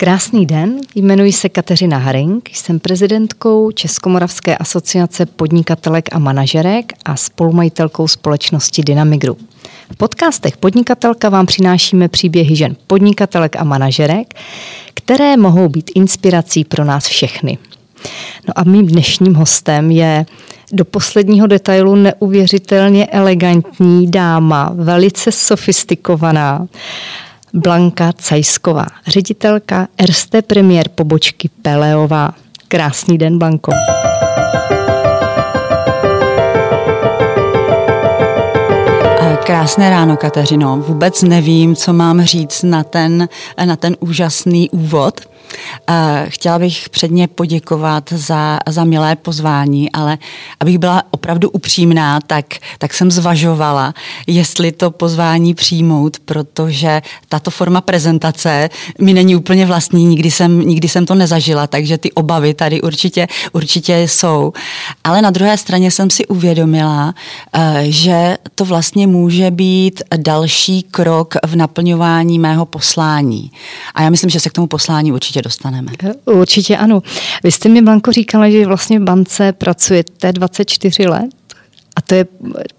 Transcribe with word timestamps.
Krásný 0.00 0.46
den, 0.46 0.80
jmenuji 0.94 1.32
se 1.32 1.48
Kateřina 1.48 1.98
Haring, 1.98 2.50
jsem 2.52 2.80
prezidentkou 2.80 3.70
Českomoravské 3.70 4.56
asociace 4.56 5.26
podnikatelek 5.26 6.08
a 6.12 6.18
manažerek 6.18 6.92
a 7.04 7.16
spolumajitelkou 7.16 8.08
společnosti 8.08 8.82
Dynamigru. 8.82 9.36
V 9.92 9.96
podcastech 9.96 10.56
Podnikatelka 10.56 11.28
vám 11.28 11.46
přinášíme 11.46 12.08
příběhy 12.08 12.56
žen 12.56 12.76
podnikatelek 12.86 13.56
a 13.56 13.64
manažerek, 13.64 14.34
které 14.94 15.36
mohou 15.36 15.68
být 15.68 15.90
inspirací 15.94 16.64
pro 16.64 16.84
nás 16.84 17.06
všechny. 17.06 17.58
No 18.48 18.54
a 18.56 18.64
mým 18.64 18.86
dnešním 18.86 19.34
hostem 19.34 19.90
je 19.90 20.26
do 20.72 20.84
posledního 20.84 21.46
detailu 21.46 21.94
neuvěřitelně 21.94 23.06
elegantní 23.06 24.10
dáma, 24.10 24.72
velice 24.74 25.32
sofistikovaná, 25.32 26.66
Blanka 27.54 28.12
Cajsková, 28.12 28.86
ředitelka 29.06 29.88
Erste 29.98 30.42
premiér 30.42 30.88
pobočky 30.88 31.50
Peleová. 31.62 32.34
Krásný 32.68 33.18
den, 33.18 33.38
Blanko. 33.38 33.72
Krásné 39.46 39.90
ráno, 39.90 40.16
Kateřino. 40.16 40.76
Vůbec 40.76 41.22
nevím, 41.22 41.76
co 41.76 41.92
mám 41.92 42.22
říct 42.22 42.62
na 42.62 42.84
ten, 42.84 43.28
na 43.64 43.76
ten 43.76 43.96
úžasný 44.00 44.70
úvod. 44.70 45.20
Chtěla 46.28 46.58
bych 46.58 46.88
předně 46.88 47.28
poděkovat 47.28 48.12
za, 48.12 48.58
za 48.68 48.84
milé 48.84 49.16
pozvání, 49.16 49.92
ale 49.92 50.18
abych 50.60 50.78
byla 50.78 51.02
opravdu 51.10 51.50
upřímná, 51.50 52.20
tak, 52.26 52.46
tak 52.78 52.94
jsem 52.94 53.10
zvažovala, 53.10 53.94
jestli 54.26 54.72
to 54.72 54.90
pozvání 54.90 55.54
přijmout, 55.54 56.16
protože 56.24 57.02
tato 57.28 57.50
forma 57.50 57.80
prezentace 57.80 58.70
mi 59.00 59.14
není 59.14 59.36
úplně 59.36 59.66
vlastní, 59.66 60.06
nikdy 60.06 60.30
jsem, 60.30 60.60
nikdy 60.60 60.88
jsem 60.88 61.06
to 61.06 61.14
nezažila, 61.14 61.66
takže 61.66 61.98
ty 61.98 62.12
obavy 62.12 62.54
tady 62.54 62.82
určitě, 62.82 63.26
určitě 63.52 63.98
jsou. 63.98 64.52
Ale 65.04 65.22
na 65.22 65.30
druhé 65.30 65.56
straně 65.56 65.90
jsem 65.90 66.10
si 66.10 66.26
uvědomila, 66.26 67.14
eh, 67.52 67.84
že 67.88 68.36
to 68.54 68.64
vlastně 68.64 69.06
může 69.06 69.50
být 69.50 70.02
další 70.16 70.82
krok 70.82 71.34
v 71.46 71.56
naplňování 71.56 72.38
mého 72.38 72.66
poslání. 72.66 73.50
A 73.94 74.02
já 74.02 74.10
myslím, 74.10 74.30
že 74.30 74.40
se 74.40 74.50
k 74.50 74.52
tomu 74.52 74.66
poslání 74.66 75.12
určitě 75.12 75.37
dostaneme. 75.42 75.92
Určitě 76.24 76.76
ano. 76.76 77.02
Vy 77.44 77.52
jste 77.52 77.68
mi, 77.68 77.82
Blanko, 77.82 78.12
říkala, 78.12 78.50
že 78.50 78.66
vlastně 78.66 79.00
v 79.00 79.02
bance 79.02 79.52
pracujete 79.52 80.32
24 80.32 81.06
let. 81.06 81.30
A 81.96 82.00
to 82.00 82.14
je 82.14 82.26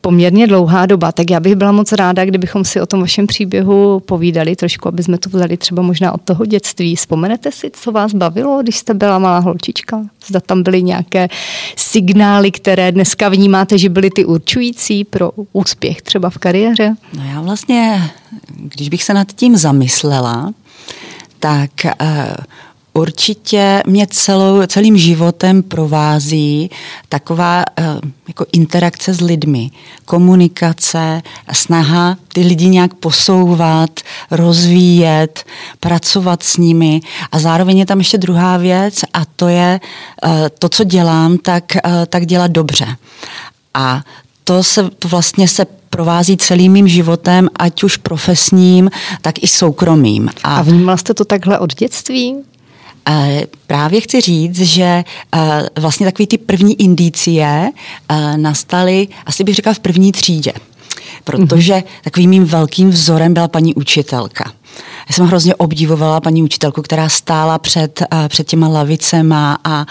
poměrně 0.01 0.47
dlouhá 0.47 0.85
doba, 0.85 1.11
tak 1.11 1.29
já 1.31 1.39
bych 1.39 1.55
byla 1.55 1.71
moc 1.71 1.91
ráda, 1.91 2.25
kdybychom 2.25 2.65
si 2.65 2.81
o 2.81 2.85
tom 2.85 2.99
vašem 2.99 3.27
příběhu 3.27 3.99
povídali 3.99 4.55
trošku, 4.55 4.87
aby 4.87 5.03
jsme 5.03 5.17
to 5.17 5.29
vzali 5.29 5.57
třeba 5.57 5.81
možná 5.81 6.11
od 6.11 6.21
toho 6.21 6.45
dětství. 6.45 6.95
Vzpomenete 6.95 7.51
si, 7.51 7.71
co 7.73 7.91
vás 7.91 8.13
bavilo, 8.13 8.61
když 8.61 8.77
jste 8.77 8.93
byla 8.93 9.19
malá 9.19 9.39
holčička? 9.39 10.01
Zda 10.27 10.39
tam 10.39 10.63
byly 10.63 10.83
nějaké 10.83 11.27
signály, 11.75 12.51
které 12.51 12.91
dneska 12.91 13.29
vnímáte, 13.29 13.77
že 13.77 13.89
byly 13.89 14.09
ty 14.09 14.25
určující 14.25 15.03
pro 15.03 15.31
úspěch 15.53 16.01
třeba 16.01 16.29
v 16.29 16.37
kariéře? 16.37 16.95
No 17.13 17.23
já 17.33 17.41
vlastně, 17.41 18.11
když 18.75 18.89
bych 18.89 19.03
se 19.03 19.13
nad 19.13 19.27
tím 19.31 19.57
zamyslela, 19.57 20.53
tak 21.39 21.71
uh, 21.85 22.09
určitě 22.93 23.83
mě 23.87 24.07
celou, 24.07 24.65
celým 24.67 24.97
životem 24.97 25.63
provází 25.63 26.71
taková 27.09 27.63
uh, 27.79 27.85
jako 28.27 28.45
interakce 28.51 29.13
s 29.13 29.21
lidmi, 29.21 29.71
komunikace, 30.05 31.21
snaha 31.53 32.17
ty 32.33 32.41
lidi 32.41 32.67
nějak 32.69 32.93
posouvat, 32.93 33.99
rozvíjet, 34.31 35.45
pracovat 35.79 36.43
s 36.43 36.57
nimi 36.57 37.01
a 37.31 37.39
zároveň 37.39 37.77
je 37.77 37.85
tam 37.85 37.97
ještě 37.97 38.17
druhá 38.17 38.57
věc 38.57 38.99
a 39.13 39.25
to 39.25 39.47
je 39.47 39.79
uh, 40.25 40.31
to, 40.59 40.69
co 40.69 40.83
dělám, 40.83 41.37
tak, 41.37 41.63
tak 42.07 42.25
dělat 42.25 42.51
dobře. 42.51 42.87
A 43.73 44.03
to 44.43 44.63
se 44.63 44.89
to 44.89 45.07
vlastně 45.07 45.47
se 45.47 45.65
provází 45.89 46.37
celým 46.37 46.71
mým 46.71 46.87
životem, 46.87 47.49
ať 47.59 47.83
už 47.83 47.97
profesním, 47.97 48.89
tak 49.21 49.43
i 49.43 49.47
soukromým. 49.47 50.29
A, 50.43 50.55
a 50.55 50.61
vnímala 50.61 50.97
jste 50.97 51.13
to 51.13 51.25
takhle 51.25 51.59
od 51.59 51.75
dětství? 51.75 52.35
Právě 53.67 54.01
chci 54.01 54.21
říct, 54.21 54.61
že 54.61 55.03
vlastně 55.79 56.05
takové 56.05 56.27
ty 56.27 56.37
první 56.37 56.81
indicie 56.81 57.71
nastaly, 58.35 59.07
asi 59.25 59.43
bych 59.43 59.55
řekla, 59.55 59.73
v 59.73 59.79
první 59.79 60.11
třídě. 60.11 60.53
Protože 61.23 61.83
takovým 62.03 62.29
mým 62.29 62.45
velkým 62.45 62.89
vzorem 62.89 63.33
byla 63.33 63.47
paní 63.47 63.75
učitelka. 63.75 64.51
Já 65.09 65.15
jsem 65.15 65.25
hrozně 65.25 65.55
obdivovala 65.55 66.21
paní 66.21 66.43
učitelku, 66.43 66.81
která 66.81 67.09
stála 67.09 67.57
před, 67.57 68.01
uh, 68.13 68.27
před 68.27 68.47
těma 68.47 68.67
lavicema 68.67 69.57
a, 69.63 69.85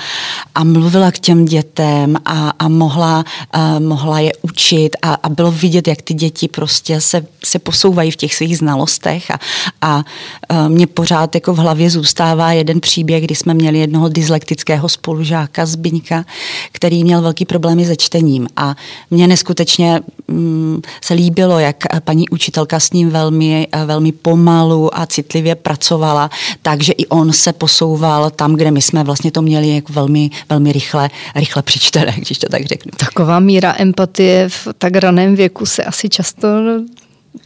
a 0.54 0.64
mluvila 0.64 1.12
k 1.12 1.18
těm 1.18 1.44
dětem 1.44 2.16
a, 2.24 2.52
a 2.58 2.68
mohla, 2.68 3.24
uh, 3.56 3.80
mohla 3.80 4.20
je 4.20 4.32
učit 4.42 4.96
a, 5.02 5.14
a 5.14 5.28
bylo 5.28 5.52
vidět, 5.52 5.88
jak 5.88 6.02
ty 6.02 6.14
děti 6.14 6.48
prostě 6.48 7.00
se, 7.00 7.26
se 7.44 7.58
posouvají 7.58 8.10
v 8.10 8.16
těch 8.16 8.34
svých 8.34 8.58
znalostech 8.58 9.30
a, 9.30 9.38
a 9.82 9.96
uh, 9.96 10.68
mě 10.68 10.86
pořád 10.86 11.34
jako 11.34 11.54
v 11.54 11.58
hlavě 11.58 11.90
zůstává 11.90 12.52
jeden 12.52 12.80
příběh, 12.80 13.24
kdy 13.24 13.34
jsme 13.34 13.54
měli 13.54 13.78
jednoho 13.78 14.08
dyslektického 14.08 14.88
spolužáka 14.88 15.66
Zbyňka, 15.66 16.24
který 16.72 17.04
měl 17.04 17.22
velký 17.22 17.44
problémy 17.44 17.86
se 17.86 17.96
čtením. 17.96 18.46
A 18.56 18.74
mě 19.10 19.26
neskutečně 19.26 20.00
um, 20.26 20.82
se 21.04 21.14
líbilo, 21.14 21.58
jak 21.58 21.76
paní 22.04 22.28
učitelka 22.28 22.80
s 22.80 22.92
ním 22.92 23.10
velmi, 23.10 23.68
velmi 23.84 24.12
pomalu 24.12 24.98
a 24.98 25.07
citlivě 25.08 25.54
pracovala, 25.54 26.30
takže 26.62 26.92
i 26.92 27.06
on 27.06 27.32
se 27.32 27.52
posouval 27.52 28.30
tam, 28.30 28.54
kde 28.54 28.70
my 28.70 28.82
jsme 28.82 29.04
vlastně 29.04 29.30
to 29.30 29.42
měli 29.42 29.68
jako 29.68 29.92
velmi, 29.92 30.30
velmi 30.48 30.72
rychle, 30.72 31.10
rychle 31.34 31.62
přečtené, 31.62 32.14
když 32.16 32.38
to 32.38 32.46
tak 32.48 32.66
řeknu. 32.66 32.92
Taková 32.96 33.40
míra 33.40 33.74
empatie 33.78 34.48
v 34.48 34.68
tak 34.78 34.96
raném 34.96 35.36
věku 35.36 35.66
se 35.66 35.84
asi 35.84 36.08
často 36.08 36.48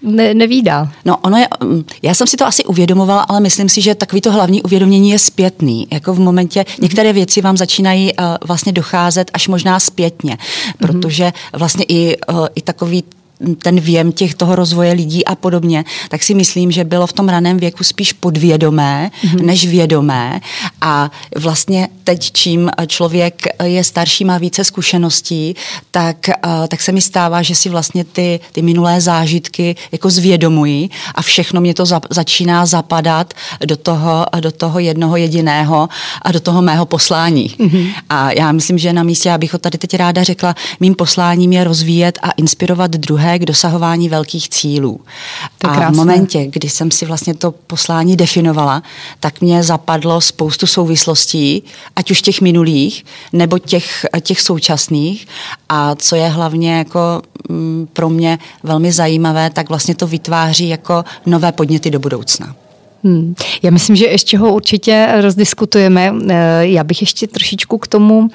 ne, 0.02 0.34
nevídá. 0.34 0.92
No, 1.04 1.16
ono 1.16 1.36
je, 1.36 1.48
mm, 1.64 1.84
já 2.02 2.14
jsem 2.14 2.26
si 2.26 2.36
to 2.36 2.46
asi 2.46 2.64
uvědomovala, 2.64 3.22
ale 3.22 3.40
myslím 3.40 3.68
si, 3.68 3.80
že 3.80 3.94
takový 3.94 4.20
to 4.20 4.32
hlavní 4.32 4.62
uvědomění 4.62 5.10
je 5.10 5.18
zpětný. 5.18 5.86
Jako 5.90 6.14
v 6.14 6.20
momentě, 6.20 6.64
některé 6.80 7.12
věci 7.12 7.40
vám 7.40 7.56
začínají 7.56 8.12
uh, 8.12 8.24
vlastně 8.46 8.72
docházet 8.72 9.30
až 9.34 9.48
možná 9.48 9.80
zpětně, 9.80 10.38
protože 10.78 11.32
vlastně 11.52 11.84
i, 11.88 12.16
uh, 12.32 12.46
i 12.54 12.62
takový 12.62 13.04
ten 13.62 13.80
věm 13.80 14.12
těch 14.12 14.34
toho 14.34 14.56
rozvoje 14.56 14.92
lidí 14.92 15.24
a 15.24 15.34
podobně, 15.34 15.84
tak 16.08 16.22
si 16.22 16.34
myslím, 16.34 16.70
že 16.70 16.84
bylo 16.84 17.06
v 17.06 17.12
tom 17.12 17.28
raném 17.28 17.56
věku 17.56 17.84
spíš 17.84 18.12
podvědomé 18.12 19.10
mm-hmm. 19.24 19.42
než 19.42 19.66
vědomé 19.66 20.40
a 20.80 21.10
vlastně 21.36 21.88
teď, 22.04 22.32
čím 22.32 22.70
člověk 22.86 23.42
je 23.64 23.84
starší, 23.84 24.24
má 24.24 24.38
více 24.38 24.64
zkušeností, 24.64 25.54
tak, 25.90 26.16
tak 26.68 26.80
se 26.82 26.92
mi 26.92 27.00
stává, 27.00 27.42
že 27.42 27.54
si 27.54 27.68
vlastně 27.68 28.04
ty, 28.04 28.40
ty 28.52 28.62
minulé 28.62 29.00
zážitky 29.00 29.76
jako 29.92 30.10
zvědomují 30.10 30.90
a 31.14 31.22
všechno 31.22 31.60
mě 31.60 31.74
to 31.74 31.86
za, 31.86 32.00
začíná 32.10 32.66
zapadat 32.66 33.34
do 33.66 33.76
toho, 33.76 34.26
do 34.40 34.52
toho 34.52 34.78
jednoho 34.78 35.16
jediného 35.16 35.88
a 36.22 36.32
do 36.32 36.40
toho 36.40 36.62
mého 36.62 36.86
poslání. 36.86 37.54
Mm-hmm. 37.58 37.92
A 38.08 38.32
já 38.32 38.52
myslím, 38.52 38.78
že 38.78 38.92
na 38.92 39.02
místě, 39.02 39.32
abych 39.32 39.52
ho 39.52 39.58
tady 39.58 39.78
teď 39.78 39.94
ráda 39.94 40.22
řekla, 40.22 40.54
mým 40.80 40.94
posláním 40.94 41.52
je 41.52 41.64
rozvíjet 41.64 42.18
a 42.22 42.30
inspirovat 42.30 42.90
druhé 42.90 43.31
k 43.38 43.44
dosahování 43.44 44.08
velkých 44.08 44.48
cílů. 44.48 45.00
To 45.58 45.70
a 45.70 45.74
krásné. 45.74 45.94
v 45.94 45.96
momentě, 45.96 46.46
kdy 46.46 46.68
jsem 46.68 46.90
si 46.90 47.06
vlastně 47.06 47.34
to 47.34 47.52
poslání 47.52 48.16
definovala, 48.16 48.82
tak 49.20 49.40
mě 49.40 49.62
zapadlo 49.62 50.20
spoustu 50.20 50.66
souvislostí, 50.66 51.62
ať 51.96 52.10
už 52.10 52.22
těch 52.22 52.40
minulých, 52.40 53.04
nebo 53.32 53.58
těch, 53.58 54.06
těch 54.20 54.40
současných. 54.40 55.26
A 55.68 55.94
co 55.94 56.16
je 56.16 56.28
hlavně 56.28 56.74
jako 56.74 57.22
mm, 57.48 57.88
pro 57.92 58.08
mě 58.08 58.38
velmi 58.62 58.92
zajímavé, 58.92 59.50
tak 59.50 59.68
vlastně 59.68 59.94
to 59.94 60.06
vytváří 60.06 60.68
jako 60.68 61.04
nové 61.26 61.52
podněty 61.52 61.90
do 61.90 61.98
budoucna. 61.98 62.54
Hmm. 63.04 63.34
Já 63.62 63.70
myslím, 63.70 63.96
že 63.96 64.06
ještě 64.06 64.38
ho 64.38 64.54
určitě 64.54 65.08
rozdiskutujeme. 65.20 66.12
Eh, 66.28 66.66
já 66.66 66.84
bych 66.84 67.00
ještě 67.00 67.26
trošičku 67.26 67.78
k 67.78 67.86
tomu 67.86 68.30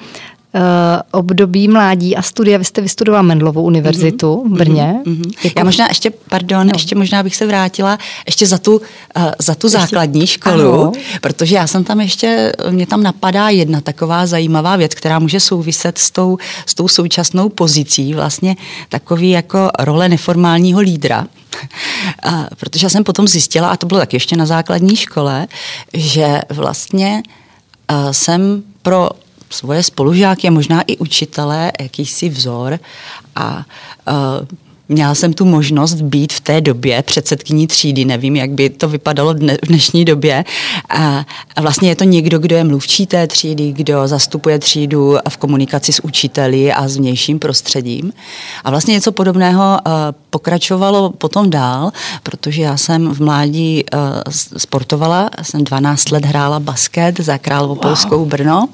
období 1.10 1.68
mládí 1.68 2.16
a 2.16 2.22
studia. 2.22 2.58
Vy 2.58 2.64
jste 2.64 2.80
vystudovala 2.80 3.22
Mendlovou 3.22 3.62
univerzitu 3.62 4.26
mm-hmm. 4.26 4.54
v 4.54 4.58
Brně. 4.58 4.94
Mm-hmm. 5.04 5.52
Já 5.56 5.64
možná 5.64 5.88
ještě, 5.88 6.10
pardon, 6.10 6.66
no. 6.66 6.72
ještě 6.74 6.94
možná 6.94 7.22
bych 7.22 7.36
se 7.36 7.46
vrátila 7.46 7.98
ještě 8.26 8.46
za 8.46 8.58
tu, 8.58 8.76
uh, 8.76 9.22
za 9.38 9.54
tu 9.54 9.66
ještě... 9.66 9.78
základní 9.78 10.26
školu, 10.26 10.82
ano. 10.82 10.92
protože 11.20 11.56
já 11.56 11.66
jsem 11.66 11.84
tam 11.84 12.00
ještě, 12.00 12.52
mě 12.70 12.86
tam 12.86 13.02
napadá 13.02 13.48
jedna 13.48 13.80
taková 13.80 14.26
zajímavá 14.26 14.76
věc, 14.76 14.94
která 14.94 15.18
může 15.18 15.40
souviset 15.40 15.98
s 15.98 16.10
tou, 16.10 16.38
s 16.66 16.74
tou 16.74 16.88
současnou 16.88 17.48
pozicí, 17.48 18.14
vlastně 18.14 18.56
takový 18.88 19.30
jako 19.30 19.70
role 19.78 20.08
neformálního 20.08 20.80
lídra. 20.80 21.26
A, 22.22 22.46
protože 22.56 22.86
já 22.86 22.90
jsem 22.90 23.04
potom 23.04 23.28
zjistila, 23.28 23.70
a 23.70 23.76
to 23.76 23.86
bylo 23.86 24.00
tak 24.00 24.12
ještě 24.12 24.36
na 24.36 24.46
základní 24.46 24.96
škole, 24.96 25.46
že 25.94 26.40
vlastně 26.48 27.22
uh, 27.90 28.10
jsem 28.10 28.62
pro 28.82 29.10
svoje 29.50 29.82
spolužáky 29.82 30.48
a 30.48 30.50
možná 30.50 30.82
i 30.86 30.96
učitele 30.96 31.72
jakýsi 31.80 32.28
vzor. 32.28 32.78
A 33.36 33.64
uh, 34.08 34.46
měla 34.88 35.14
jsem 35.14 35.32
tu 35.32 35.44
možnost 35.44 35.94
být 35.94 36.32
v 36.32 36.40
té 36.40 36.60
době 36.60 37.02
předsedkyní 37.02 37.66
třídy, 37.66 38.04
nevím, 38.04 38.36
jak 38.36 38.50
by 38.50 38.70
to 38.70 38.88
vypadalo 38.88 39.32
dne, 39.32 39.56
v 39.64 39.68
dnešní 39.68 40.04
době. 40.04 40.44
A, 40.88 41.24
a 41.56 41.60
vlastně 41.60 41.88
je 41.88 41.96
to 41.96 42.04
někdo, 42.04 42.38
kdo 42.38 42.56
je 42.56 42.64
mluvčí 42.64 43.06
té 43.06 43.26
třídy, 43.26 43.72
kdo 43.72 44.08
zastupuje 44.08 44.58
třídu 44.58 45.16
v 45.28 45.36
komunikaci 45.36 45.92
s 45.92 46.04
učiteli 46.04 46.72
a 46.72 46.88
s 46.88 46.96
vnějším 46.96 47.38
prostředím. 47.38 48.12
A 48.64 48.70
vlastně 48.70 48.94
něco 48.94 49.12
podobného 49.12 49.78
uh, 49.86 49.92
pokračovalo 50.30 51.10
potom 51.10 51.50
dál, 51.50 51.92
protože 52.22 52.62
já 52.62 52.76
jsem 52.76 53.14
v 53.14 53.20
mládí 53.20 53.84
uh, 53.94 54.00
sportovala, 54.56 55.30
jsem 55.42 55.64
12 55.64 56.10
let 56.10 56.24
hrála 56.24 56.60
basket 56.60 57.20
za 57.20 57.38
Královopolskou 57.38 58.18
wow. 58.18 58.28
Brno 58.28 58.68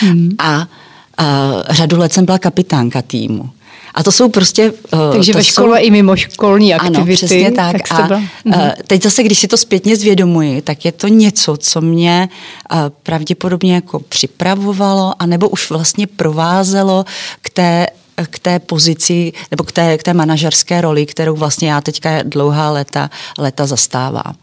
hmm. 0.00 0.30
a 0.38 0.58
uh, 0.58 1.62
řadu 1.70 1.98
let 1.98 2.12
jsem 2.12 2.24
byla 2.24 2.38
kapitánka 2.38 3.02
týmu. 3.02 3.50
A 3.94 4.02
to 4.02 4.12
jsou 4.12 4.28
prostě... 4.28 4.72
Uh, 4.72 5.12
Takže 5.12 5.32
ve 5.32 5.44
škole 5.44 5.80
jsou... 5.80 5.86
i 5.86 5.90
mimo 5.90 6.16
školní 6.16 6.74
aktivity. 6.74 7.02
Ano, 7.02 7.14
přesně 7.14 7.52
tak. 7.52 7.88
tak 7.88 7.92
a 7.92 8.16
uh, 8.44 8.54
teď 8.86 9.02
zase, 9.02 9.22
když 9.22 9.38
si 9.38 9.48
to 9.48 9.56
zpětně 9.56 9.96
zvědomuji, 9.96 10.62
tak 10.62 10.84
je 10.84 10.92
to 10.92 11.08
něco, 11.08 11.56
co 11.56 11.80
mě 11.80 12.28
uh, 12.72 12.78
pravděpodobně 13.02 13.74
jako 13.74 14.00
připravovalo, 14.00 15.14
anebo 15.18 15.48
už 15.48 15.70
vlastně 15.70 16.06
provázelo 16.06 17.04
k 17.42 17.50
té 17.50 17.86
k 18.30 18.38
té 18.38 18.58
pozici 18.58 19.32
nebo 19.50 19.64
k 19.64 19.72
té, 19.72 19.98
k 19.98 20.02
té 20.02 20.14
manažerské 20.14 20.80
roli, 20.80 21.06
kterou 21.06 21.36
vlastně 21.36 21.70
já 21.70 21.80
teďka 21.80 22.22
dlouhá 22.22 22.70
léta, 22.70 23.10
léta 23.38 23.66
zastávám. 23.66 24.34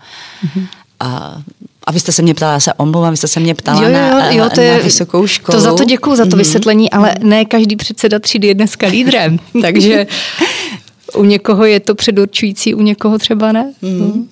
Mm-hmm. 0.46 0.68
A 1.00 1.42
a 1.90 1.92
vy 1.92 2.00
jste 2.00 2.12
se 2.12 2.22
mě 2.22 2.34
ptala, 2.34 2.54
já 2.54 2.60
se 2.60 2.74
omlouvám, 2.74 3.12
vy 3.12 3.18
jste 3.18 3.28
se 3.28 3.40
mě 3.40 3.56
ptala 3.56 3.82
jo, 3.82 3.88
jo, 3.88 3.94
na, 3.94 4.32
jo, 4.32 4.50
to 4.56 4.62
je, 4.62 4.74
na 4.74 4.84
vysokou 4.84 5.28
školu. 5.28 5.58
To 5.58 5.62
za 5.62 5.74
to 5.74 5.84
děkuju, 5.84 6.16
za 6.16 6.26
to 6.26 6.30
mm-hmm. 6.30 6.38
vysvětlení, 6.38 6.92
ale 6.92 7.16
ne 7.22 7.46
každý 7.46 7.76
předseda 7.76 8.20
třídy 8.20 8.48
je 8.48 8.56
dneska 8.56 8.88
lídrem, 8.88 9.40
takže 9.62 10.08
u 11.16 11.24
někoho 11.24 11.66
je 11.66 11.80
to 11.80 11.96
předurčující, 11.96 12.74
u 12.74 12.82
někoho 12.82 13.18
třeba 13.18 13.52
ne. 13.52 13.74
Mm. 13.82 14.30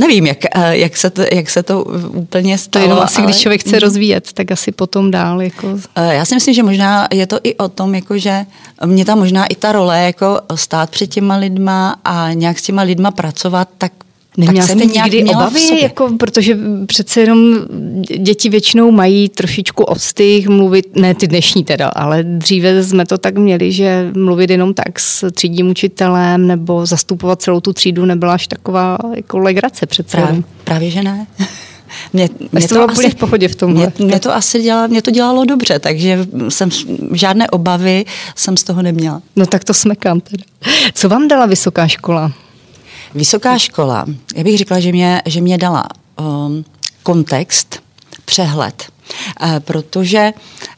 Nevím, 0.00 0.26
jak, 0.26 0.38
eh, 0.44 0.76
jak, 0.76 0.96
se 0.96 1.10
to, 1.10 1.22
jak 1.32 1.50
se 1.50 1.62
to 1.62 1.84
úplně 2.14 2.58
stalo. 2.58 2.84
To 2.84 2.90
jenom 2.90 3.04
asi, 3.04 3.18
ale... 3.18 3.26
když 3.26 3.40
člověk 3.40 3.60
chce 3.60 3.78
rozvíjet, 3.78 4.32
tak 4.32 4.50
asi 4.50 4.72
potom 4.72 5.10
dál. 5.10 5.42
Jako... 5.42 5.78
Eh, 5.94 6.14
já 6.14 6.24
si 6.24 6.34
myslím, 6.34 6.54
že 6.54 6.62
možná 6.62 7.08
je 7.12 7.26
to 7.26 7.38
i 7.42 7.54
o 7.54 7.68
tom, 7.68 7.94
jako 7.94 8.18
že 8.18 8.46
mě 8.84 9.04
tam 9.04 9.18
možná 9.18 9.46
i 9.46 9.54
ta 9.54 9.72
role 9.72 10.02
jako 10.02 10.40
stát 10.54 10.90
před 10.90 11.06
těma 11.06 11.36
lidma 11.36 11.96
a 12.04 12.32
nějak 12.32 12.58
s 12.58 12.62
těma 12.62 12.82
lidma 12.82 13.10
pracovat, 13.10 13.68
tak 13.78 13.92
Neměla 14.36 14.66
jste 14.66 14.84
nikdy 14.84 15.24
obavy, 15.24 15.80
jako, 15.82 16.12
protože 16.18 16.58
přece 16.86 17.20
jenom 17.20 17.58
děti 18.18 18.48
většinou 18.48 18.90
mají 18.90 19.28
trošičku 19.28 19.84
ostych 19.84 20.48
mluvit, 20.48 20.96
ne 20.96 21.14
ty 21.14 21.26
dnešní 21.26 21.64
teda, 21.64 21.88
ale 21.88 22.22
dříve 22.22 22.84
jsme 22.84 23.06
to 23.06 23.18
tak 23.18 23.38
měli, 23.38 23.72
že 23.72 24.10
mluvit 24.16 24.50
jenom 24.50 24.74
tak 24.74 25.00
s 25.00 25.30
třídním 25.30 25.70
učitelem 25.70 26.46
nebo 26.46 26.86
zastupovat 26.86 27.42
celou 27.42 27.60
tu 27.60 27.72
třídu 27.72 28.04
nebyla 28.04 28.34
až 28.34 28.46
taková 28.46 28.98
jako 29.14 29.38
legrace 29.38 29.86
přece. 29.86 30.16
Právě, 30.16 30.42
právě 30.64 30.90
že 30.90 31.02
ne. 31.02 31.26
Mě, 32.12 32.28
mě 32.52 32.68
to 32.68 32.90
asi, 32.90 33.10
v 33.10 33.14
pohodě 33.14 33.48
v 33.48 33.54
tom. 33.54 33.72
Mě, 33.72 33.92
mě, 33.98 34.20
to 34.20 34.34
asi 34.34 34.62
dělalo, 34.62 34.88
mě 34.88 35.02
to 35.02 35.10
dělalo 35.10 35.44
dobře, 35.44 35.78
takže 35.78 36.26
jsem 36.48 36.68
žádné 37.12 37.50
obavy 37.50 38.04
jsem 38.36 38.56
z 38.56 38.64
toho 38.64 38.82
neměla. 38.82 39.22
No 39.36 39.46
tak 39.46 39.64
to 39.64 39.74
smekám 39.74 40.20
teda. 40.20 40.44
Co 40.94 41.08
vám 41.08 41.28
dala 41.28 41.46
vysoká 41.46 41.88
škola? 41.88 42.32
Vysoká 43.16 43.58
škola, 43.58 44.06
já 44.34 44.44
bych 44.44 44.58
řekla, 44.58 44.80
že 44.80 44.92
mě, 44.92 45.22
že 45.26 45.40
mě 45.40 45.58
dala 45.58 45.88
um, 46.20 46.64
kontext, 47.02 47.80
přehled, 48.24 48.84
uh, 49.42 49.60
protože 49.60 50.32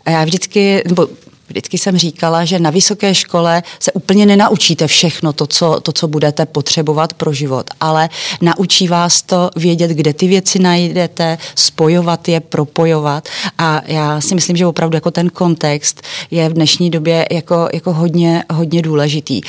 já 0.06 0.24
vždycky, 0.24 0.82
nebo 0.88 1.08
Vždycky 1.48 1.78
jsem 1.78 1.98
říkala, 1.98 2.44
že 2.44 2.58
na 2.58 2.70
vysoké 2.70 3.14
škole 3.14 3.62
se 3.80 3.92
úplně 3.92 4.26
nenaučíte 4.26 4.86
všechno 4.86 5.32
to 5.32 5.46
co, 5.46 5.80
to, 5.80 5.92
co 5.92 6.08
budete 6.08 6.46
potřebovat 6.46 7.12
pro 7.12 7.32
život, 7.32 7.70
ale 7.80 8.08
naučí 8.40 8.88
vás 8.88 9.22
to 9.22 9.50
vědět, 9.56 9.90
kde 9.90 10.14
ty 10.14 10.28
věci 10.28 10.58
najdete, 10.58 11.38
spojovat 11.54 12.28
je, 12.28 12.40
propojovat. 12.40 13.28
A 13.58 13.82
já 13.86 14.20
si 14.20 14.34
myslím, 14.34 14.56
že 14.56 14.66
opravdu 14.66 14.96
jako 14.96 15.10
ten 15.10 15.30
kontext 15.30 16.02
je 16.30 16.48
v 16.48 16.52
dnešní 16.52 16.90
době 16.90 17.26
jako, 17.30 17.68
jako 17.74 17.92
hodně, 17.92 18.44
hodně 18.50 18.82
důležitý 18.82 19.40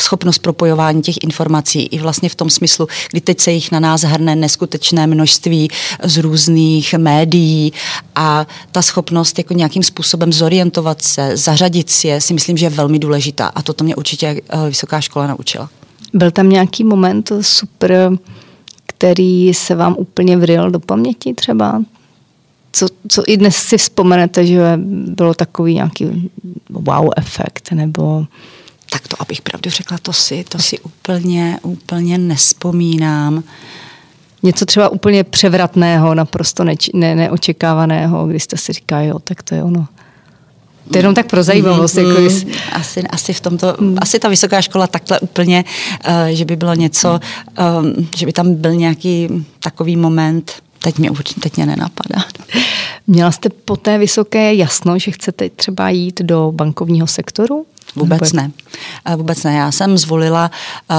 schopnost 0.00 0.38
propojování 0.38 1.02
těch 1.02 1.16
informací 1.22 1.82
i 1.82 1.98
vlastně 1.98 2.28
v 2.28 2.34
tom 2.34 2.50
smyslu, 2.50 2.88
kdy 3.10 3.20
teď 3.20 3.40
se 3.40 3.52
jich 3.52 3.72
na 3.72 3.80
nás 3.80 4.02
hrne 4.02 4.36
neskutečné 4.36 5.06
množství 5.06 5.68
z 6.04 6.16
různých 6.16 6.94
médií 6.94 7.72
a 8.14 8.46
ta 8.72 8.82
schopnost 8.82 9.38
jako 9.38 9.54
nějakým 9.54 9.82
způsobem 9.82 10.32
zorientovat 10.32 11.02
se, 11.02 11.36
zařadit 11.36 11.90
si 11.90 12.08
je, 12.08 12.20
si 12.20 12.34
myslím, 12.34 12.56
že 12.56 12.66
je 12.66 12.70
velmi 12.70 12.98
důležitá 12.98 13.46
a 13.46 13.62
toto 13.62 13.84
mě 13.84 13.96
určitě 13.96 14.26
eh, 14.48 14.68
vysoká 14.68 15.00
škola 15.00 15.26
naučila. 15.26 15.68
Byl 16.14 16.30
tam 16.30 16.48
nějaký 16.48 16.84
moment 16.84 17.32
super, 17.40 18.10
který 18.86 19.54
se 19.54 19.74
vám 19.74 19.94
úplně 19.98 20.36
vryl 20.36 20.70
do 20.70 20.80
paměti 20.80 21.34
třeba? 21.34 21.82
Co, 22.72 22.86
co 23.08 23.22
i 23.26 23.36
dnes 23.36 23.56
si 23.56 23.78
vzpomenete, 23.78 24.46
že 24.46 24.72
bylo 25.06 25.34
takový 25.34 25.74
nějaký 25.74 26.30
wow 26.70 27.10
efekt, 27.16 27.72
nebo 27.72 28.26
tak 28.90 29.08
to, 29.08 29.22
abych 29.22 29.42
pravdu 29.42 29.70
řekla, 29.70 29.98
to 29.98 30.12
si, 30.12 30.44
to 30.48 30.58
si 30.58 30.78
úplně, 30.78 31.58
úplně 31.62 32.18
nespomínám. 32.18 33.42
Něco 34.42 34.66
třeba 34.66 34.88
úplně 34.88 35.24
převratného, 35.24 36.14
naprosto 36.14 36.64
neč, 36.64 36.90
ne, 36.94 37.14
neočekávaného, 37.14 38.26
kdy 38.26 38.40
jste 38.40 38.56
si 38.56 38.72
říkali, 38.72 39.06
jo, 39.06 39.18
tak 39.18 39.42
to 39.42 39.54
je 39.54 39.62
ono. 39.62 39.86
To 40.92 40.98
je 40.98 40.98
jenom 40.98 41.14
tak 41.14 41.26
pro 41.26 41.42
zajímavost. 41.42 41.94
Mm, 41.94 42.06
jako 42.06 42.20
jsi... 42.20 42.46
asi, 42.72 43.02
asi, 43.02 43.32
v 43.32 43.40
tomto, 43.40 43.76
mm. 43.80 43.96
asi 44.00 44.18
ta 44.18 44.28
vysoká 44.28 44.62
škola 44.62 44.86
takhle 44.86 45.20
úplně, 45.20 45.64
uh, 46.08 46.12
že 46.28 46.44
by 46.44 46.56
bylo 46.56 46.74
něco, 46.74 47.20
um, 47.82 48.08
že 48.16 48.26
by 48.26 48.32
tam 48.32 48.54
byl 48.54 48.74
nějaký 48.74 49.28
takový 49.60 49.96
moment, 49.96 50.52
teď 50.78 50.98
mě, 50.98 51.10
teď 51.40 51.56
mě 51.56 51.66
nenapadá. 51.66 52.24
Měla 53.06 53.30
jste 53.30 53.48
po 53.48 53.76
té 53.76 53.98
vysoké 53.98 54.54
jasno, 54.54 54.98
že 54.98 55.10
chcete 55.10 55.50
třeba 55.50 55.90
jít 55.90 56.20
do 56.20 56.52
bankovního 56.54 57.06
sektoru? 57.06 57.66
Vůbec 57.98 58.32
ne. 58.32 58.50
Vůbec 59.16 59.42
ne. 59.42 59.54
Já 59.54 59.72
jsem 59.72 59.98
zvolila 59.98 60.50
uh, 60.90 60.96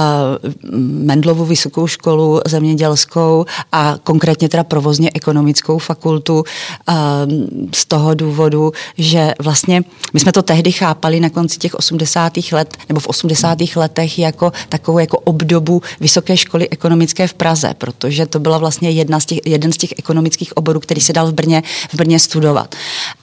Mendlovu 0.80 1.44
vysokou 1.44 1.86
školu 1.86 2.40
zemědělskou 2.46 3.44
a 3.72 3.96
konkrétně 4.04 4.48
teda 4.48 4.64
provozně 4.64 5.10
ekonomickou 5.14 5.78
fakultu 5.78 6.38
uh, 6.38 6.94
z 7.74 7.84
toho 7.84 8.14
důvodu, 8.14 8.72
že 8.98 9.34
vlastně 9.38 9.82
my 10.12 10.20
jsme 10.20 10.32
to 10.32 10.42
tehdy 10.42 10.72
chápali 10.72 11.20
na 11.20 11.30
konci 11.30 11.58
těch 11.58 11.74
80. 11.74 12.32
let 12.52 12.76
nebo 12.88 13.00
v 13.00 13.06
80. 13.06 13.58
letech 13.76 14.18
jako 14.18 14.52
takovou 14.68 14.98
jako 14.98 15.18
obdobu 15.18 15.82
vysoké 16.00 16.36
školy 16.36 16.68
ekonomické 16.68 17.26
v 17.26 17.34
Praze, 17.34 17.74
protože 17.78 18.26
to 18.26 18.38
byla 18.38 18.58
vlastně 18.58 18.90
jedna 18.90 19.20
z 19.20 19.26
těch, 19.26 19.38
jeden 19.46 19.72
z 19.72 19.76
těch 19.76 19.92
ekonomických 19.98 20.56
oborů, 20.56 20.80
který 20.80 21.00
se 21.00 21.12
dal 21.12 21.26
v 21.26 21.34
Brně, 21.34 21.62
v 21.92 21.94
Brně 21.94 22.18
studovat. 22.18 22.74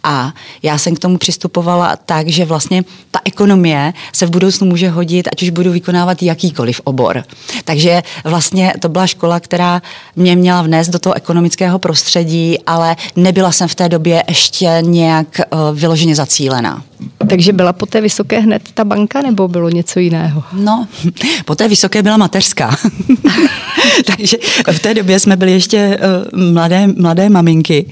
A 0.04 0.34
já 0.64 0.78
jsem 0.78 0.96
k 0.96 1.00
tomu 1.00 1.18
přistupovala 1.18 1.96
tak, 1.96 2.28
že 2.28 2.46
vlastně 2.46 2.84
ta 3.12 3.20
ekonomie 3.26 3.67
ekonomie 3.68 3.94
se 4.14 4.26
v 4.26 4.30
budoucnu 4.30 4.68
může 4.68 4.90
hodit, 4.90 5.28
ať 5.32 5.44
už 5.44 5.50
budu 5.50 5.72
vykonávat 5.72 6.24
jakýkoliv 6.24 6.82
obor. 6.84 7.24
Takže 7.64 8.02
vlastně 8.24 8.74
to 8.80 8.90
byla 8.90 9.08
škola, 9.08 9.40
která 9.40 9.82
mě 10.16 10.36
měla 10.36 10.62
vnést 10.62 10.90
do 10.90 11.00
toho 11.00 11.14
ekonomického 11.14 11.80
prostředí, 11.80 12.60
ale 12.68 12.96
nebyla 13.16 13.52
jsem 13.52 13.68
v 13.68 13.76
té 13.76 13.90
době 13.90 14.24
ještě 14.28 14.78
nějak 14.82 15.28
uh, 15.52 15.80
vyloženě 15.80 16.16
zacílená. 16.16 16.84
Takže 17.30 17.54
byla 17.54 17.74
po 17.74 17.86
té 17.86 18.02
vysoké 18.02 18.40
hned 18.40 18.62
ta 18.74 18.84
banka, 18.84 19.22
nebo 19.22 19.48
bylo 19.48 19.70
něco 19.70 20.00
jiného? 20.00 20.44
No, 20.54 20.88
po 21.46 21.56
té 21.56 21.68
vysoké 21.68 22.04
byla 22.04 22.18
mateřská. 22.18 22.76
Takže 24.06 24.38
v 24.72 24.80
té 24.80 24.94
době 24.94 25.20
jsme 25.20 25.36
byli 25.36 25.52
ještě 25.52 26.00
uh, 26.34 26.40
mladé, 26.52 26.88
mladé 26.88 27.30
maminky. 27.30 27.86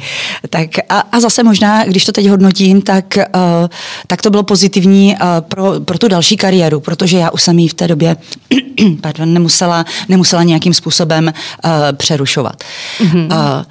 Tak 0.50 0.70
a, 0.90 1.00
a 1.00 1.20
zase 1.20 1.44
možná, 1.44 1.84
když 1.84 2.06
to 2.06 2.12
teď 2.12 2.28
hodnotím, 2.28 2.82
tak, 2.82 3.18
uh, 3.18 3.68
tak 4.08 4.22
to 4.22 4.30
bylo 4.30 4.44
pozitivní 4.44 5.16
uh, 5.16 5.28
pro, 5.40 5.80
pro 5.80 5.98
tu 5.98 6.08
další 6.08 6.38
kariéru, 6.38 6.80
protože 6.80 7.18
já 7.18 7.32
už 7.32 7.42
jsem 7.44 7.60
ji 7.60 7.68
v 7.68 7.74
té 7.74 7.88
době 7.88 8.18
pardon, 9.02 9.34
nemusela, 9.34 9.86
nemusela 10.10 10.44
nějakým 10.44 10.74
způsobem 10.74 11.34
uh, 11.66 11.72
přerušovat. 11.98 12.64
Mm-hmm. 13.00 13.26
Uh, 13.26 13.64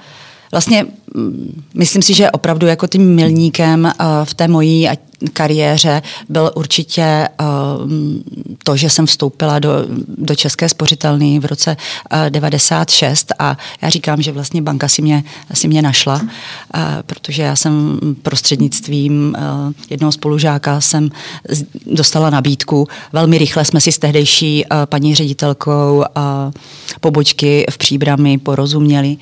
vlastně 0.52 0.86
myslím 1.74 2.02
si, 2.02 2.14
že 2.14 2.30
opravdu 2.30 2.66
jako 2.66 2.86
tím 2.86 3.14
milníkem 3.14 3.84
uh, 3.84 4.06
v 4.24 4.34
té 4.34 4.48
mojí 4.48 4.88
kariéře 5.32 6.02
byl 6.28 6.50
určitě 6.54 7.28
uh, 7.40 7.46
to, 8.64 8.76
že 8.76 8.90
jsem 8.90 9.06
vstoupila 9.06 9.58
do, 9.58 9.70
do 10.18 10.34
České 10.34 10.68
spořitelny 10.68 11.38
v 11.38 11.44
roce 11.44 11.76
uh, 12.12 12.30
96 12.30 13.32
a 13.38 13.58
já 13.82 13.88
říkám, 13.88 14.22
že 14.22 14.32
vlastně 14.32 14.62
banka 14.62 14.88
si 14.88 15.02
mě, 15.02 15.24
si 15.54 15.68
mě 15.68 15.82
našla, 15.82 16.20
protože 17.06 17.42
já 17.42 17.56
jsem 17.56 17.98
prostřednictvím 18.22 19.36
jednoho 19.90 20.12
spolužáka 20.12 20.80
jsem 20.80 21.10
dostala 21.86 22.30
nabídku. 22.30 22.88
Velmi 23.12 23.38
rychle 23.38 23.64
jsme 23.64 23.80
si 23.80 23.92
s 23.92 23.98
tehdejší 23.98 24.64
paní 24.84 25.14
ředitelkou 25.14 26.04
pobočky 27.00 27.66
v 27.70 27.78
Příbrami 27.78 28.38
porozuměli 28.38 29.16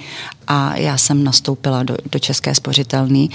a 0.46 0.76
já 0.76 0.98
jsem 0.98 1.24
nastoupila 1.24 1.81
do, 1.82 1.96
do 2.12 2.18
České 2.18 2.54
spořitelny 2.54 3.28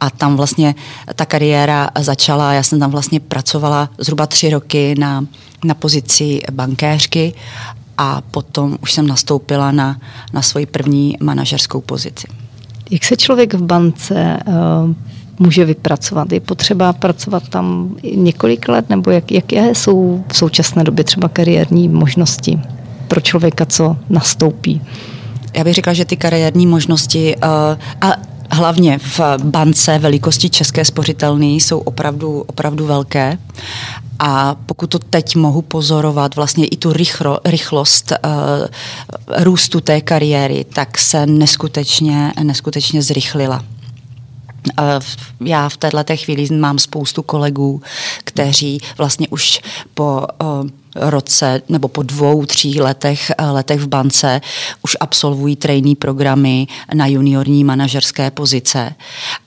a 0.00 0.10
tam 0.10 0.36
vlastně 0.36 0.74
ta 1.14 1.24
kariéra 1.24 1.90
začala, 1.98 2.52
já 2.52 2.62
jsem 2.62 2.80
tam 2.80 2.90
vlastně 2.90 3.20
pracovala 3.20 3.88
zhruba 3.98 4.26
tři 4.26 4.50
roky 4.50 4.94
na, 4.98 5.26
na 5.64 5.74
pozici 5.74 6.40
bankéřky 6.52 7.34
a 7.98 8.20
potom 8.20 8.78
už 8.82 8.92
jsem 8.92 9.06
nastoupila 9.06 9.72
na, 9.72 10.00
na 10.32 10.42
svoji 10.42 10.66
první 10.66 11.16
manažerskou 11.22 11.80
pozici. 11.80 12.26
Jak 12.90 13.04
se 13.04 13.16
člověk 13.16 13.54
v 13.54 13.62
bance 13.62 14.38
uh, 14.46 14.54
může 15.38 15.64
vypracovat? 15.64 16.32
Je 16.32 16.40
potřeba 16.40 16.92
pracovat 16.92 17.48
tam 17.48 17.96
několik 18.14 18.68
let, 18.68 18.90
nebo 18.90 19.10
jak, 19.10 19.32
jaké 19.32 19.74
jsou 19.74 20.24
v 20.32 20.36
současné 20.36 20.84
době 20.84 21.04
třeba 21.04 21.28
kariérní 21.28 21.88
možnosti 21.88 22.60
pro 23.08 23.20
člověka, 23.20 23.66
co 23.66 23.96
nastoupí? 24.08 24.82
Já 25.56 25.64
bych 25.64 25.74
řekla, 25.74 25.92
že 25.92 26.04
ty 26.04 26.16
kariérní 26.16 26.66
možnosti 26.66 27.36
uh, 27.36 27.50
a 28.00 28.16
hlavně 28.50 28.98
v 28.98 29.20
bance 29.44 29.98
velikosti 29.98 30.50
České 30.50 30.84
spořitelny 30.84 31.54
jsou 31.54 31.78
opravdu, 31.78 32.44
opravdu 32.46 32.86
velké. 32.86 33.38
A 34.18 34.54
pokud 34.66 34.86
to 34.86 34.98
teď 34.98 35.36
mohu 35.36 35.62
pozorovat, 35.62 36.36
vlastně 36.36 36.66
i 36.66 36.76
tu 36.76 36.92
rychlo, 36.92 37.38
rychlost 37.44 38.12
uh, 38.12 38.66
růstu 39.44 39.80
té 39.80 40.00
kariéry, 40.00 40.64
tak 40.64 40.98
se 40.98 41.26
neskutečně, 41.26 42.32
neskutečně 42.42 43.02
zrychlila. 43.02 43.64
Já 45.40 45.68
v 45.68 45.76
této 45.76 46.16
chvíli 46.16 46.56
mám 46.56 46.78
spoustu 46.78 47.22
kolegů, 47.22 47.82
kteří 48.24 48.80
vlastně 48.98 49.28
už 49.28 49.60
po 49.94 50.26
uh, 50.42 50.68
roce 50.96 51.62
nebo 51.68 51.88
po 51.88 52.02
dvou, 52.02 52.46
tří 52.46 52.80
letech, 52.80 53.32
eh, 53.38 53.46
letech 53.46 53.80
v 53.80 53.86
bance 53.86 54.40
už 54.82 54.96
absolvují 55.00 55.56
trainee 55.56 55.96
programy 55.96 56.66
na 56.94 57.06
juniorní 57.06 57.64
manažerské 57.64 58.30
pozice. 58.30 58.94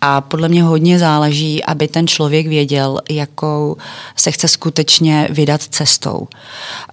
A 0.01 0.21
podle 0.21 0.49
mě 0.49 0.63
hodně 0.63 0.99
záleží, 0.99 1.63
aby 1.63 1.87
ten 1.87 2.07
člověk 2.07 2.47
věděl, 2.47 2.99
jakou 3.09 3.77
se 4.15 4.31
chce 4.31 4.47
skutečně 4.47 5.27
vydat 5.31 5.61
cestou. 5.61 6.27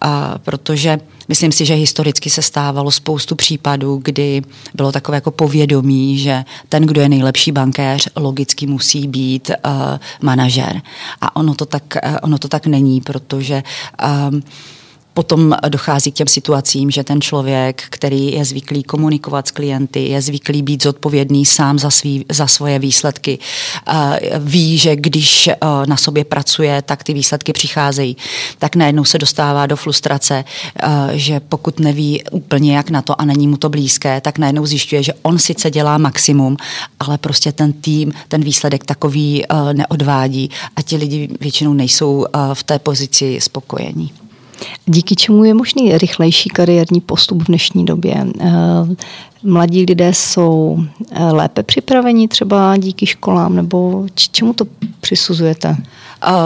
A 0.01 0.39
protože 0.39 1.01
Myslím 1.29 1.53
si, 1.53 1.67
že 1.67 1.75
historicky 1.75 2.31
se 2.31 2.43
stávalo 2.43 2.91
spoustu 2.91 3.35
případů, 3.35 4.01
kdy 4.05 4.43
bylo 4.75 4.93
takové 4.93 5.17
jako 5.17 5.31
povědomí, 5.31 6.19
že 6.19 6.45
ten, 6.69 6.87
kdo 6.87 7.01
je 7.01 7.09
nejlepší 7.09 7.53
bankéř, 7.53 8.09
logicky 8.17 8.67
musí 8.67 9.09
být 9.09 9.51
uh, 9.51 9.73
manažer. 10.23 10.83
A 11.21 11.37
ono 11.37 11.55
to 11.55 11.67
tak, 11.67 11.97
uh, 12.07 12.17
ono 12.23 12.39
to 12.39 12.49
tak 12.49 12.67
není, 12.67 13.01
protože 13.01 13.63
uh, 14.05 14.41
potom 15.17 15.57
dochází 15.69 16.13
k 16.13 16.15
těm 16.15 16.27
situacím, 16.27 16.91
že 16.91 17.05
ten 17.05 17.21
člověk, 17.21 17.83
který 17.91 18.33
je 18.33 18.45
zvyklý 18.45 18.83
komunikovat 18.83 19.49
s 19.49 19.51
klienty, 19.51 20.09
je 20.09 20.23
zvyklý 20.23 20.63
být 20.63 20.83
zodpovědný 20.83 21.47
sám 21.47 21.79
za, 21.79 21.91
svý, 21.91 22.25
za 22.29 22.47
svoje 22.47 22.79
výsledky, 22.79 23.39
ví, 24.39 24.79
že 24.79 24.97
když 24.97 25.51
na 25.87 25.97
sobě 25.97 26.25
pracuje, 26.25 26.83
tak 26.83 27.05
ty 27.05 27.15
výsledky 27.15 27.53
přicházejí, 27.53 28.17
tak 28.59 28.77
najednou 28.77 29.05
se 29.05 29.19
dostává 29.19 29.67
do 29.67 29.77
frustrace, 29.77 30.45
že 31.13 31.41
pokud 31.41 31.81
neví 31.81 32.23
úplně 32.31 32.77
jak 32.77 32.91
na 32.91 33.03
to 33.03 33.21
a 33.21 33.25
není 33.25 33.49
mu 33.49 33.57
to 33.57 33.69
blízké, 33.69 34.21
tak 34.21 34.39
najednou 34.39 34.67
zjišťuje, 34.67 35.03
že 35.03 35.13
on 35.23 35.39
sice 35.39 35.71
dělá 35.71 35.99
maximum, 35.99 36.57
ale 37.01 37.19
prostě 37.19 37.53
ten 37.53 37.73
tým, 37.73 38.13
ten 38.29 38.45
výsledek 38.45 38.85
takový 38.85 39.45
neodvádí 39.73 40.51
a 40.77 40.83
ti 40.83 40.97
lidi 40.97 41.29
většinou 41.41 41.73
nejsou 41.73 42.27
v 42.55 42.63
té 42.63 42.79
pozici 42.79 43.39
spokojení. 43.41 44.13
Díky 44.87 45.17
čemu 45.17 45.45
je 45.45 45.55
možný 45.55 45.99
rychlejší 45.99 46.51
kariérní 46.51 47.01
postup 47.01 47.43
v 47.43 47.47
dnešní 47.47 47.85
době? 47.85 48.27
Eh, 48.41 48.53
mladí 49.43 49.85
lidé 49.85 50.15
jsou 50.15 50.79
eh, 51.11 51.25
lépe 51.25 51.63
připraveni 51.63 52.29
třeba 52.29 52.77
díky 52.77 53.07
školám, 53.07 53.57
nebo 53.57 54.07
čemu 54.15 54.53
to 54.53 54.65
přisuzujete? 55.01 55.77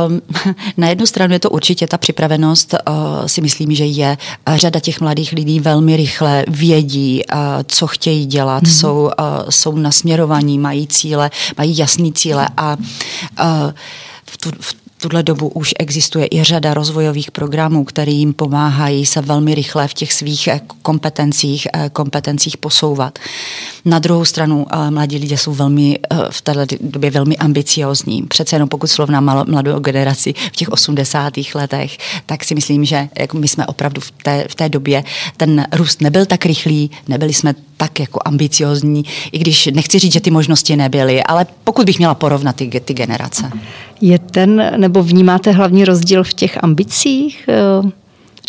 Um, 0.07 0.21
na 0.77 0.89
jednu 0.89 1.07
stranu 1.07 1.33
je 1.33 1.39
to 1.39 1.51
určitě 1.51 1.87
ta 1.87 1.99
připravenost, 1.99 2.75
uh, 2.75 3.27
si 3.27 3.41
myslím, 3.41 3.75
že 3.75 3.85
je. 3.85 4.19
Řada 4.55 4.81
těch 4.81 5.01
mladých 5.01 5.33
lidí 5.33 5.61
velmi 5.61 5.97
rychle 5.97 6.45
vědí, 6.49 7.23
co 7.67 7.87
chtějí 7.87 8.27
dělat, 8.27 8.63
mm-hmm. 8.63 8.81
jsou, 8.81 9.11
jsou 9.49 9.77
nasměrovaní, 9.77 10.59
mají 10.59 10.87
cíle, 10.87 11.31
mají 11.59 11.79
jasný 11.79 12.13
cíle 12.13 12.49
a 12.57 12.77
v, 14.25 14.37
tu, 14.37 14.51
v 14.61 14.80
tuhle 15.01 15.23
dobu 15.23 15.49
už 15.49 15.75
existuje 15.79 16.29
i 16.31 16.45
řada 16.45 16.75
rozvojových 16.75 17.31
programů, 17.31 17.85
které 17.85 18.13
jim 18.13 18.33
pomáhají 18.33 19.07
se 19.07 19.21
velmi 19.21 19.55
rychle 19.55 19.89
v 19.89 19.95
těch 19.95 20.13
svých 20.13 20.49
eh, 20.49 20.61
kompetencích, 20.83 21.69
eh, 21.75 21.91
kompetencích 21.93 22.57
posouvat. 22.57 23.19
Na 23.85 23.99
druhou 23.99 24.25
stranu 24.25 24.67
eh, 24.71 24.91
mladí 24.91 25.19
lidé 25.19 25.39
jsou 25.39 25.55
velmi, 25.55 25.99
v 26.31 26.43
této 26.43 26.77
době 26.81 27.11
velmi 27.11 27.37
ambiciozní. 27.37 28.23
Přece 28.23 28.57
jenom 28.57 28.69
pokud 28.69 28.87
slovná 28.87 29.21
mladou 29.21 29.79
generaci 29.79 30.35
v 30.53 30.57
těch 30.57 30.69
80. 30.69 31.33
letech, 31.55 31.99
tak 32.27 32.45
si 32.45 32.55
myslím, 32.55 32.85
že 32.85 33.09
my 33.35 33.49
jsme 33.49 33.67
opravdu 33.67 34.01
v 34.01 34.11
té, 34.11 34.45
v 34.49 34.55
té 34.55 34.69
době, 34.69 35.05
ten 35.37 35.67
růst 35.73 36.01
nebyl 36.01 36.27
tak 36.27 36.47
rychlý, 36.47 36.91
nebyli 37.09 37.33
jsme 37.33 37.55
tak 37.81 38.01
jako 38.01 38.21
ambiciozní, 38.25 39.05
i 39.33 39.39
když 39.39 39.67
nechci 39.67 39.99
říct, 39.99 40.13
že 40.13 40.21
ty 40.21 40.31
možnosti 40.31 40.77
nebyly, 40.77 41.23
ale 41.23 41.47
pokud 41.65 41.87
bych 41.87 41.99
měla 41.99 42.15
porovnat 42.15 42.57
ty, 42.57 42.81
ty 42.85 42.95
generace. 42.95 43.51
Je 44.01 44.19
ten, 44.19 44.73
nebo 44.77 45.03
vnímáte 45.03 45.51
hlavní 45.51 45.85
rozdíl 45.85 46.25
v 46.25 46.35
těch 46.35 46.65
ambicích, 46.65 47.49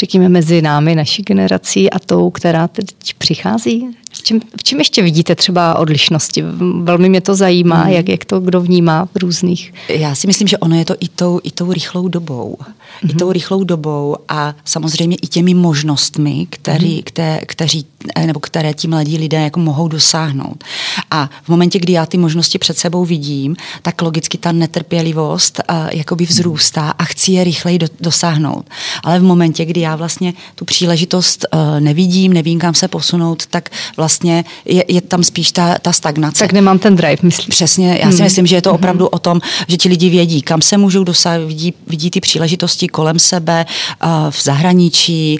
řekněme, 0.01 0.29
mezi 0.29 0.61
námi, 0.61 0.95
naší 0.95 1.23
generací 1.23 1.89
a 1.89 1.99
tou, 1.99 2.29
která 2.29 2.67
teď 2.67 2.87
přichází? 3.17 3.87
V 4.13 4.21
čem, 4.21 4.39
v 4.59 4.63
čem 4.63 4.79
ještě 4.79 5.01
vidíte 5.01 5.35
třeba 5.35 5.75
odlišnosti? 5.75 6.43
Velmi 6.83 7.09
mě 7.09 7.21
to 7.21 7.35
zajímá, 7.35 7.83
hmm. 7.83 7.93
jak, 7.93 8.09
jak 8.09 8.25
to 8.25 8.39
kdo 8.39 8.61
vnímá 8.61 9.05
v 9.05 9.17
různých. 9.17 9.73
Já 9.89 10.15
si 10.15 10.27
myslím, 10.27 10.47
že 10.47 10.57
ono 10.57 10.75
je 10.75 10.85
to 10.85 10.95
i 10.99 11.07
tou, 11.07 11.39
i 11.43 11.51
tou 11.51 11.73
rychlou 11.73 12.07
dobou. 12.07 12.57
Hmm. 13.01 13.11
I 13.11 13.13
tou 13.13 13.31
rychlou 13.31 13.63
dobou 13.63 14.15
a 14.27 14.55
samozřejmě 14.65 15.17
i 15.21 15.27
těmi 15.27 15.53
možnostmi, 15.53 16.47
který, 16.49 16.93
hmm. 16.93 17.01
které, 17.03 17.39
kteří, 17.45 17.85
nebo 18.25 18.39
které 18.39 18.73
ti 18.73 18.87
mladí 18.87 19.17
lidé 19.17 19.41
jako 19.41 19.59
mohou 19.59 19.87
dosáhnout. 19.87 20.63
A 21.11 21.29
v 21.43 21.49
momentě, 21.49 21.79
kdy 21.79 21.93
já 21.93 22.05
ty 22.05 22.17
možnosti 22.17 22.57
před 22.57 22.77
sebou 22.77 23.05
vidím, 23.05 23.55
tak 23.81 24.01
logicky 24.01 24.37
ta 24.37 24.51
netrpělivost 24.51 25.61
uh, 25.69 25.87
jakoby 25.91 26.25
vzrůstá 26.25 26.89
a 26.89 27.03
chci 27.03 27.31
je 27.31 27.43
rychleji 27.43 27.79
do, 27.79 27.87
dosáhnout. 27.99 28.69
Ale 29.03 29.19
v 29.19 29.23
momentě, 29.23 29.65
kdy 29.65 29.81
já 29.81 29.90
vlastně 29.95 30.33
tu 30.55 30.65
příležitost 30.65 31.45
uh, 31.53 31.79
nevidím, 31.79 32.33
nevím, 32.33 32.59
kam 32.59 32.73
se 32.73 32.87
posunout, 32.87 33.45
tak 33.45 33.69
vlastně 33.97 34.45
je, 34.65 34.83
je 34.87 35.01
tam 35.01 35.23
spíš 35.23 35.51
ta, 35.51 35.75
ta 35.81 35.93
stagnace. 35.93 36.39
Tak 36.39 36.53
nemám 36.53 36.79
ten 36.79 36.95
drive, 36.95 37.17
myslím. 37.23 37.49
Přesně, 37.49 37.99
já 38.03 38.11
si 38.11 38.15
hmm. 38.15 38.23
myslím, 38.23 38.47
že 38.47 38.55
je 38.55 38.61
to 38.61 38.69
hmm. 38.69 38.75
opravdu 38.75 39.05
hmm. 39.05 39.09
o 39.11 39.19
tom, 39.19 39.41
že 39.67 39.77
ti 39.77 39.89
lidi 39.89 40.09
vědí, 40.09 40.41
kam 40.41 40.61
se 40.61 40.77
můžou 40.77 41.03
dosáhnout, 41.03 41.47
vidí, 41.47 41.73
vidí 41.87 42.11
ty 42.11 42.19
příležitosti 42.19 42.87
kolem 42.87 43.19
sebe, 43.19 43.65
uh, 44.03 44.09
v 44.29 44.43
zahraničí, 44.43 45.39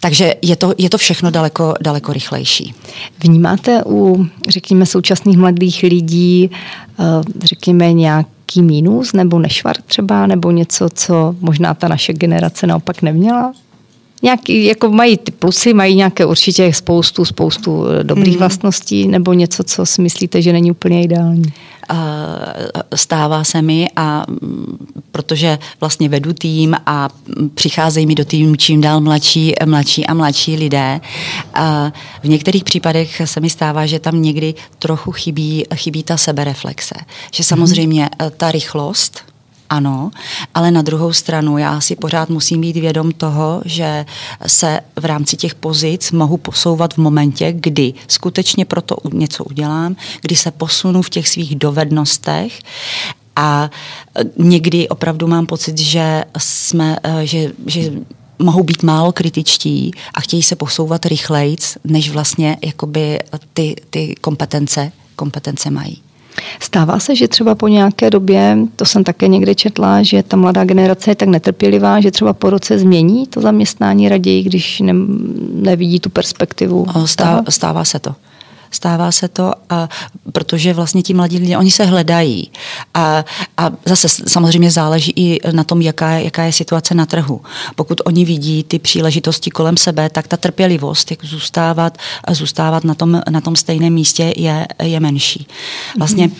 takže 0.00 0.34
je 0.42 0.56
to, 0.56 0.74
je 0.78 0.90
to 0.90 0.98
všechno 0.98 1.30
daleko, 1.30 1.74
daleko 1.80 2.12
rychlejší. 2.12 2.74
Vnímáte 3.20 3.84
u, 3.86 4.26
řekněme, 4.48 4.86
současných 4.86 5.38
mladých 5.38 5.82
lidí, 5.82 6.50
uh, 6.98 7.06
řekněme, 7.44 7.92
nějaký 7.92 8.62
mínus 8.62 9.12
nebo 9.12 9.38
nešvar 9.38 9.76
třeba, 9.86 10.26
nebo 10.26 10.50
něco, 10.50 10.88
co 10.94 11.34
možná 11.40 11.74
ta 11.74 11.88
naše 11.88 12.12
generace 12.12 12.66
naopak 12.66 13.02
neměla? 13.02 13.52
Nějaký, 14.22 14.64
jako 14.64 14.90
mají 14.90 15.16
ty 15.16 15.30
plusy, 15.30 15.74
mají 15.74 15.94
nějaké 15.94 16.26
určitě 16.26 16.72
spoustu, 16.72 17.24
spoustu 17.24 17.86
eh, 17.88 18.04
dobrých 18.04 18.34
mm. 18.34 18.38
vlastností, 18.38 19.08
nebo 19.08 19.32
něco, 19.32 19.64
co 19.64 19.86
si 19.86 20.02
myslíte, 20.02 20.42
že 20.42 20.52
není 20.52 20.70
úplně 20.70 21.02
ideální? 21.02 21.52
Stává 22.94 23.44
se 23.44 23.62
mi 23.62 23.88
a 23.96 24.24
mm, 24.28 24.78
protože 25.12 25.58
vlastně 25.80 26.08
vedu 26.08 26.32
tým 26.32 26.76
a 26.86 27.08
přicházejí 27.54 28.06
mi 28.06 28.14
do 28.14 28.24
týmu 28.24 28.56
čím 28.56 28.80
dál 28.80 29.00
mladší, 29.00 29.52
mladší 29.64 30.06
a 30.06 30.14
mladší 30.14 30.56
lidé. 30.56 31.00
A 31.54 31.92
v 32.22 32.28
některých 32.28 32.64
případech 32.64 33.22
se 33.24 33.40
mi 33.40 33.50
stává, 33.50 33.86
že 33.86 33.98
tam 33.98 34.22
někdy 34.22 34.54
trochu 34.78 35.12
chybí, 35.12 35.64
chybí 35.74 36.02
ta 36.02 36.16
sebereflexe. 36.16 36.94
Že 37.32 37.40
mhm. 37.40 37.46
samozřejmě 37.46 38.02
mm. 38.02 38.30
ta 38.36 38.52
rychlost, 38.52 39.20
ano, 39.70 40.10
ale 40.54 40.70
na 40.70 40.82
druhou 40.82 41.12
stranu 41.12 41.58
já 41.58 41.80
si 41.80 41.96
pořád 41.96 42.28
musím 42.28 42.60
být 42.60 42.76
vědom 42.76 43.12
toho, 43.12 43.62
že 43.64 44.06
se 44.46 44.80
v 45.00 45.04
rámci 45.04 45.36
těch 45.36 45.54
pozic 45.54 46.12
mohu 46.12 46.36
posouvat 46.36 46.94
v 46.94 46.98
momentě, 46.98 47.52
kdy 47.52 47.94
skutečně 48.08 48.64
proto 48.64 48.96
něco 49.12 49.44
udělám, 49.44 49.96
kdy 50.22 50.36
se 50.36 50.50
posunu 50.50 51.02
v 51.02 51.10
těch 51.10 51.28
svých 51.28 51.56
dovednostech 51.56 52.58
a 53.36 53.70
někdy 54.38 54.88
opravdu 54.88 55.26
mám 55.26 55.46
pocit, 55.46 55.78
že 55.78 56.24
jsme, 56.38 56.96
eh, 57.02 57.26
že, 57.26 57.52
že 57.66 57.92
mohou 58.38 58.62
být 58.62 58.82
málo 58.82 59.12
kritičtí 59.12 59.90
a 60.14 60.20
chtějí 60.20 60.42
se 60.42 60.56
posouvat 60.56 61.06
rychlejc, 61.06 61.78
než 61.84 62.10
vlastně 62.10 62.56
jakoby 62.64 63.18
ty, 63.54 63.76
ty 63.90 64.14
kompetence, 64.20 64.92
kompetence 65.16 65.70
mají. 65.70 66.05
Stává 66.60 66.98
se, 66.98 67.16
že 67.16 67.28
třeba 67.28 67.54
po 67.54 67.68
nějaké 67.68 68.10
době, 68.10 68.58
to 68.76 68.84
jsem 68.84 69.04
také 69.04 69.28
někde 69.28 69.54
četla, 69.54 70.02
že 70.02 70.22
ta 70.22 70.36
mladá 70.36 70.64
generace 70.64 71.10
je 71.10 71.14
tak 71.14 71.28
netrpělivá, 71.28 72.00
že 72.00 72.10
třeba 72.10 72.32
po 72.32 72.50
roce 72.50 72.78
změní 72.78 73.26
to 73.26 73.40
zaměstnání 73.40 74.08
raději, 74.08 74.42
když 74.42 74.80
ne, 74.80 74.92
nevidí 75.52 76.00
tu 76.00 76.10
perspektivu. 76.10 76.86
Stává, 77.04 77.42
stává 77.48 77.84
se 77.84 77.98
to. 77.98 78.14
Stává 78.76 79.12
se 79.12 79.28
to, 79.28 79.52
a, 79.70 79.88
protože 80.32 80.72
vlastně 80.72 81.02
ti 81.02 81.14
mladí 81.14 81.38
lidé, 81.38 81.58
oni 81.58 81.70
se 81.70 81.84
hledají. 81.84 82.50
A, 82.94 83.24
a 83.56 83.70
zase 83.84 84.08
samozřejmě 84.08 84.70
záleží 84.70 85.12
i 85.16 85.40
na 85.52 85.64
tom, 85.64 85.82
jaká 85.82 86.10
je, 86.10 86.24
jaká 86.24 86.42
je 86.42 86.52
situace 86.52 86.94
na 86.94 87.06
trhu. 87.06 87.40
Pokud 87.74 88.00
oni 88.04 88.24
vidí 88.24 88.64
ty 88.64 88.78
příležitosti 88.78 89.50
kolem 89.50 89.76
sebe, 89.76 90.10
tak 90.10 90.28
ta 90.28 90.36
trpělivost, 90.36 91.10
jak 91.10 91.24
zůstávat, 91.24 91.98
zůstávat 92.30 92.84
na 92.84 92.94
tom, 92.94 93.22
na 93.30 93.40
tom 93.40 93.56
stejném 93.56 93.92
místě, 93.92 94.34
je, 94.36 94.66
je 94.82 95.00
menší. 95.00 95.46
Vlastně, 95.98 96.30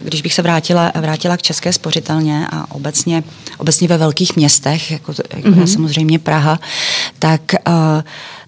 když 0.00 0.22
bych 0.22 0.34
se 0.34 0.42
vrátila, 0.42 0.92
vrátila 1.00 1.36
k 1.36 1.42
České 1.42 1.72
spořitelně 1.72 2.46
a 2.50 2.70
obecně, 2.70 3.24
obecně 3.58 3.88
ve 3.88 3.98
velkých 3.98 4.36
městech, 4.36 4.90
jako, 4.90 5.14
jako 5.36 5.48
mm-hmm. 5.48 5.66
samozřejmě 5.66 6.18
Praha, 6.18 6.60
tak 7.18 7.54
uh, 7.68 7.74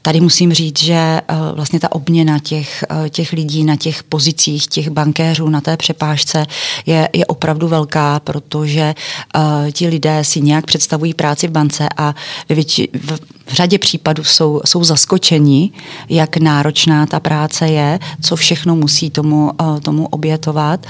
tady 0.06 0.20
musím 0.20 0.52
říct, 0.52 0.82
že 0.82 1.20
uh, 1.30 1.36
vlastně 1.56 1.80
ta 1.80 1.92
obměna 1.92 2.38
těch, 2.38 2.84
uh, 2.90 3.08
těch 3.08 3.32
lidí 3.32 3.64
na 3.64 3.76
těch 3.76 4.02
pozicích, 4.02 4.66
těch 4.66 4.90
bankéřů 4.90 5.48
na 5.48 5.60
té 5.60 5.76
přepážce 5.76 6.46
je, 6.86 7.08
je 7.12 7.26
opravdu 7.26 7.68
velká, 7.68 8.20
protože 8.20 8.94
uh, 9.36 9.42
ti 9.70 9.88
lidé 9.88 10.24
si 10.24 10.40
nějak 10.40 10.66
představují 10.66 11.14
práci 11.14 11.48
v 11.48 11.50
bance 11.50 11.88
a 11.96 12.14
větši, 12.48 12.88
v, 12.92 13.12
v 13.46 13.52
řadě 13.52 13.78
případů 13.78 14.24
jsou, 14.24 14.60
jsou 14.64 14.84
zaskočeni, 14.84 15.70
jak 16.08 16.36
náročná 16.36 17.06
ta 17.06 17.20
práce 17.20 17.66
je, 17.66 17.98
co 18.20 18.36
všechno 18.36 18.76
musí 18.76 19.10
tomu, 19.10 19.52
tomu 19.82 20.06
obětovat. 20.06 20.86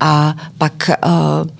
A 0.00 0.36
pak 0.58 0.90
uh, 1.06 1.50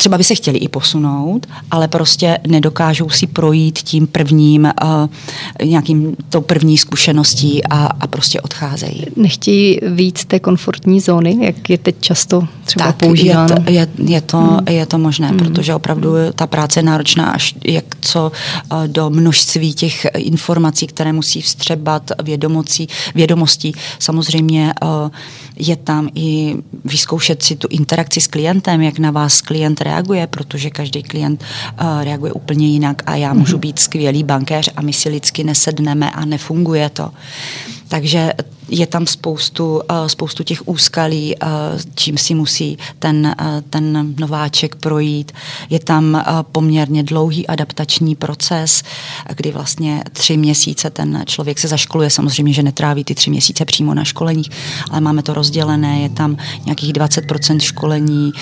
třeba 0.00 0.18
by 0.18 0.24
se 0.24 0.34
chtěli 0.34 0.58
i 0.58 0.68
posunout, 0.68 1.46
ale 1.70 1.88
prostě 1.88 2.38
nedokážou 2.46 3.10
si 3.10 3.26
projít 3.26 3.78
tím 3.78 4.06
prvním, 4.06 4.72
uh, 4.82 5.68
nějakým 5.68 6.16
tou 6.28 6.40
první 6.40 6.78
zkušeností 6.78 7.64
a, 7.64 7.86
a 7.86 8.06
prostě 8.06 8.40
odcházejí. 8.40 9.06
Nechtějí 9.16 9.80
víc 9.86 10.24
té 10.24 10.40
komfortní 10.40 11.00
zóny, 11.00 11.36
jak 11.40 11.70
je 11.70 11.78
teď 11.78 11.96
často 12.00 12.48
třeba 12.64 12.86
tak 12.86 12.96
používáno? 12.96 13.54
Je, 13.66 13.72
je, 13.72 13.88
je, 14.04 14.20
to, 14.20 14.38
hmm. 14.38 14.58
je 14.68 14.86
to 14.86 14.98
možné, 14.98 15.28
hmm. 15.28 15.38
protože 15.38 15.74
opravdu 15.74 16.10
ta 16.34 16.46
práce 16.46 16.78
je 16.80 16.84
náročná 16.84 17.30
až 17.30 17.54
jak 17.64 17.84
co 18.00 18.32
uh, 18.72 18.86
do 18.86 19.10
množství 19.10 19.74
těch 19.74 20.06
informací, 20.16 20.86
které 20.86 21.12
musí 21.12 21.42
vstřebat 21.42 22.10
vědomocí, 22.22 22.88
vědomostí. 23.14 23.72
Samozřejmě 23.98 24.74
uh, 24.82 25.10
je 25.56 25.76
tam 25.76 26.08
i 26.14 26.56
vyzkoušet 26.84 27.42
si 27.42 27.56
tu 27.56 27.68
interakci 27.70 28.20
s 28.20 28.26
klientem, 28.26 28.82
jak 28.82 28.98
na 28.98 29.10
vás 29.10 29.40
klient 29.40 29.80
reaguje, 29.88 30.26
protože 30.26 30.70
každý 30.70 31.02
klient 31.02 31.40
uh, 31.40 32.04
reaguje 32.04 32.32
úplně 32.32 32.66
jinak 32.68 33.02
a 33.06 33.16
já 33.16 33.32
můžu 33.34 33.56
mhm. 33.56 33.60
být 33.60 33.78
skvělý 33.78 34.22
bankéř 34.24 34.70
a 34.76 34.82
my 34.82 34.92
si 34.92 35.08
lidsky 35.08 35.44
nesedneme 35.44 36.10
a 36.10 36.24
nefunguje 36.24 36.88
to. 36.88 37.10
Takže 37.88 38.32
je 38.68 38.86
tam 38.86 39.06
spoustu, 39.06 39.80
eh, 39.90 40.08
spoustu 40.08 40.42
těch 40.42 40.68
úskalí, 40.68 41.34
eh, 41.36 41.46
čím 41.94 42.18
si 42.18 42.34
musí 42.34 42.78
ten, 42.98 43.26
eh, 43.26 43.62
ten 43.70 44.14
nováček 44.18 44.76
projít. 44.76 45.32
Je 45.70 45.78
tam 45.78 46.24
poměrně 46.52 47.02
dlouhý 47.02 47.46
adaptační 47.46 48.14
proces, 48.14 48.82
kdy 49.36 49.52
vlastně 49.52 50.02
tři 50.12 50.36
měsíce 50.36 50.90
ten 50.90 51.22
člověk 51.26 51.58
se 51.58 51.68
zaškoluje. 51.68 52.10
Samozřejmě, 52.10 52.52
že 52.52 52.62
netráví 52.62 53.04
ty 53.04 53.14
tři 53.14 53.30
měsíce 53.30 53.64
přímo 53.64 53.94
na 53.94 54.04
školeních, 54.04 54.50
ale 54.90 55.00
máme 55.00 55.22
to 55.22 55.34
rozdělené. 55.34 56.00
Je 56.00 56.08
tam 56.08 56.36
nějakých 56.64 56.92
20% 56.92 57.60
školení, 57.60 58.32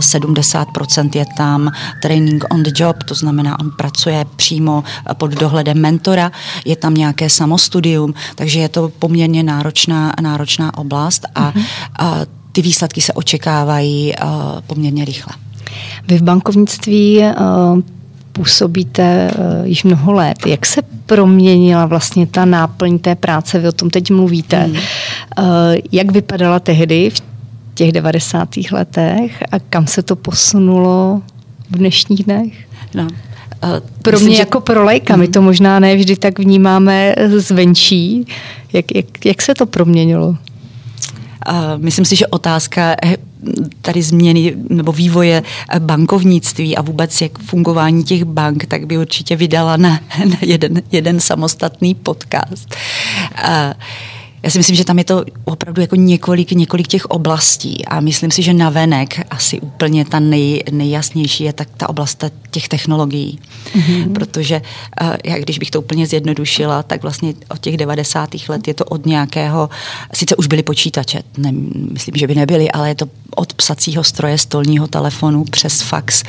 70% 0.00 1.16
je 1.16 1.24
tam 1.36 1.70
training 2.02 2.44
on 2.50 2.62
the 2.62 2.70
job, 2.74 3.02
to 3.02 3.14
znamená, 3.14 3.60
on 3.60 3.70
pracuje 3.70 4.26
přímo 4.36 4.84
pod 5.14 5.30
dohledem 5.30 5.80
mentora, 5.80 6.32
je 6.64 6.76
tam 6.76 6.94
nějaké 6.94 7.30
samostudium, 7.30 8.14
takže 8.34 8.60
je 8.60 8.68
to 8.68 8.88
poměrně 8.88 9.42
náročné 9.42 9.57
náročná, 9.58 10.12
náročná 10.22 10.78
oblast 10.78 11.26
a, 11.34 11.50
mm-hmm. 11.50 11.64
a 11.98 12.18
ty 12.52 12.62
výsledky 12.62 13.00
se 13.00 13.12
očekávají 13.12 14.14
uh, 14.14 14.30
poměrně 14.66 15.04
rychle. 15.04 15.34
Vy 16.08 16.18
v 16.18 16.22
bankovnictví 16.22 17.18
uh, 17.18 17.80
působíte 18.32 19.30
uh, 19.30 19.66
již 19.66 19.84
mnoho 19.84 20.12
let. 20.12 20.46
Jak 20.46 20.66
se 20.66 20.82
proměnila 21.06 21.86
vlastně 21.86 22.26
ta 22.26 22.44
náplň 22.44 22.98
té 22.98 23.14
práce? 23.14 23.58
Vy 23.58 23.68
o 23.68 23.72
tom 23.72 23.90
teď 23.90 24.10
mluvíte. 24.10 24.66
Mm. 24.66 24.72
Uh, 24.74 24.80
jak 25.92 26.10
vypadala 26.12 26.60
tehdy 26.60 27.10
v 27.10 27.22
těch 27.74 27.92
90. 27.92 28.48
letech 28.72 29.42
a 29.52 29.58
kam 29.58 29.86
se 29.86 30.02
to 30.02 30.16
posunulo 30.16 31.22
v 31.70 31.76
dnešních 31.76 32.24
dnech? 32.24 32.52
No, 32.94 33.06
pro 34.02 34.12
Myslím, 34.12 34.26
mě 34.28 34.36
že... 34.36 34.42
jako 34.42 34.60
pro 34.60 34.84
lajka, 34.84 35.16
my 35.16 35.28
to 35.28 35.42
možná 35.42 35.80
ne 35.80 35.96
vždy 35.96 36.16
tak 36.16 36.38
vnímáme 36.38 37.14
zvenčí. 37.36 38.26
Jak, 38.72 38.94
jak, 38.94 39.24
jak 39.24 39.42
se 39.42 39.54
to 39.54 39.66
proměnilo? 39.66 40.28
Uh, 40.28 40.36
myslím 41.76 42.04
si, 42.04 42.16
že 42.16 42.26
otázka 42.26 42.96
eh, 43.04 43.16
tady 43.82 44.02
změny 44.02 44.54
nebo 44.68 44.92
vývoje 44.92 45.42
bankovnictví 45.78 46.76
a 46.76 46.82
vůbec 46.82 47.20
jak 47.20 47.38
fungování 47.38 48.04
těch 48.04 48.24
bank, 48.24 48.66
tak 48.66 48.86
by 48.86 48.98
určitě 48.98 49.36
vydala 49.36 49.76
na, 49.76 49.88
na 50.24 50.36
jeden, 50.40 50.82
jeden 50.92 51.20
samostatný 51.20 51.94
podcast. 51.94 52.74
Uh, 53.44 53.72
já 54.48 54.52
si 54.52 54.58
myslím, 54.58 54.76
že 54.76 54.84
tam 54.84 54.98
je 54.98 55.04
to 55.04 55.24
opravdu 55.44 55.80
jako 55.80 55.96
několik, 55.96 56.52
několik 56.52 56.86
těch 56.86 57.06
oblastí 57.06 57.84
a 57.84 58.00
myslím 58.00 58.30
si, 58.30 58.42
že 58.42 58.54
navenek 58.54 59.20
asi 59.30 59.60
úplně 59.60 60.04
ta 60.04 60.18
nej, 60.18 60.62
nejjasnější 60.70 61.44
je 61.44 61.52
tak 61.52 61.68
ta 61.76 61.88
oblast 61.88 62.24
těch 62.50 62.68
technologií. 62.68 63.38
Mm-hmm. 63.74 64.12
Protože 64.12 64.62
uh, 65.02 65.16
já, 65.24 65.38
když 65.38 65.58
bych 65.58 65.70
to 65.70 65.80
úplně 65.80 66.06
zjednodušila, 66.06 66.82
tak 66.82 67.02
vlastně 67.02 67.34
od 67.48 67.58
těch 67.58 67.76
90. 67.76 68.30
let 68.48 68.68
je 68.68 68.74
to 68.74 68.84
od 68.84 69.06
nějakého, 69.06 69.70
sice 70.14 70.36
už 70.36 70.46
byly 70.46 70.62
počítače, 70.62 71.22
ne, 71.36 71.52
myslím, 71.92 72.14
že 72.16 72.26
by 72.26 72.34
nebyly, 72.34 72.70
ale 72.70 72.88
je 72.88 72.94
to 72.94 73.06
od 73.36 73.52
psacího 73.52 74.04
stroje, 74.04 74.38
stolního 74.38 74.86
telefonu 74.86 75.44
přes 75.44 75.82
fax 75.82 76.22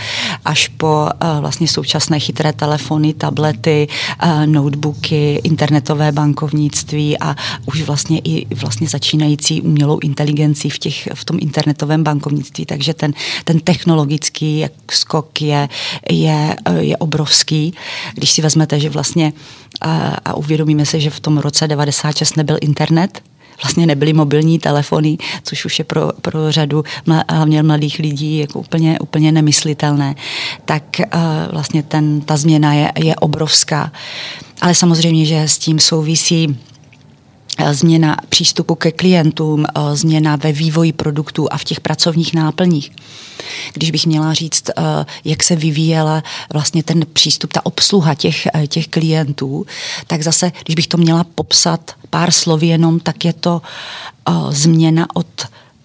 až 0.45 0.67
po 0.67 1.09
uh, 1.23 1.39
vlastně 1.39 1.67
současné 1.67 2.19
chytré 2.19 2.53
telefony, 2.53 3.13
tablety, 3.13 3.87
uh, 4.23 4.45
notebooky, 4.45 5.41
internetové 5.43 6.11
bankovnictví 6.11 7.19
a 7.19 7.35
už 7.65 7.81
vlastně 7.81 8.08
vlastně 8.09 8.31
i 8.33 8.55
vlastně 8.55 8.87
začínající 8.87 9.61
umělou 9.61 9.99
inteligencí 9.99 10.69
v, 10.69 10.79
těch, 10.79 11.09
v 11.13 11.25
tom 11.25 11.37
internetovém 11.41 12.03
bankovnictví, 12.03 12.65
takže 12.65 12.93
ten, 12.93 13.13
ten 13.43 13.59
technologický 13.59 14.65
skok 14.91 15.41
je, 15.41 15.69
je, 16.09 16.55
je 16.79 16.97
obrovský. 16.97 17.73
Když 18.13 18.31
si 18.31 18.41
vezmete, 18.41 18.79
že 18.79 18.89
vlastně 18.89 19.33
a, 19.81 20.17
a 20.25 20.33
uvědomíme 20.33 20.85
se, 20.85 20.99
že 20.99 21.09
v 21.09 21.19
tom 21.19 21.37
roce 21.37 21.67
96 21.67 22.37
nebyl 22.37 22.57
internet, 22.61 23.21
vlastně 23.63 23.85
nebyly 23.85 24.13
mobilní 24.13 24.59
telefony, 24.59 25.17
což 25.43 25.65
už 25.65 25.79
je 25.79 25.85
pro, 25.85 26.11
pro 26.21 26.51
řadu 26.51 26.83
hlavně 27.29 27.63
mladých 27.63 27.99
lidí 27.99 28.37
jako 28.37 28.59
úplně, 28.59 28.99
úplně 28.99 29.31
nemyslitelné, 29.31 30.15
tak 30.65 30.83
uh, 30.99 31.21
vlastně 31.51 31.83
ten, 31.83 32.21
ta 32.21 32.37
změna 32.37 32.73
je, 32.73 32.91
je 32.97 33.15
obrovská. 33.15 33.91
Ale 34.61 34.75
samozřejmě, 34.75 35.25
že 35.25 35.41
s 35.41 35.57
tím 35.57 35.79
souvisí 35.79 36.57
změna 37.71 38.17
přístupu 38.29 38.75
ke 38.75 38.91
klientům, 38.91 39.65
eh, 39.65 39.95
změna 39.95 40.35
ve 40.35 40.51
vývoji 40.51 40.93
produktů 40.93 41.47
a 41.51 41.57
v 41.57 41.63
těch 41.63 41.79
pracovních 41.79 42.33
náplních. 42.33 42.91
Když 43.73 43.91
bych 43.91 44.05
měla 44.05 44.33
říct, 44.33 44.69
eh, 44.69 45.05
jak 45.25 45.43
se 45.43 45.55
vyvíjela 45.55 46.23
vlastně 46.53 46.83
ten 46.83 47.05
přístup, 47.13 47.53
ta 47.53 47.65
obsluha 47.65 48.15
těch, 48.15 48.47
těch 48.67 48.87
klientů, 48.87 49.65
tak 50.07 50.21
zase, 50.21 50.51
když 50.65 50.75
bych 50.75 50.87
to 50.87 50.97
měla 50.97 51.23
popsat 51.23 51.91
pár 52.09 52.31
slovy 52.31 52.67
jenom, 52.67 52.99
tak 52.99 53.25
je 53.25 53.33
to 53.33 53.61
změna 54.49 55.07
od 55.13 55.27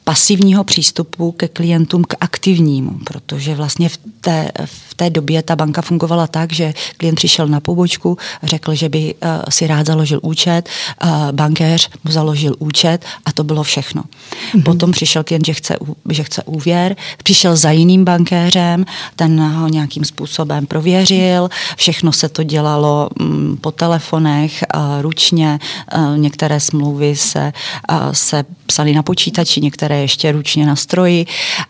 pasivního 0.04 0.64
přístupu 0.64 1.32
ke 1.32 1.48
klientům 1.48 2.04
k 2.04 2.14
aktivnímu, 2.20 2.90
protože 3.04 3.54
vlastně 3.54 3.88
v 3.88 3.98
té, 4.20 4.50
v 4.64 4.94
té 4.94 5.10
době 5.10 5.42
ta 5.42 5.56
banka 5.56 5.82
fungovala 5.82 6.26
tak, 6.26 6.52
že 6.52 6.74
klient 6.96 7.14
přišel 7.14 7.46
na 7.46 7.60
pobočku, 7.60 8.18
řekl, 8.42 8.74
že 8.74 8.88
by 8.88 9.14
uh, 9.14 9.30
si 9.48 9.66
rád 9.66 9.86
založil 9.86 10.20
účet, 10.22 10.68
uh, 11.04 11.32
bankéř 11.32 11.90
mu 12.04 12.12
založil 12.12 12.54
účet 12.58 13.04
a 13.24 13.32
to 13.32 13.44
bylo 13.44 13.62
všechno. 13.62 14.02
Mm-hmm. 14.02 14.62
Potom 14.62 14.92
přišel 14.92 15.24
klient, 15.24 15.46
že 15.46 15.54
chce, 15.54 15.76
že 16.10 16.24
chce 16.24 16.42
úvěr, 16.42 16.96
přišel 17.22 17.56
za 17.56 17.70
jiným 17.70 18.04
bankéřem, 18.04 18.84
ten 19.16 19.40
ho 19.40 19.68
nějakým 19.68 20.04
způsobem 20.04 20.66
prověřil, 20.66 21.48
všechno 21.76 22.12
se 22.12 22.28
to 22.28 22.42
dělalo 22.42 23.08
um, 23.20 23.56
po 23.60 23.70
telefonech, 23.70 24.64
uh, 24.76 25.02
ručně, 25.02 25.58
uh, 25.96 26.18
některé 26.18 26.60
smlouvy 26.60 27.16
se, 27.16 27.52
uh, 27.90 28.12
se 28.12 28.44
psaly 28.66 28.94
na 28.94 29.02
počítači, 29.02 29.60
některé 29.60 29.93
které 29.94 30.02
ještě 30.02 30.33
ručně 30.33 30.66
na 30.66 30.76
stroji 30.76 31.26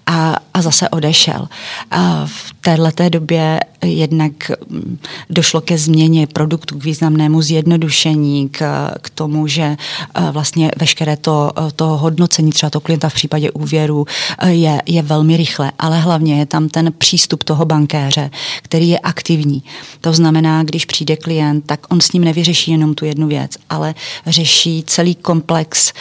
a, 0.06 0.36
a 0.54 0.62
zase 0.62 0.88
odešel. 0.88 1.48
A 1.90 2.26
v 2.26 2.53
této 2.64 3.08
době 3.08 3.60
jednak 3.84 4.32
mm, 4.68 4.98
došlo 5.30 5.60
ke 5.60 5.78
změně 5.78 6.26
produktu, 6.26 6.78
k 6.78 6.84
významnému 6.84 7.42
zjednodušení, 7.42 8.48
k, 8.48 8.90
k 9.00 9.10
tomu, 9.10 9.46
že 9.46 9.76
vlastně 10.30 10.70
veškeré 10.76 11.16
to, 11.16 11.52
to 11.76 11.86
hodnocení 11.86 12.50
třeba 12.50 12.70
toho 12.70 12.80
klienta 12.80 13.08
v 13.08 13.14
případě 13.14 13.50
úvěru 13.50 14.06
je, 14.46 14.82
je 14.86 15.02
velmi 15.02 15.36
rychle, 15.36 15.72
ale 15.78 16.00
hlavně 16.00 16.38
je 16.38 16.46
tam 16.46 16.68
ten 16.68 16.92
přístup 16.98 17.44
toho 17.44 17.64
bankéře, 17.64 18.30
který 18.62 18.88
je 18.88 18.98
aktivní. 18.98 19.62
To 20.00 20.12
znamená, 20.12 20.62
když 20.62 20.84
přijde 20.84 21.16
klient, 21.16 21.66
tak 21.66 21.92
on 21.92 22.00
s 22.00 22.12
ním 22.12 22.24
nevyřeší 22.24 22.70
jenom 22.70 22.94
tu 22.94 23.04
jednu 23.04 23.28
věc, 23.28 23.50
ale 23.70 23.94
řeší 24.26 24.84
celý 24.86 25.14
komplex 25.14 25.92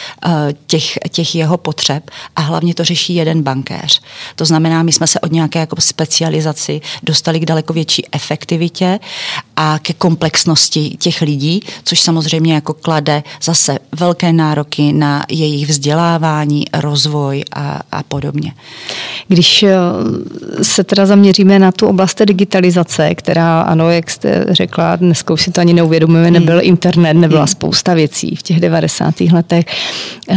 těch, 0.66 0.98
těch 1.10 1.34
jeho 1.34 1.56
potřeb 1.56 2.10
a 2.36 2.40
hlavně 2.40 2.74
to 2.74 2.84
řeší 2.84 3.14
jeden 3.14 3.42
bankéř. 3.42 4.00
To 4.36 4.44
znamená, 4.44 4.82
my 4.82 4.92
jsme 4.92 5.06
se 5.06 5.20
od 5.20 5.32
nějaké 5.32 5.58
jako 5.58 5.76
specializaci 6.54 6.80
dostali 7.02 7.40
k 7.40 7.44
daleko 7.44 7.72
větší 7.72 8.02
efektivitě 8.12 8.98
a 9.56 9.78
ke 9.82 9.92
komplexnosti 9.92 10.96
těch 10.98 11.22
lidí, 11.22 11.60
což 11.84 12.00
samozřejmě 12.00 12.54
jako 12.54 12.72
klade 12.72 13.22
zase 13.42 13.78
velké 13.92 14.32
nároky 14.32 14.92
na 14.92 15.24
jejich 15.28 15.66
vzdělávání, 15.68 16.64
rozvoj 16.74 17.44
a, 17.52 17.80
a 17.92 18.02
podobně. 18.02 18.52
Když 19.28 19.62
eh, 19.62 19.74
se 20.62 20.84
teda 20.84 21.06
zaměříme 21.06 21.58
na 21.58 21.72
tu 21.72 21.86
oblast 21.86 22.22
digitalizace, 22.24 23.14
která, 23.14 23.60
ano, 23.60 23.90
jak 23.90 24.10
jste 24.10 24.44
řekla, 24.48 24.96
dneska 24.96 25.34
už 25.34 25.42
si 25.42 25.50
to 25.50 25.60
ani 25.60 25.72
neuvědomujeme, 25.72 26.28
hmm. 26.28 26.34
nebyl 26.34 26.60
internet, 26.62 27.14
nebyla 27.14 27.40
hmm. 27.40 27.48
spousta 27.48 27.94
věcí 27.94 28.36
v 28.36 28.42
těch 28.42 28.60
90. 28.60 29.20
letech. 29.20 29.64
Eh, 30.30 30.36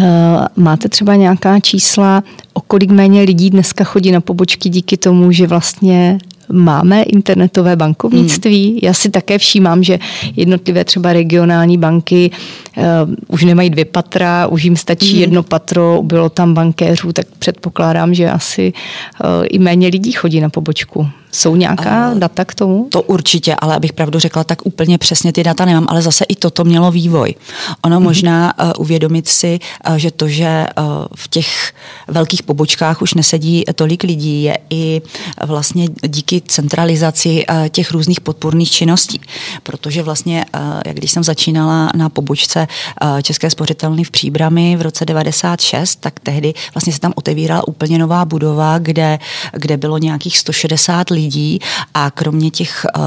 máte 0.56 0.90
třeba 0.90 1.16
nějaká 1.16 1.60
čísla, 1.60 2.24
o 2.58 2.62
kolik 2.68 2.92
méně 2.92 3.22
lidí 3.22 3.50
dneska 3.50 3.84
chodí 3.84 4.12
na 4.12 4.22
pobočky 4.22 4.70
díky 4.70 4.98
tomu, 4.98 5.32
že 5.32 5.48
vlastně 5.48 6.18
máme 6.52 7.04
internetové 7.04 7.76
bankovnictví. 7.76 8.70
Hmm. 8.70 8.80
Já 8.84 8.94
si 8.94 9.10
také 9.10 9.38
všímám, 9.38 9.84
že 9.84 10.00
jednotlivé 10.36 10.84
třeba 10.84 11.14
regionální 11.14 11.78
banky 11.78 12.32
uh, 12.78 12.84
už 13.28 13.44
nemají 13.44 13.70
dvě 13.70 13.86
patra, 13.86 14.48
už 14.48 14.64
jim 14.64 14.78
stačí 14.78 15.12
hmm. 15.12 15.22
jedno 15.22 15.44
patro, 15.44 16.00
bylo 16.04 16.30
tam 16.30 16.54
bankéřů, 16.54 17.14
tak 17.14 17.28
předpokládám, 17.40 18.14
že 18.14 18.32
asi 18.32 18.74
uh, 19.24 19.30
i 19.50 19.60
méně 19.60 19.88
lidí 19.88 20.12
chodí 20.12 20.40
na 20.40 20.50
pobočku. 20.50 21.10
Jsou 21.32 21.56
nějaká 21.56 22.12
uh, 22.12 22.20
data 22.20 22.46
k 22.46 22.56
tomu? 22.56 22.88
To 22.92 23.02
určitě, 23.02 23.56
ale 23.56 23.76
abych 23.76 23.94
pravdu 23.94 24.20
řekla, 24.20 24.44
tak 24.44 24.66
úplně 24.66 24.98
přesně 24.98 25.34
ty 25.34 25.44
data 25.44 25.66
nemám, 25.66 25.86
ale 25.90 26.02
zase 26.02 26.26
i 26.26 26.36
toto 26.36 26.64
mělo 26.64 26.92
vývoj. 26.92 27.36
Ono 27.82 28.00
mm-hmm. 28.00 28.04
možná 28.04 28.54
uh, 28.60 28.72
uvědomit 28.78 29.28
si, 29.28 29.60
uh, 29.90 29.96
že 29.96 30.12
to, 30.12 30.28
že 30.28 30.66
uh, 30.78 30.86
v 31.16 31.28
těch 31.28 31.74
velkých 32.08 32.44
pobočkách 32.44 33.02
už 33.02 33.14
nesedí 33.14 33.64
tolik 33.76 34.04
lidí, 34.04 34.44
je 34.44 34.60
i 34.70 35.02
vlastně 35.46 35.88
díky 36.08 36.42
centralizaci 36.42 37.46
uh, 37.50 37.68
těch 37.68 37.92
různých 37.92 38.22
podpůrných 38.22 38.72
činností. 38.72 39.22
Protože 39.64 40.04
vlastně, 40.04 40.46
uh, 40.56 40.62
jak 40.86 40.96
když 40.96 41.12
jsem 41.12 41.24
začínala 41.24 41.92
na 41.96 42.10
pobočce 42.10 42.67
uh, 43.04 43.22
České 43.22 43.50
spořitelny 43.50 44.04
v 44.04 44.12
Příbrami 44.12 44.76
v 44.76 44.82
roce 44.82 45.06
96, 45.06 45.96
tak 45.96 46.20
tehdy 46.20 46.54
vlastně 46.74 46.94
se 46.94 47.00
tam 47.00 47.14
otevírala 47.16 47.68
úplně 47.68 47.98
nová 47.98 48.26
budova, 48.26 48.78
kde, 48.78 49.20
kde 49.54 49.78
bylo 49.78 49.98
nějakých 49.98 50.38
160 50.38 51.10
lidí 51.10 51.60
a 51.94 52.12
kromě 52.12 52.52
těch 52.52 52.86
uh, 52.98 53.04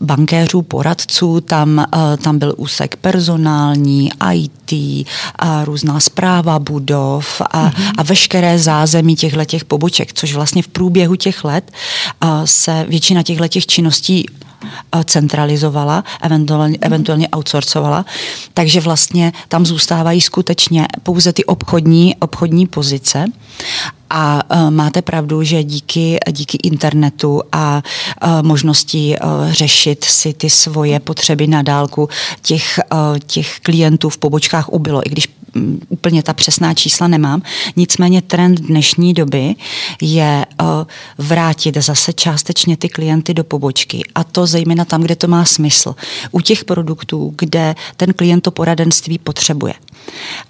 bankéřů, 0.00 0.62
poradců, 0.62 1.40
tam, 1.40 1.86
uh, 1.94 2.16
tam 2.16 2.38
byl 2.38 2.54
úsek 2.56 2.96
personální, 2.96 4.10
IT, 4.34 5.06
a 5.38 5.64
různá 5.64 6.00
zpráva 6.00 6.58
budov 6.58 7.40
a, 7.40 7.68
mm-hmm. 7.68 7.92
a 7.98 8.02
veškeré 8.02 8.58
zázemí 8.58 9.16
těchto 9.16 9.44
těch 9.44 9.64
poboček, 9.64 10.12
což 10.12 10.34
vlastně 10.34 10.62
v 10.62 10.68
průběhu 10.68 11.16
těch 11.16 11.44
let 11.44 11.72
se 12.44 12.86
většina 12.88 13.22
těchto 13.22 13.48
těch 13.48 13.66
činností 13.66 14.26
centralizovala, 15.04 16.04
eventuálně, 16.22 16.78
eventuálně 16.80 17.28
outsourcovala, 17.28 18.04
takže 18.54 18.80
vlastně 18.80 19.32
tam 19.48 19.66
zůstávají 19.66 20.20
skutečně 20.20 20.88
pouze 21.02 21.32
ty 21.32 21.44
obchodní, 21.44 22.16
obchodní 22.16 22.66
pozice. 22.66 23.24
A 24.10 24.42
uh, 24.54 24.70
máte 24.70 25.02
pravdu, 25.02 25.42
že 25.42 25.64
díky, 25.64 26.18
díky 26.30 26.58
internetu 26.62 27.42
a 27.52 27.82
uh, 28.24 28.42
možnosti 28.42 29.16
uh, 29.18 29.52
řešit 29.52 30.04
si 30.04 30.32
ty 30.32 30.50
svoje 30.50 31.00
potřeby 31.00 31.46
na 31.46 31.62
dálku 31.62 32.08
těch, 32.42 32.80
uh, 32.92 33.18
těch 33.26 33.60
klientů 33.60 34.08
v 34.08 34.18
pobočkách 34.18 34.68
ubylo, 34.68 35.06
i 35.06 35.10
když 35.10 35.28
úplně 35.88 36.22
ta 36.22 36.32
přesná 36.32 36.74
čísla 36.74 37.08
nemám. 37.08 37.42
Nicméně 37.76 38.22
trend 38.22 38.60
dnešní 38.60 39.14
doby 39.14 39.54
je 40.02 40.46
uh, 40.60 40.66
vrátit 41.18 41.76
zase 41.76 42.12
částečně 42.12 42.76
ty 42.76 42.88
klienty 42.88 43.34
do 43.34 43.44
pobočky 43.44 44.02
a 44.14 44.24
to 44.24 44.46
zejména 44.46 44.84
tam, 44.84 45.02
kde 45.02 45.16
to 45.16 45.28
má 45.28 45.44
smysl. 45.44 45.94
U 46.30 46.40
těch 46.40 46.64
produktů, 46.64 47.34
kde 47.38 47.74
ten 47.96 48.12
klient 48.12 48.40
to 48.40 48.50
poradenství 48.50 49.18
potřebuje. 49.18 49.74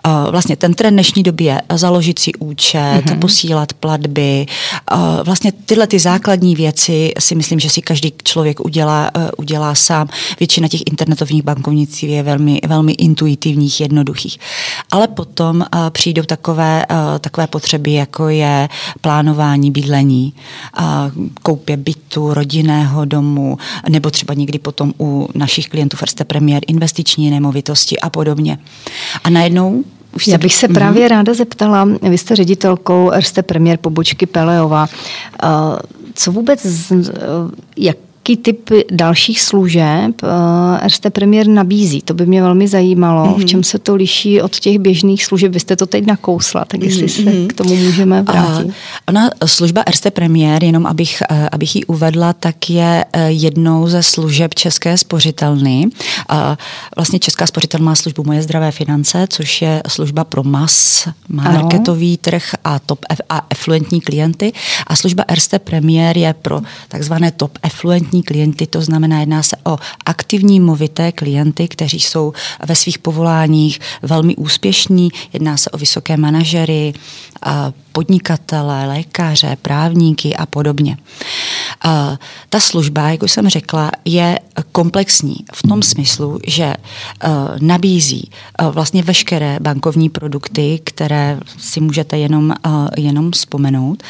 Uh, 0.06 0.30
vlastně 0.30 0.56
ten 0.56 0.74
trend 0.74 0.94
dnešní 0.94 1.22
doby 1.22 1.44
je 1.44 1.62
založit 1.74 2.18
si 2.18 2.32
účet, 2.38 2.78
mm-hmm. 2.78 3.18
posílat 3.18 3.72
platby. 3.72 4.46
Uh, 4.92 4.98
vlastně 5.24 5.52
tyhle 5.52 5.86
ty 5.86 5.98
základní 5.98 6.54
věci 6.54 7.12
si 7.18 7.34
myslím, 7.34 7.60
že 7.60 7.70
si 7.70 7.82
každý 7.82 8.12
člověk 8.24 8.60
udělá, 8.60 9.10
udělá 9.36 9.74
sám. 9.74 10.08
Většina 10.38 10.68
těch 10.68 10.80
internetových 10.86 11.42
bankovnictví 11.42 12.10
je 12.10 12.22
velmi, 12.22 12.60
velmi 12.66 12.92
intuitivních, 12.92 13.80
jednoduchých. 13.80 14.38
Ale 14.90 15.08
potom 15.08 15.64
přijdou 15.90 16.22
takové, 16.22 16.86
takové 17.20 17.46
potřeby, 17.46 17.92
jako 17.92 18.28
je 18.28 18.68
plánování 19.00 19.70
bydlení, 19.70 20.34
koupě 21.42 21.76
bytu, 21.76 22.34
rodinného 22.34 23.04
domu, 23.04 23.58
nebo 23.88 24.10
třeba 24.10 24.34
někdy 24.34 24.58
potom 24.58 24.92
u 25.00 25.28
našich 25.34 25.68
klientů 25.68 25.96
First 25.96 26.24
Premier 26.24 26.62
investiční 26.66 27.30
nemovitosti 27.30 28.00
a 28.00 28.10
podobně. 28.10 28.58
A 29.24 29.30
najednou 29.30 29.84
už 30.14 30.26
Já 30.26 30.38
bych 30.38 30.54
se 30.54 30.68
mm-hmm. 30.68 30.74
právě 30.74 31.08
ráda 31.08 31.34
zeptala, 31.34 31.88
vy 32.02 32.18
jste 32.18 32.36
ředitelkou 32.36 33.10
Erste 33.10 33.42
Premier 33.42 33.78
pobočky 33.78 34.26
Peleova. 34.26 34.86
Co 36.14 36.32
vůbec, 36.32 36.66
jak 37.76 37.96
jaký 38.20 38.36
typ 38.36 38.70
dalších 38.90 39.40
služeb 39.40 40.22
uh, 40.22 40.28
eh, 40.82 40.88
RST 40.88 41.06
Premier 41.10 41.48
nabízí? 41.48 42.02
To 42.02 42.14
by 42.14 42.26
mě 42.26 42.42
velmi 42.42 42.68
zajímalo, 42.68 43.24
mm-hmm. 43.24 43.42
v 43.42 43.44
čem 43.44 43.62
se 43.62 43.78
to 43.78 43.94
liší 43.94 44.42
od 44.42 44.58
těch 44.58 44.78
běžných 44.78 45.24
služeb. 45.24 45.52
Vy 45.52 45.60
jste 45.60 45.76
to 45.76 45.86
teď 45.86 46.06
nakousla, 46.06 46.64
tak 46.64 46.82
jestli 46.82 47.06
mm-hmm. 47.06 47.24
se 47.24 47.30
mhm. 47.30 47.48
k 47.48 47.52
tomu 47.52 47.76
můžeme 47.76 48.22
vrátit. 48.22 48.66
Uh, 48.66 48.72
ona, 49.08 49.30
služba 49.46 49.82
RST 49.90 50.10
Premier, 50.10 50.64
jenom 50.64 50.86
abych, 50.86 51.22
uh, 51.30 51.46
abych 51.52 51.76
ji 51.76 51.84
uvedla, 51.84 52.32
tak 52.32 52.70
je 52.70 53.04
uh, 53.04 53.22
jednou 53.26 53.88
ze 53.88 54.02
služeb 54.02 54.54
České 54.54 54.98
spořitelny. 54.98 55.86
Uh, 56.32 56.36
vlastně 56.96 57.18
Česká 57.18 57.46
spořitelna 57.46 57.84
má 57.84 57.94
službu 57.94 58.22
Moje 58.26 58.42
zdravé 58.42 58.72
finance, 58.72 59.26
což 59.30 59.62
je 59.62 59.82
služba 59.88 60.24
pro 60.24 60.42
mas, 60.42 61.08
marketový 61.28 62.10
ano. 62.10 62.18
trh 62.20 62.54
a 62.64 62.78
top 62.78 63.04
a 63.28 63.46
efluentní 63.50 64.00
klienty. 64.00 64.52
A 64.86 64.96
služba 64.96 65.24
RST 65.34 65.54
Premier 65.58 66.18
je 66.18 66.34
pro 66.34 66.60
takzvané 66.88 67.30
top 67.30 67.58
efluentní 67.62 68.09
aktivní 68.10 68.22
klienty, 68.22 68.66
to 68.66 68.82
znamená, 68.82 69.20
jedná 69.20 69.42
se 69.42 69.56
o 69.64 69.78
aktivní 70.06 70.60
movité 70.60 71.12
klienty, 71.12 71.68
kteří 71.68 72.00
jsou 72.00 72.32
ve 72.66 72.74
svých 72.74 72.98
povoláních 72.98 73.80
velmi 74.02 74.36
úspěšní, 74.36 75.10
jedná 75.32 75.56
se 75.56 75.70
o 75.70 75.78
vysoké 75.78 76.16
manažery, 76.16 76.92
podnikatele, 77.92 78.86
lékaře, 78.86 79.56
právníky 79.62 80.36
a 80.36 80.46
podobně. 80.46 80.96
Ta 82.48 82.60
služba, 82.60 83.10
jak 83.10 83.22
už 83.22 83.32
jsem 83.32 83.48
řekla, 83.48 83.90
je 84.04 84.38
komplexní 84.72 85.36
v 85.54 85.62
tom 85.62 85.82
smyslu, 85.82 86.38
že 86.46 86.64
e, 86.64 86.76
nabízí 87.60 88.30
e, 88.30 88.70
vlastně 88.70 89.02
veškeré 89.02 89.58
bankovní 89.60 90.08
produkty, 90.08 90.80
které 90.84 91.40
si 91.58 91.80
můžete 91.80 92.18
jenom, 92.18 92.52
e, 92.52 92.56
jenom 93.00 93.30
vzpomenout, 93.30 94.02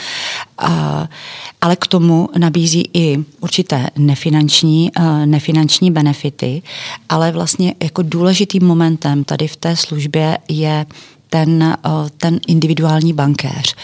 ale 1.60 1.76
k 1.76 1.86
tomu 1.86 2.28
nabízí 2.38 2.90
i 2.94 3.24
určité 3.40 3.89
nefinanční, 3.98 4.90
nefinanční 5.24 5.90
benefity, 5.90 6.62
ale 7.08 7.32
vlastně 7.32 7.74
jako 7.82 8.02
důležitým 8.02 8.66
momentem 8.66 9.24
tady 9.24 9.48
v 9.48 9.56
té 9.56 9.76
službě 9.76 10.38
je 10.48 10.86
ten, 11.30 11.62
eh, 11.62 11.90
ten 12.18 12.40
individuální 12.46 13.12
bankéř, 13.12 13.74
eh, 13.74 13.76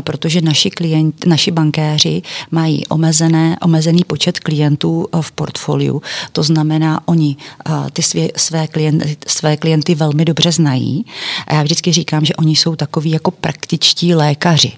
protože 0.00 0.40
naši, 0.40 0.70
klient, 0.70 1.26
naši 1.26 1.50
bankéři 1.50 2.22
mají 2.50 2.86
omezené, 2.86 3.56
omezený 3.62 4.04
počet 4.04 4.40
klientů 4.40 5.08
eh, 5.12 5.22
v 5.22 5.32
portfoliu. 5.32 6.02
To 6.32 6.42
znamená, 6.42 7.00
oni 7.04 7.36
ty 7.92 8.02
svě, 8.02 8.30
své, 8.36 8.66
klienty, 8.66 9.16
své 9.26 9.56
klienty 9.56 9.94
velmi 9.94 10.24
dobře 10.24 10.52
znají. 10.52 11.04
A 11.46 11.54
já 11.54 11.62
vždycky 11.62 11.92
říkám, 11.92 12.24
že 12.24 12.34
oni 12.34 12.56
jsou 12.56 12.76
takový 12.76 13.10
jako 13.10 13.30
praktičtí 13.30 14.14
lékaři. 14.14 14.72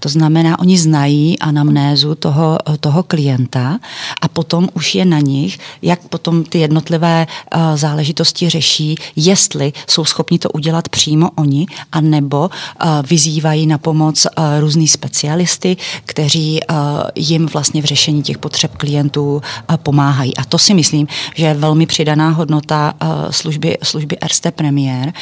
To 0.00 0.08
znamená, 0.08 0.58
oni 0.58 0.78
znají 0.78 1.38
anamnézu 1.38 2.14
toho, 2.14 2.58
toho 2.80 3.02
klienta 3.02 3.78
a 4.20 4.28
potom 4.28 4.68
už 4.74 4.94
je 4.94 5.04
na 5.04 5.18
nich, 5.18 5.58
jak 5.82 6.00
potom 6.08 6.44
ty 6.44 6.58
jednotlivé 6.58 7.26
záležitosti 7.74 8.48
řeší, 8.48 8.94
jestli 9.16 9.72
jsou 9.86 10.04
schopni 10.04 10.38
to 10.38 10.50
udělat 10.50 10.88
přímo 10.88 11.30
oni, 11.36 11.66
a 11.92 12.00
nebo 12.00 12.50
uh, 12.50 12.88
vyzývají 13.06 13.66
na 13.66 13.78
pomoc 13.78 14.26
různý 14.58 14.88
specialisty, 14.88 15.76
kteří 16.04 16.60
jim 17.14 17.46
vlastně 17.46 17.82
v 17.82 17.84
řešení 17.84 18.22
těch 18.22 18.38
potřeb 18.38 18.76
klientů 18.76 19.42
pomáhají. 19.76 20.36
A 20.36 20.44
to 20.44 20.58
si 20.58 20.74
myslím, 20.74 21.06
že 21.34 21.46
je 21.46 21.54
velmi 21.54 21.86
přidaná 21.86 22.30
hodnota 22.30 22.94
služby, 23.30 23.78
služby 23.82 24.16
Erste 24.20 24.50
Premier, 24.50 25.12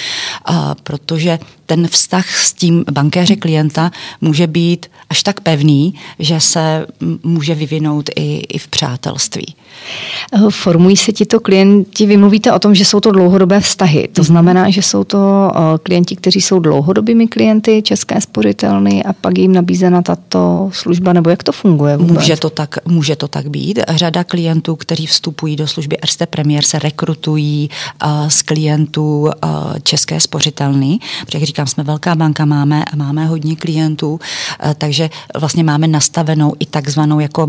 protože 0.82 1.38
ten 1.68 1.88
vztah 1.88 2.36
s 2.36 2.52
tím 2.52 2.84
bankéře 2.92 3.36
klienta 3.36 3.90
může 4.20 4.46
být 4.46 4.86
až 5.10 5.22
tak 5.22 5.40
pevný, 5.40 5.94
že 6.18 6.40
se 6.40 6.86
může 7.22 7.54
vyvinout 7.54 8.10
i, 8.16 8.36
i 8.36 8.58
v 8.58 8.68
přátelství. 8.68 9.54
Eh, 10.32 10.50
formují 10.50 10.96
se 10.96 11.12
tito 11.12 11.40
klienti, 11.40 12.06
vy 12.06 12.16
mluvíte 12.16 12.52
o 12.52 12.58
tom, 12.58 12.74
že 12.74 12.84
jsou 12.84 13.00
to 13.00 13.12
dlouhodobé 13.12 13.60
vztahy. 13.60 14.08
To 14.12 14.22
mhm. 14.22 14.26
znamená, 14.26 14.70
že 14.70 14.82
jsou 14.82 15.04
to 15.04 15.18
eh, 15.54 15.78
klienti, 15.82 16.16
kteří 16.16 16.40
jsou 16.40 16.58
dlouhodobými 16.58 17.26
klienty 17.26 17.82
České 17.82 18.20
spořitelny 18.20 19.04
a 19.04 19.12
pak 19.12 19.38
jim 19.38 19.52
nabízena 19.52 20.02
tato 20.02 20.70
služba, 20.72 21.12
nebo 21.12 21.30
jak 21.30 21.42
to 21.42 21.52
funguje 21.52 21.96
vůbec? 21.96 22.16
Může 22.16 22.36
to 22.36 22.50
tak, 22.50 22.78
může 22.86 23.16
to 23.16 23.28
tak 23.28 23.48
být. 23.50 23.78
Řada 23.88 24.24
klientů, 24.24 24.76
kteří 24.76 25.06
vstupují 25.06 25.56
do 25.56 25.66
služby 25.66 25.96
Erste 25.98 26.26
Premier, 26.26 26.64
se 26.64 26.78
rekrutují 26.78 27.70
uh, 28.04 28.28
z 28.28 28.42
klientů 28.42 29.20
uh, 29.20 29.30
České 29.82 30.20
spořitelny, 30.20 30.98
protože 31.26 31.46
říkám, 31.58 31.66
jsme 31.66 31.84
velká 31.84 32.14
banka, 32.14 32.44
máme, 32.44 32.84
máme 32.96 33.26
hodně 33.26 33.56
klientů, 33.56 34.12
uh, 34.12 34.74
takže 34.74 35.10
vlastně 35.38 35.64
máme 35.64 35.86
nastavenou 35.86 36.54
i 36.58 36.66
takzvanou 36.66 37.20
jako 37.20 37.48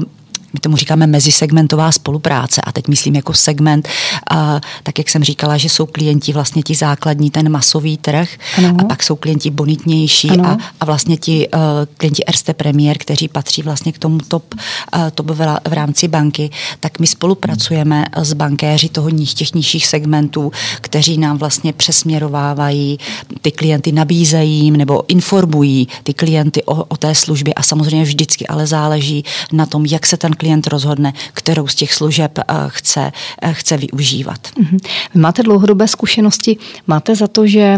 my 0.53 0.59
tomu 0.59 0.77
říkáme 0.77 1.07
mezisegmentová 1.07 1.91
spolupráce 1.91 2.61
a 2.61 2.71
teď 2.71 2.87
myslím 2.87 3.15
jako 3.15 3.33
segment, 3.33 3.89
a, 4.31 4.61
tak 4.83 4.97
jak 4.97 5.09
jsem 5.09 5.23
říkala, 5.23 5.57
že 5.57 5.69
jsou 5.69 5.85
klienti 5.85 6.33
vlastně 6.33 6.63
ti 6.63 6.75
základní, 6.75 7.31
ten 7.31 7.49
masový 7.49 7.97
trh 7.97 8.29
ano. 8.57 8.75
a 8.79 8.83
pak 8.83 9.03
jsou 9.03 9.15
klienti 9.15 9.49
bonitnější 9.49 10.31
a, 10.31 10.57
a 10.79 10.85
vlastně 10.85 11.17
ti 11.17 11.47
uh, 11.53 11.59
klienti 11.97 12.23
Erste 12.27 12.53
Premier, 12.53 12.97
kteří 12.97 13.27
patří 13.27 13.61
vlastně 13.61 13.91
k 13.91 13.99
tomu 13.99 14.19
top, 14.27 14.43
uh, 14.53 15.09
top 15.15 15.29
v, 15.29 15.57
v 15.67 15.73
rámci 15.73 16.07
banky, 16.07 16.49
tak 16.79 16.99
my 16.99 17.07
spolupracujeme 17.07 18.05
s 18.17 18.33
bankéři 18.33 18.89
toho 18.89 19.09
těch 19.11 19.53
nižších 19.53 19.87
segmentů, 19.87 20.51
kteří 20.81 21.17
nám 21.17 21.37
vlastně 21.37 21.73
přesměrovávají 21.73 22.99
ty 23.41 23.51
klienty, 23.51 23.91
nabízejí 23.91 24.63
jim 24.63 24.77
nebo 24.77 25.03
informují 25.07 25.87
ty 26.03 26.13
klienty 26.13 26.63
o, 26.63 26.83
o 26.83 26.97
té 26.97 27.15
službě 27.15 27.53
a 27.53 27.63
samozřejmě 27.63 28.03
vždycky 28.03 28.47
ale 28.47 28.67
záleží 28.67 29.23
na 29.51 29.65
tom, 29.65 29.85
jak 29.85 30.05
se 30.05 30.17
ten 30.17 30.33
klient 30.39 30.67
rozhodne, 30.67 31.13
kterou 31.33 31.67
z 31.67 31.75
těch 31.75 31.93
služeb 31.93 32.39
eh, 32.39 32.43
chce, 32.67 33.11
eh, 33.41 33.53
chce 33.53 33.77
využívat. 33.77 34.39
Mhm. 34.57 34.77
Vy 35.13 35.21
máte 35.21 35.43
dlouhodobé 35.43 35.87
zkušenosti. 35.87 36.57
Máte 36.87 37.15
za 37.15 37.27
to, 37.27 37.47
že 37.47 37.77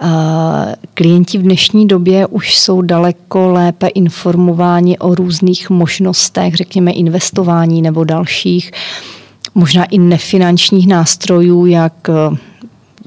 eh, 0.00 0.06
klienti 0.94 1.38
v 1.38 1.42
dnešní 1.42 1.86
době 1.86 2.26
už 2.26 2.56
jsou 2.56 2.82
daleko 2.82 3.48
lépe 3.48 3.86
informováni 3.86 4.98
o 4.98 5.14
různých 5.14 5.70
možnostech, 5.70 6.54
řekněme 6.54 6.90
investování 6.90 7.82
nebo 7.82 8.04
dalších 8.04 8.70
možná 9.54 9.84
i 9.84 9.98
nefinančních 9.98 10.88
nástrojů, 10.88 11.66
jak 11.66 12.08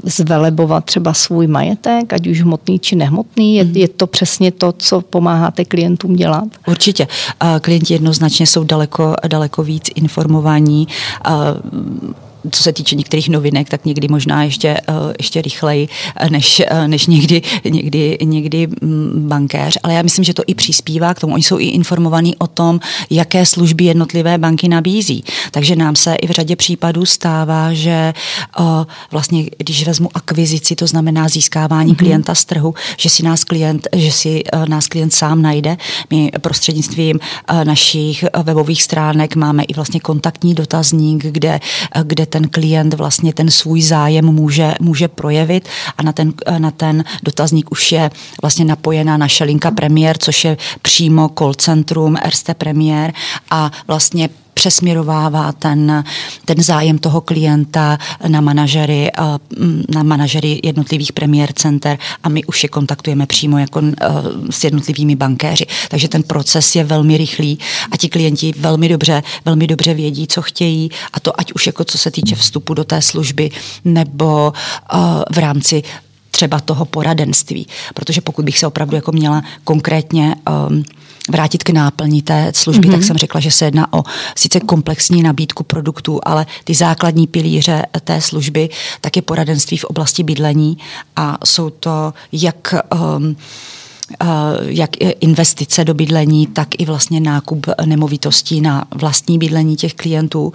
zvelebovat 0.03 0.85
třeba 0.85 1.13
svůj 1.13 1.47
majetek, 1.47 2.13
ať 2.13 2.27
už 2.27 2.41
hmotný 2.41 2.79
či 2.79 2.95
nehmotný? 2.95 3.55
Je, 3.55 3.63
mhm. 3.63 3.75
je 3.75 3.87
to 3.87 4.07
přesně 4.07 4.51
to, 4.51 4.71
co 4.77 5.01
pomáháte 5.01 5.65
klientům 5.65 6.15
dělat? 6.15 6.47
Určitě. 6.67 7.07
Klienti 7.61 7.93
jednoznačně 7.93 8.47
jsou 8.47 8.63
daleko, 8.63 9.15
daleko 9.27 9.63
víc 9.63 9.89
informovaní 9.95 10.87
co 12.51 12.63
se 12.63 12.73
týče 12.73 12.95
některých 12.95 13.29
novinek, 13.29 13.69
tak 13.69 13.85
někdy 13.85 14.07
možná 14.07 14.43
ještě, 14.43 14.67
eh, 14.69 14.93
ještě 15.19 15.41
rychleji 15.41 15.87
eh, 16.15 16.29
než, 16.29 16.61
eh, 16.67 16.87
než 16.87 17.07
někdy, 17.07 17.41
někdy, 17.69 18.17
někdy 18.23 18.67
mm, 18.67 19.27
bankéř. 19.27 19.77
Ale 19.83 19.93
já 19.93 20.01
myslím, 20.01 20.23
že 20.23 20.33
to 20.33 20.43
i 20.47 20.55
přispívá 20.55 21.13
k 21.13 21.19
tomu. 21.19 21.33
Oni 21.33 21.43
jsou 21.43 21.59
i 21.59 21.65
informovaní 21.65 22.35
o 22.35 22.47
tom, 22.47 22.79
jaké 23.09 23.45
služby 23.45 23.83
jednotlivé 23.83 24.37
banky 24.37 24.67
nabízí. 24.67 25.23
Takže 25.51 25.75
nám 25.75 25.95
se 25.95 26.15
i 26.15 26.27
v 26.27 26.31
řadě 26.31 26.55
případů 26.55 27.05
stává, 27.05 27.73
že 27.73 28.13
vlastně, 29.11 29.45
když 29.57 29.87
vezmu 29.87 30.09
akvizici, 30.13 30.75
to 30.75 30.87
znamená 30.87 31.27
získávání 31.27 31.93
mm-hmm. 31.93 31.97
klienta 31.97 32.35
z 32.35 32.45
trhu, 32.45 32.73
že 32.97 33.09
si 33.09 33.23
nás 33.23 33.43
klient, 33.43 33.87
že 33.95 34.11
si 34.11 34.43
nás 34.67 34.87
klient 34.87 35.13
sám 35.13 35.41
najde. 35.41 35.77
My 36.09 36.31
prostřednictvím 36.41 37.19
našich 37.63 38.25
webových 38.43 38.83
stránek 38.83 39.35
máme 39.35 39.63
i 39.63 39.73
vlastně 39.73 39.99
kontaktní 39.99 40.53
dotazník, 40.53 41.25
kde, 41.25 41.59
kde 42.03 42.25
ten 42.31 42.47
klient 42.49 42.93
vlastně 42.93 43.33
ten 43.33 43.51
svůj 43.51 43.81
zájem 43.81 44.25
může, 44.25 44.75
může 44.79 45.07
projevit 45.07 45.69
a 45.97 46.03
na 46.03 46.11
ten, 46.11 46.33
na 46.57 46.71
ten 46.71 47.03
dotazník 47.23 47.71
už 47.71 47.91
je 47.91 48.09
vlastně 48.41 48.65
napojená 48.65 49.17
naše 49.17 49.43
linka 49.43 49.71
Premier, 49.71 50.17
což 50.17 50.45
je 50.45 50.57
přímo 50.81 51.29
call 51.37 51.53
centrum 51.53 52.17
Erste 52.23 52.53
Premier 52.53 53.13
a 53.51 53.71
vlastně 53.87 54.29
přesměrovává 54.61 55.51
ten, 55.51 56.03
ten 56.45 56.63
zájem 56.63 56.97
toho 56.97 57.21
klienta 57.21 57.97
na 58.27 58.41
manažery, 58.41 59.11
na 59.89 60.03
manažery 60.03 60.59
jednotlivých 60.63 61.13
premiér 61.13 61.53
center 61.53 61.97
a 62.23 62.29
my 62.29 62.45
už 62.45 62.63
je 62.63 62.69
kontaktujeme 62.69 63.25
přímo 63.25 63.57
jako 63.57 63.81
s 64.49 64.63
jednotlivými 64.63 65.15
bankéři. 65.15 65.65
Takže 65.89 66.07
ten 66.07 66.23
proces 66.23 66.75
je 66.75 66.83
velmi 66.83 67.17
rychlý 67.17 67.59
a 67.91 67.97
ti 67.97 68.09
klienti 68.09 68.53
velmi 68.57 68.89
dobře, 68.89 69.23
velmi 69.45 69.67
dobře 69.67 69.93
vědí, 69.93 70.27
co 70.27 70.41
chtějí 70.41 70.89
a 71.13 71.19
to 71.19 71.39
ať 71.39 71.53
už 71.53 71.67
jako 71.67 71.83
co 71.83 71.97
se 71.97 72.11
týče 72.11 72.35
vstupu 72.35 72.73
do 72.73 72.83
té 72.83 73.01
služby 73.01 73.51
nebo 73.85 74.53
v 75.31 75.37
rámci 75.37 75.83
třeba 76.41 76.59
toho 76.59 76.85
poradenství. 76.85 77.67
Protože 77.93 78.21
pokud 78.21 78.45
bych 78.45 78.59
se 78.59 78.67
opravdu 78.67 78.95
jako 78.95 79.11
měla 79.11 79.43
konkrétně 79.63 80.35
um, 80.69 80.83
vrátit 81.29 81.63
k 81.63 81.69
náplní 81.69 82.21
té 82.21 82.51
služby, 82.55 82.87
mm-hmm. 82.87 82.91
tak 82.91 83.03
jsem 83.03 83.17
řekla, 83.17 83.39
že 83.39 83.51
se 83.51 83.65
jedná 83.65 83.93
o 83.93 84.03
sice 84.35 84.59
komplexní 84.59 85.23
nabídku 85.23 85.63
produktů, 85.63 86.19
ale 86.23 86.45
ty 86.63 86.73
základní 86.73 87.27
pilíře 87.27 87.85
té 88.03 88.21
služby, 88.21 88.69
tak 89.01 89.15
je 89.15 89.21
poradenství 89.21 89.77
v 89.77 89.83
oblasti 89.83 90.23
bydlení 90.23 90.77
a 91.15 91.37
jsou 91.45 91.69
to 91.69 92.13
jak 92.31 92.73
um, 92.89 93.35
Eh, 93.35 93.80
jak 94.61 94.89
investice 95.19 95.85
do 95.85 95.93
bydlení, 95.93 96.47
tak 96.47 96.67
i 96.77 96.85
vlastně 96.85 97.19
nákup 97.19 97.67
nemovitostí 97.85 98.61
na 98.61 98.85
vlastní 98.95 99.37
bydlení 99.37 99.75
těch 99.75 99.93
klientů. 99.93 100.53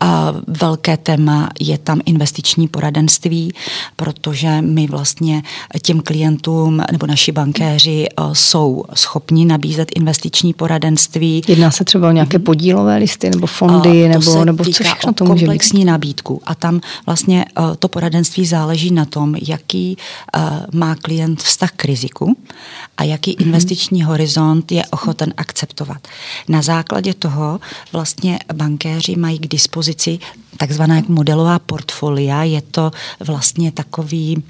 A 0.00 0.32
velké 0.46 0.96
téma 0.96 1.48
je 1.60 1.78
tam 1.78 2.00
investiční 2.04 2.68
poradenství, 2.68 3.52
protože 3.96 4.62
my 4.62 4.86
vlastně 4.86 5.42
těm 5.82 6.00
klientům 6.00 6.82
nebo 6.92 7.06
naši 7.06 7.32
bankéři 7.32 8.06
eh, 8.08 8.22
jsou 8.32 8.84
schopni 8.94 9.44
nabízet 9.44 9.92
investiční 9.96 10.54
poradenství. 10.54 11.42
Jedná 11.48 11.70
se 11.70 11.84
třeba 11.84 12.08
o 12.08 12.12
nějaké 12.12 12.38
mhm. 12.38 12.44
podílové 12.44 12.96
listy 12.96 13.30
nebo 13.30 13.46
fondy, 13.46 14.02
to 14.02 14.18
nebo, 14.18 14.44
nebo 14.44 14.64
co 14.64 14.70
všechno 14.70 15.12
to 15.12 15.24
může 15.24 15.46
komplexní 15.46 15.80
být? 15.80 15.84
nabídku. 15.84 16.40
A 16.44 16.54
tam 16.54 16.80
vlastně 17.06 17.44
eh, 17.58 17.62
to 17.78 17.88
poradenství 17.88 18.46
záleží 18.46 18.90
na 18.90 19.04
tom, 19.04 19.34
jaký 19.48 19.96
má 20.72 20.94
klient 20.94 21.42
vztah 21.42 21.70
k 21.76 21.84
riziku 21.84 22.36
a 22.96 23.04
jaký 23.04 23.32
mm-hmm. 23.32 23.46
investiční 23.46 24.02
horizont 24.02 24.72
je 24.72 24.86
ochoten 24.86 25.34
akceptovat. 25.36 26.08
Na 26.48 26.62
základě 26.62 27.14
toho 27.14 27.60
vlastně 27.92 28.38
bankéři 28.54 29.16
mají 29.16 29.38
k 29.38 29.48
dispozici 29.48 30.18
takzvaná 30.56 31.02
modelová 31.08 31.58
portfolia. 31.58 32.42
Je 32.42 32.62
to 32.62 32.90
vlastně 33.20 33.72
takový 33.72 34.42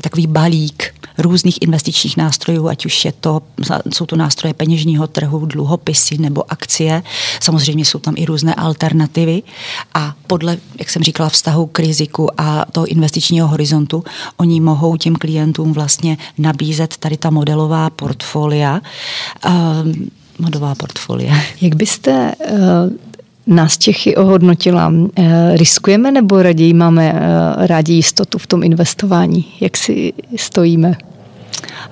takový 0.00 0.26
balík 0.26 0.94
různých 1.18 1.62
investičních 1.62 2.16
nástrojů, 2.16 2.68
ať 2.68 2.86
už 2.86 3.04
je 3.04 3.12
to, 3.12 3.42
jsou 3.92 4.06
to 4.06 4.16
nástroje 4.16 4.54
peněžního 4.54 5.06
trhu, 5.06 5.46
dluhopisy 5.46 6.18
nebo 6.18 6.52
akcie. 6.52 7.02
Samozřejmě 7.40 7.84
jsou 7.84 7.98
tam 7.98 8.14
i 8.16 8.24
různé 8.24 8.54
alternativy 8.54 9.42
a 9.94 10.14
podle, 10.26 10.56
jak 10.78 10.90
jsem 10.90 11.02
říkala, 11.02 11.28
vztahu 11.28 11.66
k 11.66 11.78
riziku 11.78 12.40
a 12.40 12.66
toho 12.72 12.86
investičního 12.86 13.48
horizontu, 13.48 14.04
oni 14.36 14.60
mohou 14.60 14.96
těm 14.96 15.16
klientům 15.16 15.72
vlastně 15.72 16.18
nabízet 16.38 16.96
tady 16.96 17.16
ta 17.16 17.30
modelová 17.30 17.90
portfolia. 17.90 18.80
Uh, 19.46 19.52
modelová 20.38 20.74
portfolia. 20.74 21.34
Jak 21.60 21.74
byste 21.74 22.34
uh 22.50 23.09
nás 23.46 23.78
Čechy 23.78 24.16
ohodnotila. 24.16 24.92
Eh, 25.16 25.56
riskujeme 25.56 26.12
nebo 26.12 26.42
raději 26.42 26.74
máme 26.74 27.12
eh, 27.12 27.66
rádi 27.66 27.92
jistotu 27.92 28.38
v 28.38 28.46
tom 28.46 28.62
investování? 28.62 29.44
Jak 29.60 29.76
si 29.76 30.12
stojíme? 30.36 30.96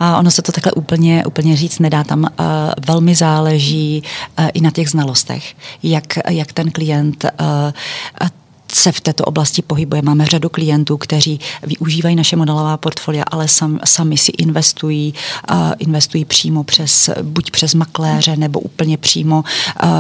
A 0.01 0.19
ono 0.19 0.31
se 0.31 0.43
to 0.43 0.53
takhle 0.53 0.73
úplně, 0.73 1.27
úplně 1.27 1.57
říct 1.57 1.79
nedá. 1.79 2.05
Tam 2.05 2.21
uh, 2.21 2.47
velmi 2.87 3.15
záleží 3.15 4.03
uh, 4.39 4.49
i 4.55 4.61
na 4.61 4.71
těch 4.71 4.89
znalostech, 4.89 5.55
jak, 5.83 6.05
jak 6.29 6.53
ten 6.53 6.71
klient 6.71 7.25
uh, 7.25 8.29
se 8.73 8.93
v 8.93 9.01
této 9.01 9.25
oblasti 9.25 9.63
pohybuje. 9.63 10.03
Máme 10.03 10.27
řadu 10.27 10.49
klientů, 10.49 10.97
kteří 10.97 11.41
využívají 11.63 12.17
naše 12.17 12.37
modelová 12.37 12.77
portfolia, 12.77 13.25
ale 13.31 13.49
sam, 13.49 13.79
sami 13.85 14.19
si 14.19 14.33
investují, 14.33 15.15
uh, 15.51 15.57
investují 15.79 16.25
přímo 16.25 16.65
přes, 16.65 17.11
buď 17.23 17.51
přes 17.51 17.75
makléře, 17.75 18.37
nebo 18.37 18.61
úplně 18.61 18.97
přímo 18.97 19.45
uh, 19.83 19.91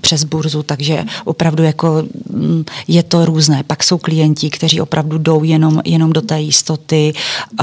přes 0.00 0.24
burzu, 0.24 0.62
takže 0.62 1.04
opravdu 1.24 1.62
jako 1.62 2.04
mm, 2.30 2.64
je 2.88 3.02
to 3.02 3.24
různé. 3.24 3.62
Pak 3.62 3.84
jsou 3.84 3.98
klienti, 3.98 4.50
kteří 4.50 4.80
opravdu 4.80 5.18
jdou 5.18 5.44
jenom, 5.44 5.80
jenom 5.84 6.12
do 6.12 6.20
té 6.20 6.40
jistoty, 6.40 7.12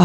uh, 0.00 0.04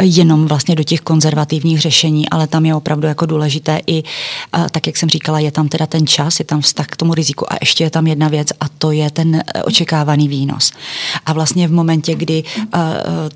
jenom 0.00 0.46
vlastně 0.46 0.74
do 0.74 0.82
těch 0.82 1.00
konzervativních 1.00 1.80
řešení, 1.80 2.28
ale 2.28 2.46
tam 2.46 2.66
je 2.66 2.74
opravdu 2.74 3.06
jako 3.06 3.26
důležité 3.26 3.80
i, 3.86 4.02
uh, 4.02 4.66
tak 4.70 4.86
jak 4.86 4.96
jsem 4.96 5.08
říkala, 5.08 5.38
je 5.38 5.50
tam 5.50 5.68
teda 5.68 5.86
ten 5.86 6.06
čas, 6.06 6.38
je 6.38 6.44
tam 6.44 6.60
vztah 6.60 6.86
k 6.86 6.96
tomu 6.96 7.14
riziku 7.14 7.52
a 7.52 7.56
ještě 7.60 7.84
je 7.84 7.90
tam 7.90 8.06
jedna 8.06 8.28
věc 8.28 8.48
a 8.60 8.68
to 8.68 8.92
je 8.92 9.10
ten 9.10 9.31
Eh, 9.34 9.62
očekávaný 9.62 10.28
výnos. 10.28 10.72
A 11.26 11.32
vlastně 11.32 11.68
v 11.68 11.72
momentě, 11.72 12.14
kdy 12.14 12.44
eh, 12.74 12.78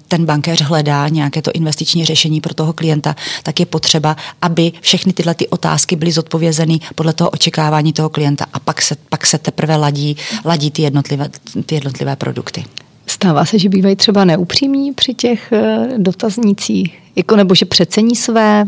ten 0.09 0.27
bankéř 0.27 0.63
hledá 0.63 1.09
nějaké 1.09 1.43
to 1.43 1.51
investiční 1.55 2.05
řešení 2.05 2.41
pro 2.41 2.55
toho 2.55 2.73
klienta, 2.73 3.17
tak 3.43 3.61
je 3.61 3.67
potřeba, 3.67 4.17
aby 4.43 4.73
všechny 4.81 5.13
tyhle 5.13 5.35
ty 5.35 5.49
otázky 5.49 5.97
byly 5.97 6.13
zodpovězeny 6.13 6.81
podle 6.95 7.13
toho 7.13 7.31
očekávání 7.31 7.93
toho 7.93 8.09
klienta 8.09 8.47
a 8.53 8.59
pak 8.59 8.83
se, 8.83 8.97
pak 9.09 9.27
se 9.27 9.39
teprve 9.39 9.77
ladí, 9.77 10.17
ladí 10.45 10.71
ty, 10.71 10.83
jednotlivé, 10.83 11.29
ty 11.67 11.75
jednotlivé 11.75 12.17
produkty. 12.17 12.65
Stává 13.07 13.45
se, 13.45 13.59
že 13.59 13.69
bývají 13.69 13.97
třeba 13.97 14.25
neupřímní 14.25 14.93
při 14.93 15.15
těch 15.15 15.53
eh, 15.53 15.89
dotaznících, 15.99 17.03
jako 17.17 17.37
nebo 17.37 17.55
že 17.55 17.65
přecení 17.65 18.17
své 18.17 18.67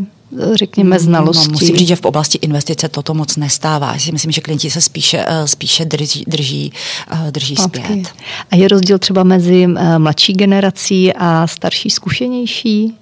řekněme, 0.54 0.96
mm, 0.96 1.04
znalosti. 1.04 1.48
No, 1.48 1.52
musím 1.52 1.76
říct, 1.76 1.88
že 1.88 1.96
v 1.96 2.04
oblasti 2.04 2.38
investice 2.42 2.88
toto 2.88 3.14
moc 3.14 3.36
nestává. 3.36 3.92
Já 3.92 3.98
si 3.98 4.12
myslím, 4.12 4.32
že 4.32 4.40
klienti 4.40 4.70
se 4.70 4.80
spíše, 4.80 5.24
eh, 5.28 5.48
spíše 5.48 5.84
drží, 5.84 6.24
drží, 6.26 6.72
eh, 7.10 7.30
drží 7.30 7.56
zpět. 7.56 8.08
A 8.50 8.56
je 8.56 8.68
rozdíl 8.68 8.98
třeba 8.98 9.22
mezi 9.22 9.68
eh, 9.76 9.98
mladší 9.98 10.32
generací 10.32 11.12
a 11.14 11.46
starší, 11.46 11.90
zkušenější? 11.90 12.94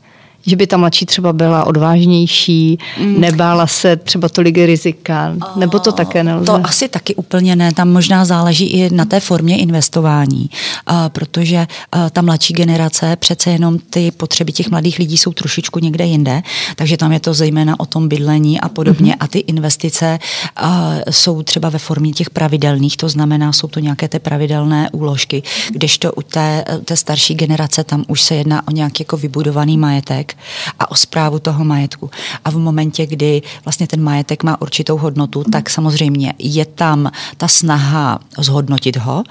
Že 0.47 0.57
by 0.57 0.67
ta 0.67 0.77
mladší 0.77 1.07
třeba 1.07 1.33
byla 1.33 1.65
odvážnější, 1.65 2.79
mm. 3.01 3.21
nebála 3.21 3.67
se 3.67 3.97
třeba 3.97 4.29
tolik 4.29 4.57
rizika, 4.57 5.35
uh, 5.37 5.61
nebo 5.61 5.79
to 5.79 5.93
také 5.93 6.25
nelze? 6.25 6.47
To 6.47 6.61
asi 6.65 6.89
taky 6.89 7.15
úplně 7.15 7.57
ne, 7.57 7.73
tam 7.73 7.93
možná 7.93 8.25
záleží 8.25 8.67
i 8.67 8.95
na 8.95 9.05
té 9.05 9.21
formě 9.21 9.59
investování, 9.59 10.51
uh, 10.91 10.97
protože 11.09 11.67
uh, 11.97 12.11
ta 12.11 12.23
mladší 12.23 12.55
generace, 12.55 13.17
přece 13.17 13.51
jenom 13.51 13.79
ty 13.79 14.11
potřeby 14.11 14.53
těch 14.53 14.71
mladých 14.71 14.99
lidí 14.99 15.19
jsou 15.19 15.33
trošičku 15.33 15.79
někde 15.79 16.05
jinde, 16.05 16.43
takže 16.77 16.97
tam 16.97 17.13
je 17.13 17.21
to 17.21 17.35
zejména 17.35 17.81
o 17.81 17.87
tom 17.87 18.09
bydlení 18.09 18.61
a 18.61 18.69
podobně 18.69 19.13
mm-hmm. 19.13 19.21
a 19.21 19.29
ty 19.29 19.39
investice 19.39 20.19
uh, 20.63 20.69
jsou 21.11 21.43
třeba 21.43 21.69
ve 21.69 21.79
formě 21.79 22.13
těch 22.13 22.31
pravidelných, 22.31 22.97
to 22.97 23.09
znamená, 23.09 23.53
jsou 23.53 23.69
to 23.69 23.81
nějaké 23.81 24.09
ty 24.09 24.19
pravidelné 24.19 24.91
úložky, 24.93 25.43
kdežto 25.71 26.13
u 26.13 26.23
té, 26.23 26.65
té 26.85 26.97
starší 26.97 27.35
generace 27.35 27.85
tam 27.85 28.05
už 28.09 28.23
se 28.23 28.35
jedná 28.35 28.69
o 28.69 28.71
nějaký 28.71 29.01
jako 29.03 29.17
vybudovaný 29.17 29.79
majetek, 29.79 30.36
a 30.79 30.91
o 30.91 30.95
zprávu 30.95 31.39
toho 31.39 31.65
majetku. 31.65 32.11
A 32.45 32.51
v 32.51 32.57
momentě, 32.57 33.07
kdy 33.07 33.43
vlastně 33.65 33.87
ten 33.87 34.03
majetek 34.03 34.43
má 34.43 34.63
určitou 34.63 34.97
hodnotu, 34.97 35.45
tak 35.53 35.71
samozřejmě 35.71 36.35
je 36.39 36.65
tam 36.65 37.11
ta 37.37 37.49
snaha 37.49 38.19
zhodnotit 38.39 38.97
ho, 38.97 39.25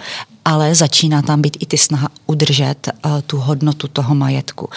ale 0.46 0.76
začíná 0.76 1.22
tam 1.22 1.42
být 1.42 1.58
i 1.60 1.66
ty 1.66 1.78
snaha 1.78 2.10
udržet 2.26 2.90
uh, 3.06 3.22
tu 3.22 3.38
hodnotu 3.38 3.88
toho 3.88 4.16
majetku. 4.16 4.70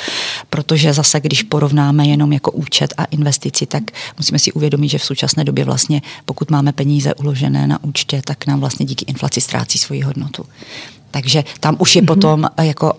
Protože 0.50 0.92
zase, 0.92 1.20
když 1.20 1.42
porovnáme 1.42 2.06
jenom 2.06 2.32
jako 2.32 2.50
účet 2.50 2.94
a 2.96 3.04
investici, 3.04 3.66
tak 3.66 3.82
musíme 4.18 4.38
si 4.38 4.52
uvědomit, 4.52 4.88
že 4.88 4.98
v 4.98 5.04
současné 5.04 5.44
době 5.44 5.64
vlastně, 5.64 6.02
pokud 6.24 6.50
máme 6.50 6.72
peníze 6.72 7.14
uložené 7.14 7.66
na 7.66 7.84
účtě, 7.84 8.22
tak 8.24 8.46
nám 8.46 8.60
vlastně 8.60 8.86
díky 8.86 9.04
inflaci 9.04 9.40
ztrácí 9.40 9.78
svoji 9.78 10.00
hodnotu. 10.00 10.44
Takže 11.10 11.44
tam 11.60 11.76
už 11.78 11.96
je 11.96 12.02
mm-hmm. 12.02 12.06
potom 12.06 12.44
eh, 12.56 12.66
jako, 12.66 12.92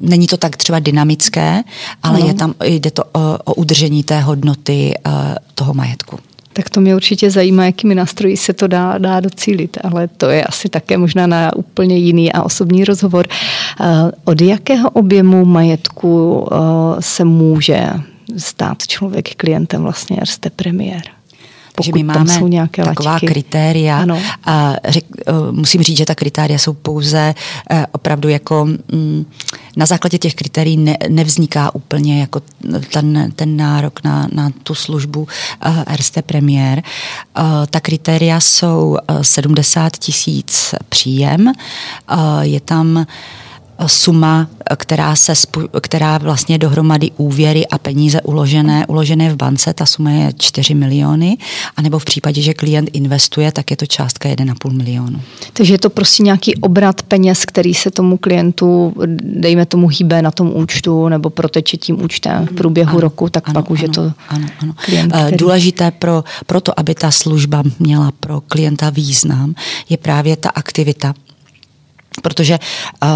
není 0.00 0.26
to 0.26 0.36
tak 0.36 0.56
třeba 0.56 0.78
dynamické, 0.78 1.62
ale 2.02 2.20
no. 2.20 2.26
je 2.26 2.34
tam, 2.34 2.54
jde 2.64 2.90
to 2.90 3.04
o, 3.04 3.38
o 3.44 3.54
udržení 3.54 4.02
té 4.02 4.20
hodnoty 4.20 4.94
uh, 5.06 5.12
toho 5.54 5.74
majetku. 5.74 6.18
Tak 6.52 6.70
to 6.70 6.80
mě 6.80 6.94
určitě 6.94 7.30
zajímá, 7.30 7.64
jakými 7.64 7.94
nástroji 7.94 8.36
se 8.36 8.52
to 8.52 8.66
dá, 8.66 8.98
dá 8.98 9.20
docílit, 9.20 9.78
ale 9.84 10.08
to 10.08 10.26
je 10.26 10.44
asi 10.44 10.68
také 10.68 10.98
možná 10.98 11.26
na 11.26 11.56
úplně 11.56 11.96
jiný 11.96 12.32
a 12.32 12.42
osobní 12.42 12.84
rozhovor. 12.84 13.26
Od 14.24 14.40
jakého 14.40 14.90
objemu 14.90 15.44
majetku 15.44 16.46
se 17.00 17.24
může 17.24 17.88
stát 18.36 18.86
člověk 18.86 19.34
klientem 19.34 19.82
vlastně 19.82 20.16
Erste 20.16 20.50
Premier? 21.74 21.84
Takže 21.84 21.92
my 21.92 22.02
máme 22.02 22.38
jsou 22.38 22.46
nějaké 22.46 22.84
taková 22.84 23.12
lačky. 23.12 23.26
kritéria. 23.26 23.98
Ano. 23.98 24.18
A 24.44 24.74
řek, 24.88 25.04
uh, 25.28 25.52
musím 25.52 25.82
říct, 25.82 25.96
že 25.96 26.06
ta 26.06 26.14
kritéria 26.14 26.58
jsou 26.58 26.72
pouze 26.72 27.34
uh, 27.72 27.78
opravdu 27.92 28.28
jako 28.28 28.68
um, 28.92 29.26
na 29.76 29.86
základě 29.86 30.18
těch 30.18 30.34
kritérií 30.34 30.76
ne, 30.76 30.96
nevzniká 31.08 31.74
úplně 31.74 32.20
jako 32.20 32.40
ten, 32.92 33.32
ten 33.36 33.56
nárok 33.56 34.04
na, 34.04 34.28
na 34.32 34.50
tu 34.62 34.74
službu 34.74 35.20
uh, 35.22 35.82
RST 35.96 36.22
Premier. 36.22 36.82
Uh, 37.38 37.44
ta 37.70 37.80
kritéria 37.80 38.40
jsou 38.40 38.96
uh, 39.10 39.22
70 39.22 39.96
tisíc 39.96 40.74
příjem. 40.88 41.52
Je 42.40 42.60
tam 42.60 43.06
suma, 43.86 44.48
která, 44.76 45.16
se, 45.16 45.32
která 45.80 46.18
vlastně 46.18 46.58
dohromady 46.58 47.10
úvěry 47.16 47.66
a 47.66 47.78
peníze 47.78 48.20
uložené, 48.20 48.86
uložené 48.86 49.32
v 49.32 49.36
bance, 49.36 49.72
ta 49.72 49.86
suma 49.86 50.10
je 50.10 50.32
4 50.38 50.74
miliony, 50.74 51.38
anebo 51.76 51.98
v 51.98 52.04
případě, 52.04 52.42
že 52.42 52.54
klient 52.54 52.90
investuje, 52.92 53.52
tak 53.52 53.70
je 53.70 53.76
to 53.76 53.86
částka 53.86 54.28
1,5 54.28 54.72
milionu. 54.72 55.20
Takže 55.52 55.74
je 55.74 55.78
to 55.78 55.90
prostě 55.90 56.22
nějaký 56.22 56.54
obrat 56.56 57.02
peněz, 57.02 57.44
který 57.44 57.74
se 57.74 57.90
tomu 57.90 58.16
klientu, 58.16 58.94
dejme 59.22 59.66
tomu, 59.66 59.88
hýbe 59.88 60.22
na 60.22 60.30
tom 60.30 60.56
účtu 60.56 61.08
nebo 61.08 61.30
proteče 61.30 61.76
tím 61.76 62.02
účtem 62.02 62.46
v 62.46 62.54
průběhu 62.54 62.90
ano, 62.90 63.00
roku, 63.00 63.28
tak 63.28 63.48
ano, 63.48 63.54
pak 63.54 63.70
už 63.70 63.78
ano, 63.78 63.88
je 63.88 63.92
to 63.92 64.12
ano, 64.28 64.46
ano. 64.62 64.74
klient, 64.84 65.12
který... 65.12 65.36
Důležité 65.36 65.90
pro, 65.90 66.24
pro 66.46 66.60
to, 66.60 66.80
aby 66.80 66.94
ta 66.94 67.10
služba 67.10 67.62
měla 67.78 68.12
pro 68.20 68.40
klienta 68.40 68.90
význam, 68.90 69.54
je 69.88 69.96
právě 69.96 70.36
ta 70.36 70.48
aktivita 70.48 71.14
protože 72.22 72.58
uh, 73.02 73.08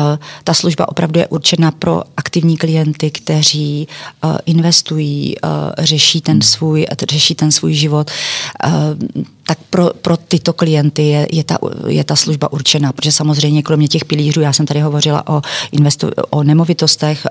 ta 0.45 0.55
služba 0.55 0.89
opravdu 0.89 1.21
je 1.21 1.27
určena 1.27 1.71
pro 1.71 2.03
aktivní 2.17 2.57
klienty, 2.57 3.11
kteří 3.11 3.89
uh, 4.25 4.37
investují, 4.47 5.37
uh, 5.45 5.51
řeší 5.79 6.21
ten 6.21 6.43
svůj, 6.43 6.87
řeší 7.11 7.35
ten 7.35 7.51
svůj 7.51 7.75
život. 7.75 8.11
Uh, 8.67 9.23
tak 9.49 9.59
pro, 9.71 9.91
pro 10.03 10.17
tyto 10.17 10.53
klienty 10.53 11.03
je, 11.03 11.29
je, 11.33 11.45
ta, 11.45 11.59
je 11.87 12.05
ta 12.05 12.17
služba 12.17 12.53
určena, 12.53 12.93
protože 12.93 13.13
samozřejmě 13.13 13.63
kromě 13.63 13.89
těch 13.89 14.05
pilířů, 14.05 14.41
já 14.41 14.53
jsem 14.53 14.67
tady 14.67 14.81
hovořila 14.81 15.29
o, 15.29 15.43
investu, 15.73 16.11
o 16.31 16.43
nemovitostech, 16.43 17.27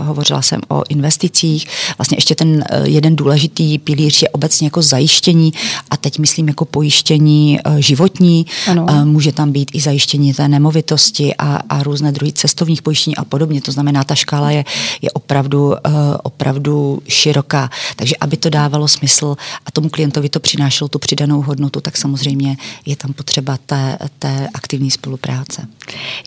uh, 0.00 0.06
hovořila 0.06 0.42
jsem 0.42 0.60
o 0.68 0.82
investicích, 0.88 1.66
vlastně 1.98 2.16
ještě 2.16 2.34
ten 2.34 2.48
uh, 2.48 2.84
jeden 2.84 3.16
důležitý 3.16 3.78
pilíř 3.78 4.22
je 4.22 4.28
obecně 4.28 4.66
jako 4.66 4.82
zajištění 4.82 5.52
a 5.90 5.96
teď 5.96 6.18
myslím 6.18 6.48
jako 6.48 6.64
pojištění 6.64 7.58
uh, 7.66 7.76
životní, 7.76 8.46
Uh, 8.72 9.04
může 9.04 9.32
tam 9.32 9.52
být 9.52 9.70
i 9.74 9.80
zajištění 9.80 10.34
té 10.34 10.48
nemovitosti 10.48 11.34
a, 11.38 11.56
a 11.68 11.82
různé 11.82 12.12
druhy 12.12 12.32
cestovních 12.32 12.82
pojištění 12.82 13.16
a 13.16 13.24
podobně, 13.24 13.60
to 13.60 13.72
znamená, 13.72 14.04
ta 14.04 14.14
škála 14.14 14.50
je, 14.50 14.64
je 15.02 15.10
opravdu, 15.10 15.66
uh, 15.66 15.74
opravdu 16.22 17.02
široká, 17.08 17.70
takže 17.96 18.16
aby 18.20 18.36
to 18.36 18.50
dávalo 18.50 18.88
smysl 18.88 19.36
a 19.66 19.70
tomu 19.70 19.88
klientovi 19.88 20.28
to 20.28 20.40
přinášelo 20.40 20.88
tu 20.88 20.98
přidanou 20.98 21.42
hodnotu, 21.42 21.61
hodnotu, 21.62 21.80
tak 21.80 21.96
samozřejmě 21.96 22.56
je 22.86 22.96
tam 22.96 23.12
potřeba 23.12 23.58
té, 23.66 23.98
té 24.18 24.48
aktivní 24.54 24.90
spolupráce. 24.90 25.68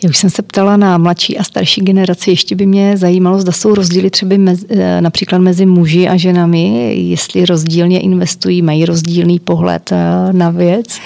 Já 0.02 0.10
už 0.10 0.16
jsem 0.16 0.30
se 0.30 0.42
ptala 0.42 0.76
na 0.76 0.98
mladší 0.98 1.38
a 1.38 1.44
starší 1.44 1.80
generaci, 1.80 2.30
ještě 2.30 2.54
by 2.54 2.66
mě 2.66 2.96
zajímalo, 2.96 3.40
zda 3.40 3.52
jsou 3.52 3.74
rozdíly 3.74 4.10
třeba 4.10 4.36
mezi, 4.36 4.66
eh, 4.70 5.00
například 5.00 5.38
mezi 5.38 5.66
muži 5.66 6.08
a 6.08 6.16
ženami, 6.16 6.94
jestli 7.10 7.46
rozdílně 7.46 8.00
investují, 8.00 8.62
mají 8.62 8.84
rozdílný 8.84 9.38
pohled 9.38 9.92
eh, 9.92 10.32
na 10.32 10.50
věc. 10.50 10.98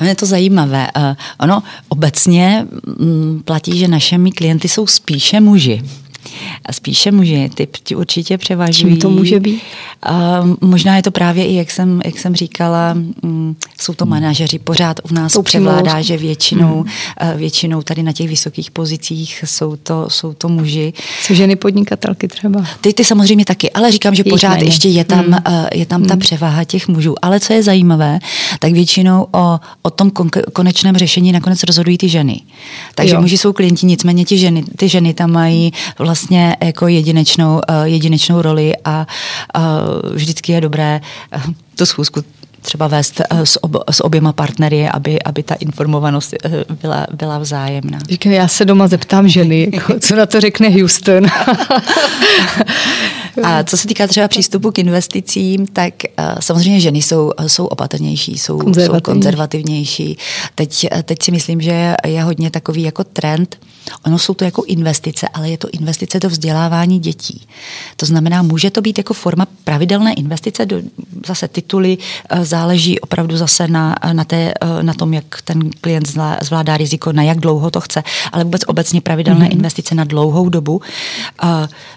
No 0.00 0.06
je 0.06 0.14
to 0.14 0.26
zajímavé. 0.26 0.86
Uh, 0.96 1.02
ono 1.40 1.62
obecně 1.88 2.66
mm, 2.86 3.42
platí, 3.44 3.78
že 3.78 3.88
našimi 3.88 4.32
klienty 4.32 4.68
jsou 4.68 4.86
spíše 4.86 5.40
muži. 5.40 5.82
Spíše 6.70 7.12
muži, 7.12 7.50
ty 7.54 7.68
ti 7.84 7.96
určitě 7.96 8.38
převažují. 8.38 8.92
Čím 8.92 9.00
to 9.00 9.10
může 9.10 9.40
být? 9.40 9.62
Uh, 10.10 10.54
možná 10.60 10.96
je 10.96 11.02
to 11.02 11.10
právě 11.10 11.46
i, 11.46 11.54
jak 11.54 11.70
jsem, 11.70 12.00
jak 12.04 12.18
jsem 12.18 12.34
říkala, 12.34 12.96
um, 13.22 13.56
jsou 13.80 13.94
to 13.94 14.06
manažeři. 14.06 14.58
Pořád 14.58 15.00
u 15.10 15.14
nás 15.14 15.32
to 15.32 15.42
převládá, 15.42 16.02
že 16.02 16.16
většinou, 16.16 16.84
hmm. 17.20 17.38
většinou 17.38 17.82
tady 17.82 18.02
na 18.02 18.12
těch 18.12 18.28
vysokých 18.28 18.70
pozicích 18.70 19.44
jsou 19.46 19.76
to, 19.76 20.10
jsou 20.10 20.32
to 20.32 20.48
muži. 20.48 20.92
Jsou 21.22 21.34
ženy 21.34 21.56
podnikatelky 21.56 22.28
třeba? 22.28 22.64
Ty, 22.80 22.92
ty 22.92 23.04
samozřejmě 23.04 23.44
taky, 23.44 23.70
ale 23.70 23.92
říkám, 23.92 24.14
že 24.14 24.24
pořád 24.24 24.54
méně. 24.54 24.64
ještě 24.64 24.88
je 24.88 25.04
tam, 25.04 25.24
hmm. 25.24 25.66
je 25.74 25.86
tam 25.86 26.00
hmm. 26.00 26.08
ta 26.08 26.16
převaha 26.16 26.64
těch 26.64 26.88
mužů. 26.88 27.14
Ale 27.22 27.40
co 27.40 27.52
je 27.52 27.62
zajímavé, 27.62 28.18
tak 28.58 28.72
většinou 28.72 29.26
o, 29.32 29.60
o 29.82 29.90
tom 29.90 30.08
kon- 30.08 30.42
konečném 30.52 30.96
řešení 30.96 31.32
nakonec 31.32 31.62
rozhodují 31.62 31.98
ty 31.98 32.08
ženy. 32.08 32.40
Takže 32.94 33.14
jo. 33.14 33.20
muži 33.20 33.38
jsou 33.38 33.52
klienti, 33.52 33.86
nicméně 33.86 34.24
ty 34.24 34.38
ženy, 34.38 34.64
ty 34.76 34.88
ženy 34.88 35.14
tam 35.14 35.30
mají 35.30 35.72
vlastně 35.98 36.17
jako 36.64 36.88
jedinečnou, 36.88 37.54
uh, 37.54 37.60
jedinečnou 37.84 38.42
roli 38.42 38.72
a 38.84 39.06
uh, 39.56 39.62
vždycky 40.14 40.52
je 40.52 40.60
dobré 40.60 41.00
uh, 41.36 41.42
tu 41.76 41.86
schůzku 41.86 42.20
třeba 42.62 42.86
vést 42.86 43.20
s, 43.30 43.64
ob, 43.64 43.76
s 43.90 44.04
oběma 44.04 44.32
partnery, 44.32 44.88
aby, 44.88 45.22
aby 45.22 45.42
ta 45.42 45.54
informovanost 45.54 46.34
byla, 46.82 47.06
byla 47.12 47.38
vzájemná. 47.38 47.98
Říkám, 48.08 48.32
já 48.32 48.48
se 48.48 48.64
doma 48.64 48.88
zeptám 48.88 49.28
ženy, 49.28 49.70
jako, 49.72 50.00
co 50.00 50.16
na 50.16 50.26
to 50.26 50.40
řekne 50.40 50.68
Houston. 50.68 51.26
A 53.42 53.64
co 53.64 53.76
se 53.76 53.88
týká 53.88 54.06
třeba 54.06 54.28
přístupu 54.28 54.70
k 54.70 54.78
investicím, 54.78 55.66
tak 55.66 55.94
samozřejmě 56.40 56.80
ženy 56.80 57.02
jsou, 57.02 57.32
jsou 57.46 57.66
opatrnější, 57.66 58.38
jsou, 58.38 58.58
Konzervativní. 58.58 58.98
jsou 58.98 59.00
konzervativnější. 59.00 60.18
Teď, 60.54 60.86
teď 61.02 61.22
si 61.22 61.30
myslím, 61.30 61.60
že 61.60 61.94
je 62.06 62.22
hodně 62.22 62.50
takový 62.50 62.82
jako 62.82 63.04
trend, 63.04 63.58
Ono 64.06 64.18
jsou 64.18 64.34
to 64.34 64.44
jako 64.44 64.62
investice, 64.64 65.28
ale 65.28 65.50
je 65.50 65.58
to 65.58 65.68
investice 65.72 66.20
do 66.20 66.28
vzdělávání 66.28 66.98
dětí. 66.98 67.46
To 67.96 68.06
znamená, 68.06 68.42
může 68.42 68.70
to 68.70 68.80
být 68.80 68.98
jako 68.98 69.14
forma 69.14 69.46
pravidelné 69.64 70.12
investice 70.12 70.66
do 70.66 70.82
zase 71.26 71.48
tituly, 71.48 71.98
eh, 72.30 72.44
záleží 72.44 73.00
opravdu 73.00 73.36
zase 73.36 73.68
na, 73.68 73.94
na, 74.12 74.24
té, 74.24 74.52
eh, 74.60 74.82
na 74.82 74.94
tom, 74.94 75.14
jak 75.14 75.42
ten 75.42 75.70
klient 75.80 76.08
zvládá 76.42 76.76
riziko, 76.76 77.12
na 77.12 77.22
jak 77.22 77.40
dlouho 77.40 77.70
to 77.70 77.80
chce, 77.80 78.02
ale 78.32 78.44
vůbec 78.44 78.62
obecně 78.66 79.00
pravidelné 79.00 79.46
mm-hmm. 79.46 79.52
investice 79.52 79.94
na 79.94 80.04
dlouhou 80.04 80.48
dobu 80.48 80.80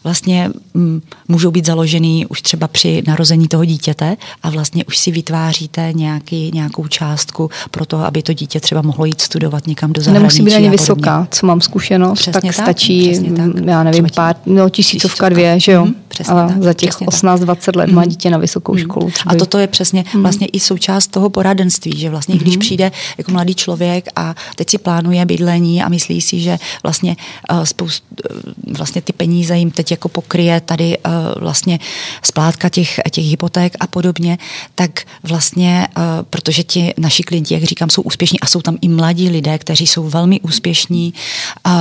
vlastně 0.03 0.49
mm, 0.73 1.01
můžou 1.27 1.51
být 1.51 1.65
založený 1.65 2.25
už 2.25 2.41
třeba 2.41 2.67
při 2.67 3.03
narození 3.07 3.47
toho 3.47 3.65
dítěte 3.65 4.17
a 4.43 4.49
vlastně 4.49 4.85
už 4.85 4.97
si 4.97 5.11
vytváříte 5.11 5.93
nějaký, 5.93 6.51
nějakou 6.53 6.87
částku 6.87 7.49
pro 7.71 7.85
to, 7.85 7.97
aby 7.97 8.23
to 8.23 8.33
dítě 8.33 8.59
třeba 8.59 8.81
mohlo 8.81 9.05
jít 9.05 9.21
studovat 9.21 9.67
někam 9.67 9.93
do 9.93 10.01
zahraničí. 10.01 10.21
Nemusí 10.21 10.43
být 10.43 10.55
ani 10.55 10.69
vysoká, 10.69 11.27
co 11.31 11.45
mám 11.45 11.61
zkušenost 11.61 11.80
zkušenost, 11.81 12.19
přesně 12.19 12.33
tak, 12.33 12.43
tak 12.43 12.53
stačí, 12.53 13.19
tak. 13.35 13.65
já 13.65 13.83
nevím, 13.83 14.07
pár, 14.15 14.35
no 14.45 14.69
tisícovka, 14.69 15.29
dvě, 15.29 15.59
že 15.59 15.71
jo? 15.71 15.85
Mm, 15.85 15.95
přesně 16.11 16.33
tak, 16.33 16.63
za 16.63 16.73
těch 16.73 16.89
18-20 16.89 17.77
let 17.77 17.89
mm. 17.89 17.95
má 17.95 18.05
dítě 18.05 18.29
na 18.29 18.37
vysokou 18.37 18.73
mm. 18.73 18.79
školu. 18.79 19.11
Třeba. 19.11 19.31
A 19.31 19.35
toto 19.35 19.57
je 19.57 19.67
přesně 19.67 20.05
mm. 20.13 20.21
vlastně 20.21 20.47
i 20.47 20.59
součást 20.59 21.07
toho 21.07 21.29
poradenství, 21.29 21.99
že 21.99 22.09
vlastně 22.09 22.35
mm. 22.35 22.41
když 22.41 22.57
přijde 22.57 22.91
jako 23.17 23.31
mladý 23.31 23.55
člověk 23.55 24.07
a 24.15 24.35
teď 24.55 24.69
si 24.69 24.77
plánuje 24.77 25.25
bydlení 25.25 25.83
a 25.83 25.89
myslí 25.89 26.21
si, 26.21 26.39
že 26.39 26.59
vlastně 26.83 27.15
uh, 27.51 27.63
spoust, 27.63 28.03
uh, 28.31 28.75
vlastně 28.77 29.01
ty 29.01 29.13
peníze 29.13 29.57
jim 29.57 29.71
teď 29.71 29.91
jako 29.91 30.09
pokryje 30.09 30.61
tady 30.61 30.97
uh, 30.97 31.41
vlastně 31.41 31.79
splátka 32.23 32.69
těch, 32.69 32.99
těch 33.11 33.25
hypoték 33.25 33.75
a 33.79 33.87
podobně, 33.87 34.37
tak 34.75 35.01
vlastně, 35.23 35.87
uh, 35.97 36.03
protože 36.29 36.63
ti 36.63 36.93
naši 36.97 37.23
klienti, 37.23 37.53
jak 37.53 37.63
říkám, 37.63 37.89
jsou 37.89 38.01
úspěšní 38.01 38.39
a 38.39 38.45
jsou 38.45 38.61
tam 38.61 38.77
i 38.81 38.87
mladí 38.87 39.29
lidé, 39.29 39.57
kteří 39.57 39.87
jsou 39.87 40.09
velmi 40.09 40.39
úspěšní, 40.39 41.13
uh, 41.65 41.71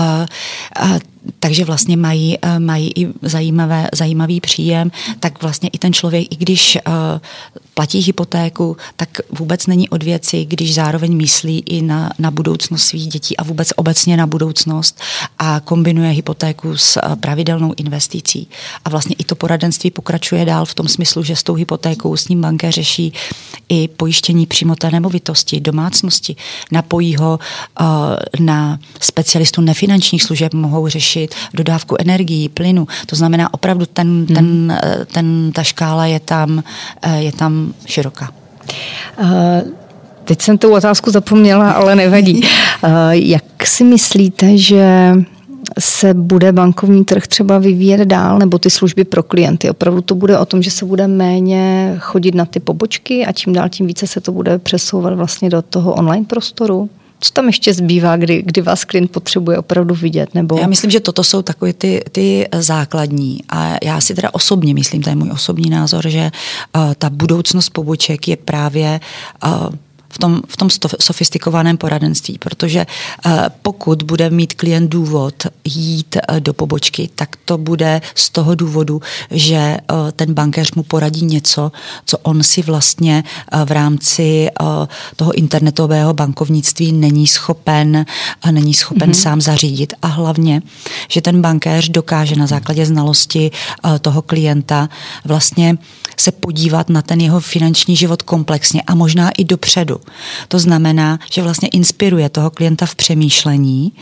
a 0.76 0.98
takže 1.40 1.64
vlastně 1.64 1.96
mají, 1.96 2.38
mají 2.58 2.92
i 2.96 3.08
zajímavé, 3.22 3.88
zajímavý 3.94 4.40
příjem, 4.40 4.90
tak 5.20 5.42
vlastně 5.42 5.68
i 5.72 5.78
ten 5.78 5.92
člověk, 5.92 6.32
i 6.32 6.36
když 6.36 6.78
uh, 6.86 6.92
platí 7.74 7.98
hypotéku, 7.98 8.76
tak 8.96 9.08
vůbec 9.30 9.66
není 9.66 9.88
od 9.88 10.02
věci, 10.02 10.44
když 10.44 10.74
zároveň 10.74 11.16
myslí 11.16 11.58
i 11.58 11.82
na, 11.82 12.10
na 12.18 12.30
budoucnost 12.30 12.82
svých 12.82 13.06
dětí 13.08 13.36
a 13.36 13.44
vůbec 13.44 13.72
obecně 13.76 14.16
na 14.16 14.26
budoucnost 14.26 15.00
a 15.38 15.60
kombinuje 15.60 16.10
hypotéku 16.10 16.76
s 16.76 16.96
uh, 16.96 17.14
pravidelnou 17.14 17.74
investicí. 17.76 18.48
A 18.84 18.90
vlastně 18.90 19.16
i 19.18 19.24
to 19.24 19.34
poradenství 19.34 19.90
pokračuje 19.90 20.44
dál 20.44 20.64
v 20.64 20.74
tom 20.74 20.88
smyslu, 20.88 21.22
že 21.22 21.36
s 21.36 21.42
tou 21.42 21.54
hypotékou 21.54 22.16
s 22.16 22.28
ním 22.28 22.40
banka 22.40 22.70
řeší 22.70 23.12
i 23.68 23.88
pojištění 23.88 24.46
přímo 24.46 24.76
té 24.76 24.90
nemovitosti, 24.90 25.60
domácnosti, 25.60 26.36
napojí 26.72 27.16
ho 27.16 27.38
na 28.40 28.78
specialistu 29.00 29.60
nefinančních 29.60 30.22
služeb, 30.22 30.54
mohou 30.54 30.88
řešit 30.88 31.09
dodávku 31.54 31.96
energií, 31.98 32.48
plynu. 32.48 32.88
To 33.06 33.16
znamená 33.16 33.54
opravdu 33.54 33.86
ten, 33.86 34.08
hmm. 34.08 34.26
ten, 34.26 34.78
eh, 34.84 35.04
ten, 35.12 35.52
ta 35.54 35.62
škála 35.62 36.06
je 36.06 36.20
tam, 36.20 36.62
eh, 37.02 37.22
je 37.22 37.32
tam 37.32 37.72
široká. 37.86 38.30
Uh... 39.20 39.26
Teď 40.24 40.42
jsem 40.42 40.58
tu 40.58 40.74
otázku 40.74 41.10
zapomněla, 41.10 41.70
ale 41.70 41.96
nevadí. 41.96 42.40
Jak 43.12 43.66
si 43.66 43.84
myslíte, 43.84 44.58
že 44.58 45.14
se 45.78 46.14
bude 46.14 46.52
bankovní 46.52 47.04
trh 47.04 47.26
třeba 47.26 47.58
vyvíjet 47.58 48.00
dál, 48.00 48.38
nebo 48.38 48.58
ty 48.58 48.70
služby 48.70 49.04
pro 49.04 49.22
klienty? 49.22 49.70
Opravdu 49.70 50.00
to 50.00 50.14
bude 50.14 50.38
o 50.38 50.46
tom, 50.46 50.62
že 50.62 50.70
se 50.70 50.84
bude 50.84 51.06
méně 51.06 51.94
chodit 51.98 52.34
na 52.34 52.44
ty 52.44 52.60
pobočky 52.60 53.26
a 53.26 53.32
čím 53.32 53.52
dál 53.52 53.68
tím 53.68 53.86
více 53.86 54.06
se 54.06 54.20
to 54.20 54.32
bude 54.32 54.58
přesouvat 54.58 55.14
vlastně 55.14 55.50
do 55.50 55.62
toho 55.62 55.94
online 55.94 56.24
prostoru? 56.24 56.90
Co 57.20 57.32
tam 57.32 57.46
ještě 57.46 57.74
zbývá, 57.74 58.16
kdy, 58.16 58.42
kdy 58.42 58.60
vás 58.60 58.84
klient 58.84 59.10
potřebuje 59.10 59.58
opravdu 59.58 59.94
vidět? 59.94 60.34
Nebo... 60.34 60.58
Já 60.58 60.66
myslím, 60.66 60.90
že 60.90 61.00
toto 61.00 61.24
jsou 61.24 61.42
takové 61.42 61.72
ty, 61.72 62.04
ty 62.12 62.48
základní. 62.52 63.40
A 63.48 63.76
já 63.82 64.00
si 64.00 64.14
teda 64.14 64.28
osobně 64.32 64.74
myslím, 64.74 65.02
to 65.02 65.10
je 65.10 65.16
můj 65.16 65.30
osobní 65.30 65.70
názor, 65.70 66.08
že 66.08 66.30
uh, 66.76 66.94
ta 66.94 67.10
budoucnost 67.10 67.70
poboček 67.70 68.28
je 68.28 68.36
právě 68.36 69.00
uh, 69.46 69.68
v 70.12 70.18
tom, 70.18 70.42
v 70.48 70.56
tom 70.56 70.68
sofistikovaném 71.00 71.76
poradenství, 71.76 72.38
protože 72.38 72.86
eh, 73.26 73.30
pokud 73.62 74.02
bude 74.02 74.30
mít 74.30 74.54
klient 74.54 74.88
důvod 74.88 75.46
jít 75.64 76.16
eh, 76.16 76.40
do 76.40 76.54
pobočky, 76.54 77.08
tak 77.14 77.36
to 77.44 77.58
bude 77.58 78.00
z 78.14 78.30
toho 78.30 78.54
důvodu, 78.54 79.02
že 79.30 79.56
eh, 79.56 79.78
ten 80.16 80.34
bankéř 80.34 80.72
mu 80.72 80.82
poradí 80.82 81.24
něco, 81.26 81.72
co 82.04 82.18
on 82.18 82.42
si 82.42 82.62
vlastně 82.62 83.24
v 83.64 83.70
rámci 83.70 84.48
toho 85.16 85.32
internetového 85.32 86.14
bankovnictví 86.14 86.92
není 86.92 87.26
schopen, 87.26 88.06
není 88.50 88.74
schopen 88.74 89.10
mm-hmm. 89.10 89.22
sám 89.22 89.40
zařídit. 89.40 89.92
A 90.02 90.06
hlavně, 90.06 90.62
že 91.08 91.20
ten 91.20 91.42
bankéř 91.42 91.88
dokáže 91.88 92.36
na 92.36 92.46
základě 92.46 92.86
znalosti 92.86 93.50
toho 94.00 94.22
klienta 94.22 94.88
vlastně 95.24 95.78
se 96.20 96.32
podívat 96.32 96.88
na 96.88 97.02
ten 97.02 97.20
jeho 97.20 97.40
finanční 97.40 97.96
život 97.96 98.22
komplexně 98.22 98.82
a 98.82 98.94
možná 98.94 99.30
i 99.30 99.44
dopředu. 99.44 100.00
To 100.48 100.58
znamená, 100.58 101.18
že 101.32 101.42
vlastně 101.42 101.68
inspiruje 101.68 102.28
toho 102.28 102.50
klienta 102.50 102.86
v 102.86 102.94
přemýšlení, 102.94 103.92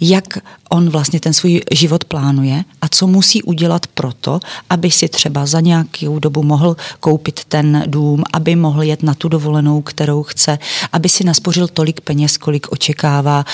jak 0.00 0.38
on 0.74 0.90
vlastně 0.90 1.20
ten 1.20 1.32
svůj 1.32 1.60
život 1.72 2.04
plánuje 2.04 2.64
a 2.80 2.88
co 2.88 3.06
musí 3.06 3.42
udělat 3.42 3.86
proto, 3.86 4.40
aby 4.70 4.90
si 4.90 5.08
třeba 5.08 5.46
za 5.46 5.60
nějakou 5.60 6.18
dobu 6.18 6.42
mohl 6.42 6.76
koupit 7.00 7.44
ten 7.44 7.84
dům, 7.86 8.22
aby 8.32 8.56
mohl 8.56 8.82
jet 8.82 9.02
na 9.02 9.14
tu 9.14 9.28
dovolenou, 9.28 9.82
kterou 9.82 10.22
chce, 10.22 10.58
aby 10.92 11.08
si 11.08 11.24
naspořil 11.24 11.68
tolik 11.68 12.00
peněz, 12.00 12.36
kolik 12.36 12.72
očekává, 12.72 13.44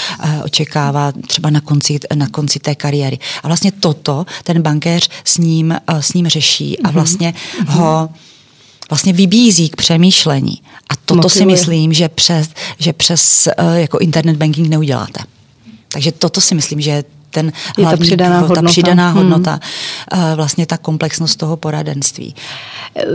očekává 0.45 1.13
třeba 1.13 1.51
na 1.51 1.61
konci, 1.61 2.01
na 2.15 2.29
konci 2.29 2.59
té 2.59 2.75
kariéry. 2.75 3.19
A 3.43 3.47
vlastně 3.49 3.73
toto 3.73 4.27
ten 4.45 4.63
bankéř 4.63 5.09
s 5.25 5.39
ním, 5.39 5.77
s 6.01 6.13
ním 6.13 6.29
řeší 6.29 6.79
a 6.79 6.89
mhm. 6.89 6.95
vlastně 6.95 7.35
mm-hmm. 7.35 7.71
ho 7.71 8.09
vlastně 8.91 9.13
vybízí 9.13 9.69
k 9.69 9.77
přemýšlení. 9.77 10.63
A 10.91 10.97
toto 10.97 11.15
Motivuje. 11.15 11.39
si 11.39 11.47
myslím, 11.47 11.93
že 11.93 12.09
přes, 12.09 12.49
že 12.79 12.93
přes 12.93 13.49
uh, 13.59 13.75
jako 13.75 13.99
internet 13.99 14.37
banking 14.37 14.69
neuděláte. 14.69 15.21
Takže 15.93 16.13
toto 16.13 16.41
si 16.41 16.55
myslím, 16.55 16.81
že 16.81 17.05
ten 17.31 17.53
je 17.79 17.85
hlavní, 17.85 17.99
ta 17.99 18.05
přidaná 18.05 18.39
hodnota, 18.39 18.63
ta 18.63 18.69
přidaná 18.69 19.09
hmm. 19.09 19.17
hodnota 19.19 19.61
hmm. 20.13 20.35
vlastně 20.35 20.67
ta 20.67 20.77
komplexnost 20.77 21.39
toho 21.39 21.57
poradenství. 21.57 22.35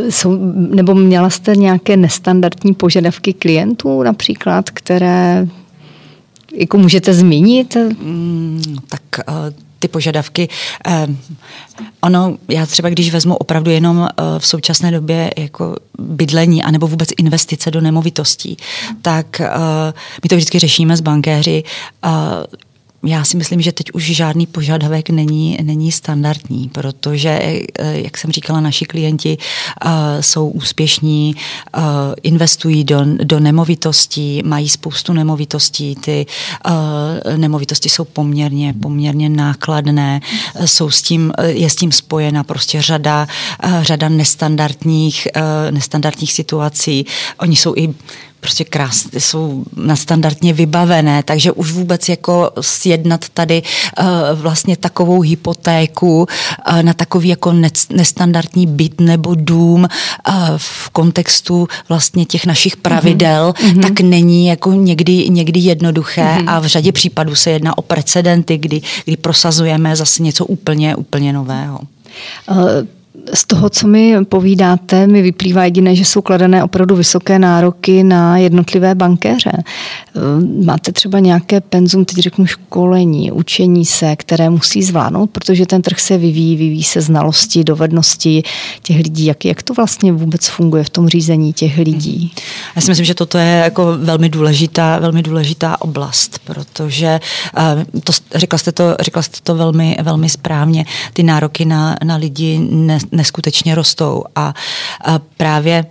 Jsou, 0.10 0.38
nebo 0.56 0.96
měla 0.96 1.30
jste 1.30 1.56
nějaké 1.56 1.98
nestandardní 1.98 2.74
požadavky 2.74 3.34
klientů 3.34 4.04
například, 4.04 4.70
které 4.70 5.48
jako 6.56 6.78
můžete 6.78 7.14
zmínit? 7.14 7.76
Mm, 7.76 8.78
tak 8.88 9.02
uh, 9.30 9.36
ty 9.80 9.88
požadavky. 9.88 10.50
Ono, 12.02 12.38
já 12.50 12.66
třeba 12.66 12.90
když 12.90 13.12
vezmu 13.14 13.36
opravdu 13.36 13.72
jenom 13.72 14.08
v 14.40 14.48
současné 14.48 14.92
době 14.92 15.32
jako 15.38 15.76
bydlení 16.00 16.64
anebo 16.64 16.88
vůbec 16.88 17.10
investice 17.18 17.72
do 17.72 17.82
nemovitostí, 17.82 18.58
tak 19.02 19.42
my 20.24 20.30
to 20.30 20.36
vždycky 20.36 20.60
řešíme 20.60 20.98
s 20.98 21.02
bankéři. 21.02 21.64
Já 23.06 23.24
si 23.24 23.38
myslím, 23.38 23.62
že 23.62 23.72
teď 23.72 23.92
už 23.94 24.04
žádný 24.04 24.48
požadavek 24.48 25.10
není, 25.10 25.58
není 25.64 25.92
standardní, 25.92 26.70
protože, 26.74 27.30
eh, 27.30 27.64
jak 27.80 28.18
jsem 28.18 28.32
říkala, 28.32 28.60
naši 28.60 28.86
klienti 28.86 29.38
uh, 29.86 29.92
jsou 30.22 30.50
úspěšní, 30.50 31.36
uh, 31.78 31.84
investují 32.24 32.84
do, 32.84 33.00
do 33.24 33.40
nemovitostí, 33.40 34.42
mají 34.46 34.70
spoustu 34.70 35.14
nemovitostí, 35.14 35.96
ty 35.96 36.26
uh, 36.66 37.38
nemovitosti 37.38 37.90
jsou 37.90 38.06
poměrně, 38.06 38.74
poměrně 38.74 39.30
nákladné, 39.30 40.22
jsou 40.66 40.90
s 40.90 41.02
tím, 41.02 41.34
je 41.46 41.70
s 41.70 41.76
tím 41.76 41.92
spojena 41.92 42.44
prostě 42.44 42.82
řada, 42.82 43.28
řada 43.82 44.10
nestandardních, 44.10 45.28
nestandardních 45.72 46.34
situací. 46.34 47.06
Oni 47.40 47.56
jsou 47.56 47.74
i 47.76 47.94
prostě 48.40 48.64
krásně, 48.64 49.20
jsou 49.20 49.64
nadstandardně 49.76 50.54
vybavené, 50.54 51.24
takže 51.24 51.52
už 51.52 51.72
vůbec 51.72 52.10
jako 52.10 52.52
sjednat 52.62 53.30
tady 53.30 53.62
uh, 54.00 54.06
vlastně 54.34 54.78
takovou 54.78 55.22
hypotéku 55.22 56.28
uh, 56.72 56.82
na 56.82 56.94
takový 56.94 57.30
jako 57.30 57.54
nestandardní 57.90 58.68
byt 58.68 59.02
nebo 59.02 59.36
dům 59.36 59.88
uh, 60.30 60.34
v 60.58 60.90
kontextu 60.90 61.68
vlastně 61.90 62.26
těch 62.26 62.46
našich 62.46 62.78
pravidel, 62.78 63.54
mm-hmm. 63.58 63.82
tak 63.82 64.00
není 64.00 64.48
jako 64.48 64.72
někdy, 64.72 65.30
někdy 65.30 65.60
jednoduché 65.60 66.22
mm-hmm. 66.22 66.50
a 66.50 66.60
v 66.60 66.66
řadě 66.66 66.92
případů 66.92 67.36
se 67.36 67.52
jedná 67.52 67.78
o 67.78 67.82
precedenty, 67.82 68.58
kdy, 68.58 68.82
kdy 69.06 69.18
prosazujeme 69.18 69.96
zase 69.96 70.24
něco 70.24 70.46
úplně, 70.46 70.96
úplně 70.96 71.34
nového. 71.34 71.80
Z 73.34 73.46
toho, 73.46 73.70
co 73.70 73.88
mi 73.88 74.16
povídáte, 74.26 75.08
mi 75.08 75.22
vyplývá 75.22 75.64
jediné, 75.64 75.96
že 75.96 76.06
jsou 76.06 76.22
kladené 76.22 76.64
opravdu 76.64 76.96
vysoké 76.96 77.40
nároky 77.40 78.04
na 78.04 78.38
jednotlivé 78.38 78.96
bankéře. 78.96 79.52
Eh, 79.56 80.66
máte 80.66 80.92
třeba 80.92 81.20
nějaké 81.20 81.62
penzum, 81.62 82.06
teď 82.06 82.18
řeknu 82.18 82.46
školení, 82.46 83.32
učení 83.32 83.86
se, 83.86 84.16
které 84.16 84.50
musí 84.50 84.84
zvládnout, 84.84 85.30
protože 85.30 85.66
ten 85.66 85.82
trh 85.82 86.00
se 86.00 86.18
vyvíjí, 86.18 86.56
vyvíjí 86.56 86.84
se 86.84 87.02
znalosti, 87.02 87.64
dovednosti 87.64 88.44
těch 88.82 88.98
lidí. 88.98 89.26
Jak, 89.26 89.46
jak 89.46 89.64
to 89.64 89.74
vlastně 89.74 90.12
vůbec 90.12 90.48
funguje 90.48 90.84
v 90.84 90.90
tom 90.90 91.10
řízení 91.10 91.54
těch 91.54 91.78
lidí? 91.78 92.32
Já 92.76 92.82
si 92.82 92.92
myslím, 92.92 93.06
že 93.06 93.14
toto 93.14 93.38
je 93.38 93.62
jako 93.64 93.98
velmi 93.98 94.30
důležitá, 94.30 95.00
velmi 95.00 95.24
důležitá 95.24 95.82
oblast, 95.82 96.40
protože 96.46 97.20
eh, 97.58 97.86
to, 98.04 98.14
řekla, 98.36 98.58
jste 98.58 98.72
to, 98.72 98.96
řekla 99.00 99.22
jste 99.22 99.38
to 99.44 99.56
velmi, 99.56 99.98
velmi 100.04 100.30
správně. 100.30 100.86
Ty 101.14 101.24
nároky 101.24 101.66
na, 101.66 101.96
na 102.04 102.16
lidi 102.16 102.60
ne, 102.72 102.98
neskutečně 103.16 103.76
rostou 103.76 104.24
a, 104.36 104.54
a 105.06 105.20
právě 105.38 105.86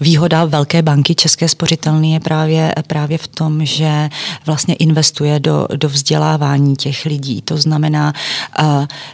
Výhoda 0.00 0.44
velké 0.44 0.82
banky 0.82 1.14
České 1.14 1.48
spořitelny 1.48 2.12
je 2.12 2.20
právě, 2.20 2.74
právě 2.86 3.18
v 3.18 3.28
tom, 3.28 3.64
že 3.66 4.10
vlastně 4.46 4.74
investuje 4.74 5.40
do, 5.40 5.66
do 5.76 5.88
vzdělávání 5.88 6.76
těch 6.76 7.04
lidí. 7.04 7.42
To 7.42 7.56
znamená, 7.56 8.12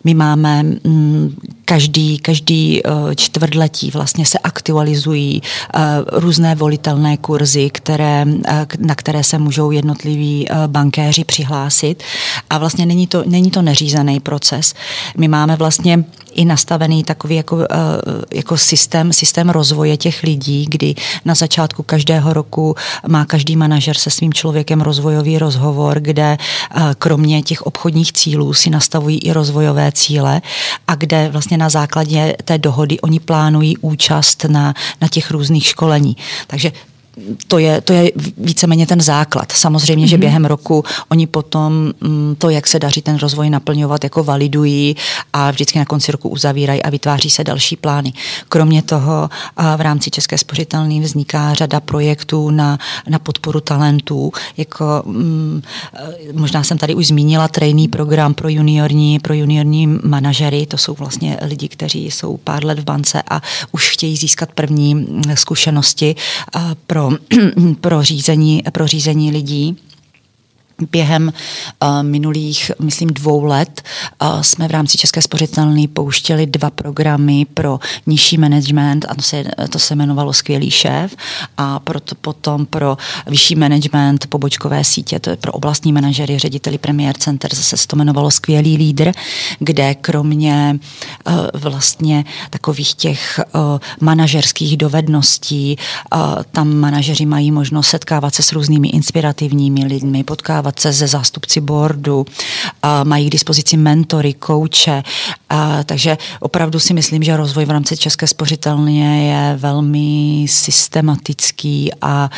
my 0.05 0.15
máme 0.15 0.63
mm, 0.63 1.37
každý, 1.65 2.19
každý 2.19 2.83
čtvrtletí 3.17 3.91
vlastně 3.91 4.27
se 4.27 4.39
aktualizují 4.39 5.43
různé 6.13 6.55
volitelné 6.55 7.17
kurzy, 7.17 7.71
které, 7.71 8.25
na 8.79 8.95
které 8.95 9.25
se 9.25 9.39
můžou 9.39 9.71
jednotliví 9.71 10.47
bankéři 10.67 11.25
přihlásit. 11.25 12.03
A 12.51 12.59
vlastně 12.59 12.87
není 12.87 13.07
to, 13.07 13.23
není 13.27 13.51
to 13.51 13.63
neřízený 13.63 14.21
proces. 14.21 14.75
My 15.17 15.29
máme 15.29 15.57
vlastně 15.57 16.05
i 16.39 16.45
nastavený 16.45 17.05
takový 17.05 17.37
jako, 17.37 17.61
eh, 17.63 17.67
jako 18.35 18.57
systém, 18.57 19.13
systém 19.13 19.51
rozvoje 19.51 19.97
těch 19.97 20.23
lidí, 20.23 20.67
kdy 20.69 20.95
na 21.25 21.35
začátku 21.35 21.83
každého 21.83 22.33
roku 22.33 22.75
má 23.09 23.25
každý 23.25 23.57
manažer 23.57 23.97
se 23.97 24.11
svým 24.11 24.33
člověkem 24.33 24.81
rozvojový 24.81 25.39
rozhovor, 25.39 26.01
kde 26.01 26.39
eh, 26.39 26.81
kromě 26.99 27.43
těch 27.43 27.63
obchodních 27.63 28.13
cílů 28.13 28.55
si 28.55 28.71
nastavují 28.71 29.19
i 29.19 29.33
rozvojové 29.33 29.93
cíle 29.93 30.43
a 30.89 30.95
kde 30.95 31.29
vlastně 31.33 31.59
na 31.59 31.69
základě 31.69 32.37
té 32.45 32.59
dohody 32.59 33.01
oni 33.01 33.21
plánují 33.21 33.77
účast 33.77 34.45
na, 34.45 34.75
na 35.01 35.09
těch 35.09 35.31
různých 35.31 35.67
školení. 35.67 36.17
Takže 36.47 36.73
to 37.47 37.59
je, 37.59 37.81
to 37.81 37.93
je 37.93 38.13
víceméně 38.39 38.87
ten 38.87 39.01
základ. 39.01 39.53
Samozřejmě, 39.53 40.07
mm-hmm. 40.07 40.09
že 40.09 40.17
mhm. 40.17 40.21
během 40.21 40.45
roku 40.45 40.85
oni 41.09 41.27
potom 41.27 41.93
mm, 42.01 42.35
to, 42.39 42.51
jak 42.51 42.67
se 42.67 42.79
daří 42.79 43.03
ten 43.03 43.17
rozvoj 43.17 43.51
naplňovat, 43.51 44.05
jako 44.05 44.25
validují 44.25 44.97
a 45.33 45.51
vždycky 45.51 45.79
na 45.79 45.85
konci 45.85 46.13
roku 46.13 46.29
uzavírají 46.29 46.83
a 46.83 46.91
vytváří 46.91 47.31
se 47.31 47.45
další 47.45 47.77
plány. 47.77 48.13
Kromě 48.49 48.83
toho 48.83 49.31
v 49.77 49.81
rámci 49.81 50.11
České 50.11 50.39
spořitelny 50.39 51.01
vzniká 51.01 51.55
řada 51.55 51.81
projektů 51.81 52.51
na, 52.51 52.79
na 53.09 53.19
podporu 53.19 53.61
talentů, 53.61 54.33
jako 54.57 55.03
mm, 55.07 55.63
možná 56.33 56.65
jsem 56.65 56.79
tady 56.79 56.95
už 56.95 57.07
zmínila 57.07 57.49
trainee 57.49 57.89
program 57.89 58.35
pro 58.35 58.49
juniorní, 58.49 59.19
pro 59.19 59.35
juniorní 59.35 59.87
manažery, 59.87 60.67
to 60.67 60.79
jsou 60.79 60.95
vlastně 60.95 61.39
lidi, 61.43 61.69
kteří 61.69 62.11
jsou 62.11 62.37
pár 62.37 62.65
let 62.65 62.79
v 62.79 62.85
bance 62.85 63.23
a 63.31 63.43
už 63.73 63.91
chtějí 63.91 64.17
získat 64.17 64.53
první 64.53 64.95
mm, 64.95 65.23
zkušenosti 65.35 66.17
pro 66.87 67.08
pro, 67.81 68.03
řízení, 68.03 68.63
pro 68.73 68.87
řízení 68.87 69.31
lidí 69.31 69.77
Během 70.93 71.33
uh, 71.83 72.03
minulých, 72.03 72.71
myslím, 72.83 73.09
dvou 73.09 73.45
let 73.45 73.83
uh, 74.23 74.41
jsme 74.41 74.69
v 74.69 74.71
rámci 74.71 74.99
České 74.99 75.23
spořitelny 75.23 75.89
pouštěli 75.89 76.47
dva 76.47 76.71
programy 76.71 77.47
pro 77.55 77.79
nižší 78.07 78.39
management 78.39 79.07
a 79.09 79.15
to 79.15 79.23
se, 79.23 79.45
to 79.71 79.79
se 79.79 79.95
jmenovalo 79.95 80.33
Skvělý 80.33 80.71
šéf 80.71 81.17
a 81.57 81.79
proto 81.79 82.15
potom 82.15 82.67
pro 82.67 82.97
vyšší 83.27 83.55
management 83.55 84.27
pobočkové 84.27 84.85
sítě, 84.85 85.19
to 85.19 85.31
je 85.31 85.37
pro 85.37 85.53
oblastní 85.53 85.93
manažery, 85.93 86.39
řediteli 86.39 86.79
Premier 86.79 87.17
Center, 87.17 87.55
zase 87.55 87.77
se 87.77 87.87
to 87.87 87.97
jmenovalo 87.97 88.31
Skvělý 88.31 88.77
lídr, 88.77 89.13
kde 89.59 89.95
kromě 89.95 90.79
uh, 91.27 91.35
vlastně 91.55 92.25
takových 92.51 92.95
těch 92.95 93.41
manažerských 94.01 94.77
dovedností, 94.77 95.77
tam 96.53 96.75
manažeři 96.75 97.27
mají 97.27 97.51
možnost 97.51 97.89
setkávat 97.89 98.35
se 98.35 98.43
s 98.43 98.53
různými 98.53 98.89
inspirativními 98.89 99.85
lidmi, 99.85 100.25
potkávat 100.25 100.68
setkávat 100.69 100.81
se 100.81 100.93
ze 100.93 101.07
zástupci 101.07 101.61
boardu, 101.61 102.27
mají 103.05 103.29
k 103.29 103.33
dispozici 103.33 103.77
mentory, 103.77 104.35
kouče, 104.35 105.03
takže 105.85 106.19
opravdu 106.41 106.81
si 106.81 106.95
myslím, 106.95 107.23
že 107.23 107.37
rozvoj 107.37 107.65
v 107.65 107.71
rámci 107.71 107.97
České 107.97 108.27
spořitelně 108.27 109.33
je 109.33 109.57
velmi 109.57 110.47
systematický 110.49 111.91
a 112.03 112.31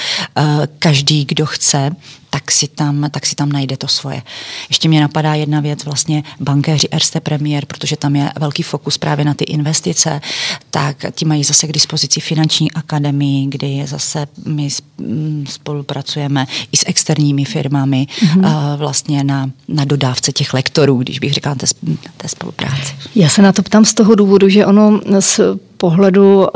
každý, 0.78 1.24
kdo 1.24 1.46
chce, 1.46 1.90
tak 2.30 2.50
si, 2.50 2.68
tam, 2.68 3.06
tak 3.10 3.26
si 3.26 3.34
tam 3.34 3.52
najde 3.52 3.76
to 3.76 3.88
svoje. 3.88 4.22
Ještě 4.68 4.88
mě 4.88 5.00
napadá 5.00 5.34
jedna 5.34 5.60
věc, 5.60 5.84
vlastně 5.84 6.22
bankéři 6.40 6.88
Erste 6.90 7.20
Premier, 7.20 7.66
protože 7.66 7.96
tam 7.96 8.16
je 8.16 8.32
velký 8.40 8.62
fokus 8.62 8.98
právě 8.98 9.24
na 9.24 9.34
ty 9.34 9.44
investice, 9.44 10.20
tak 10.70 10.96
ti 11.12 11.24
mají 11.24 11.44
zase 11.44 11.66
k 11.66 11.72
dispozici 11.72 12.20
finanční 12.20 12.72
akademii, 12.72 13.46
kdy 13.46 13.82
zase 13.86 14.26
my 14.46 14.68
mm, 14.98 15.44
spolupracujeme 15.48 16.46
i 16.72 16.76
s 16.76 16.84
externími 16.86 17.44
firmami 17.44 18.06
mm-hmm. 18.10 18.76
vlastně 18.76 19.24
na, 19.24 19.50
na 19.68 19.84
dodávce 19.84 20.32
těch 20.32 20.54
lektorů, 20.54 20.96
když 20.96 21.18
bych 21.18 21.34
říkala 21.34 21.54
té, 21.54 21.66
té 22.16 22.28
spolupráci. 22.28 22.94
Já 23.14 23.28
se 23.28 23.42
na 23.42 23.52
to 23.52 23.62
ptám 23.62 23.84
z 23.84 23.94
toho 23.94 24.14
důvodu, 24.14 24.48
že 24.48 24.66
ono 24.66 25.00
s 25.20 25.58
pohledu 25.80 26.38
uh, 26.38 26.46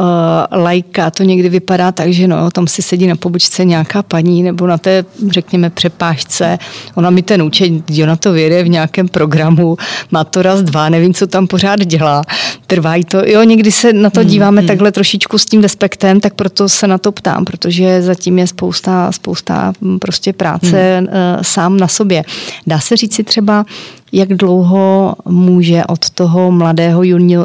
lajka 0.52 1.10
to 1.10 1.22
někdy 1.22 1.48
vypadá 1.48 1.92
tak, 1.92 2.12
že 2.12 2.28
no, 2.28 2.50
tam 2.50 2.66
si 2.66 2.82
sedí 2.82 3.06
na 3.06 3.16
pobočce 3.16 3.64
nějaká 3.64 4.02
paní 4.02 4.42
nebo 4.42 4.66
na 4.66 4.78
té, 4.78 5.04
řekněme, 5.30 5.70
přepážce. 5.70 6.58
Ona 6.94 7.10
mi 7.10 7.22
ten 7.22 7.42
účet, 7.42 7.72
ona 8.02 8.16
to 8.16 8.32
vyjede 8.32 8.62
v 8.62 8.68
nějakém 8.68 9.08
programu, 9.08 9.76
má 10.10 10.24
to 10.24 10.42
raz, 10.42 10.62
dva, 10.62 10.88
nevím, 10.88 11.14
co 11.14 11.26
tam 11.26 11.46
pořád 11.46 11.80
dělá. 11.80 12.22
Trvá 12.66 12.94
to. 13.08 13.18
Jo, 13.26 13.42
někdy 13.42 13.72
se 13.72 13.92
na 13.92 14.10
to 14.10 14.20
hmm, 14.20 14.28
díváme 14.28 14.60
hmm. 14.60 14.68
takhle 14.68 14.92
trošičku 14.92 15.38
s 15.38 15.44
tím 15.44 15.60
despektem, 15.60 16.20
tak 16.20 16.34
proto 16.34 16.68
se 16.68 16.86
na 16.86 16.98
to 16.98 17.12
ptám, 17.12 17.44
protože 17.44 18.02
zatím 18.02 18.38
je 18.38 18.46
spousta, 18.46 19.12
spousta 19.12 19.72
hm, 19.80 19.98
prostě 19.98 20.32
práce 20.32 20.96
hmm. 20.98 21.06
uh, 21.06 21.42
sám 21.42 21.76
na 21.76 21.88
sobě. 21.88 22.22
Dá 22.66 22.80
se 22.80 22.96
říct 22.96 23.14
si 23.14 23.24
třeba, 23.24 23.64
jak 24.12 24.28
dlouho 24.28 25.14
může 25.28 25.84
od 25.84 26.10
toho 26.10 26.50
mladého 26.50 27.02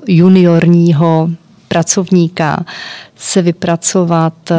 juniorního 0.08 1.30
pracovníka 1.70 2.66
se 3.16 3.42
vypracovat, 3.42 4.34
eh, 4.52 4.56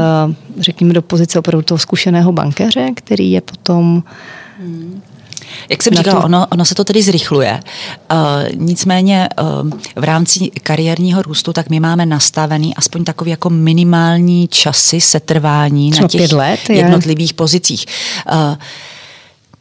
řekněme, 0.58 0.92
do 0.94 1.02
pozice 1.02 1.38
opravdu 1.38 1.62
toho 1.62 1.78
zkušeného 1.78 2.32
bankéře, 2.32 2.88
který 2.94 3.30
je 3.30 3.40
potom 3.40 4.02
hmm. 4.58 5.02
Jak 5.70 5.82
jsem 5.82 5.94
říkala, 5.94 6.24
ono, 6.24 6.46
ono 6.52 6.64
se 6.64 6.74
to 6.74 6.84
tedy 6.84 7.02
zrychluje. 7.02 7.60
Uh, 8.12 8.18
nicméně 8.54 9.28
uh, 9.40 9.70
v 9.96 10.04
rámci 10.04 10.50
kariérního 10.50 11.22
růstu, 11.22 11.52
tak 11.52 11.70
my 11.70 11.80
máme 11.80 12.06
nastavený 12.06 12.74
aspoň 12.74 13.04
takový 13.04 13.30
jako 13.30 13.50
minimální 13.50 14.48
časy 14.48 15.00
setrvání 15.00 15.90
Třeba 15.90 16.04
na 16.04 16.08
těch 16.08 16.32
let, 16.32 16.60
jednotlivých 16.68 17.34
pozicích. 17.34 17.86
Uh, 18.32 18.56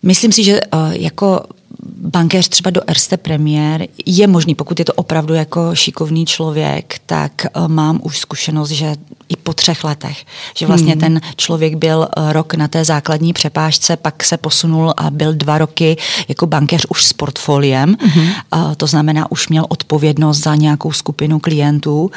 myslím 0.03 0.31
si, 0.31 0.43
že 0.43 0.59
uh, 0.73 0.91
jako 0.91 1.43
bankéř 1.85 2.49
třeba 2.49 2.69
do 2.69 2.81
Erste 2.87 3.17
Premier 3.17 3.87
je 4.05 4.27
možný, 4.27 4.55
pokud 4.55 4.79
je 4.79 4.85
to 4.85 4.93
opravdu 4.93 5.33
jako 5.33 5.75
šikovný 5.75 6.25
člověk, 6.25 7.01
tak 7.05 7.31
uh, 7.55 7.67
mám 7.67 7.99
už 8.03 8.19
zkušenost, 8.19 8.69
že 8.69 8.95
i 9.29 9.35
po 9.35 9.53
třech 9.53 9.83
letech, 9.83 10.25
že 10.57 10.67
vlastně 10.67 10.91
hmm. 10.91 11.01
ten 11.01 11.21
člověk 11.35 11.75
byl 11.75 11.97
uh, 12.17 12.31
rok 12.31 12.53
na 12.53 12.67
té 12.67 12.85
základní 12.85 13.33
přepážce, 13.33 13.97
pak 13.97 14.23
se 14.23 14.37
posunul 14.37 14.93
a 14.97 15.09
byl 15.09 15.33
dva 15.33 15.57
roky 15.57 15.97
jako 16.27 16.47
bankéř 16.47 16.85
už 16.89 17.05
s 17.05 17.13
portfoliem, 17.13 17.95
hmm. 17.99 18.29
to 18.77 18.87
znamená 18.87 19.31
už 19.31 19.49
měl 19.49 19.65
odpovědnost 19.69 20.37
za 20.37 20.55
nějakou 20.55 20.91
skupinu 20.91 21.39
klientů 21.39 22.11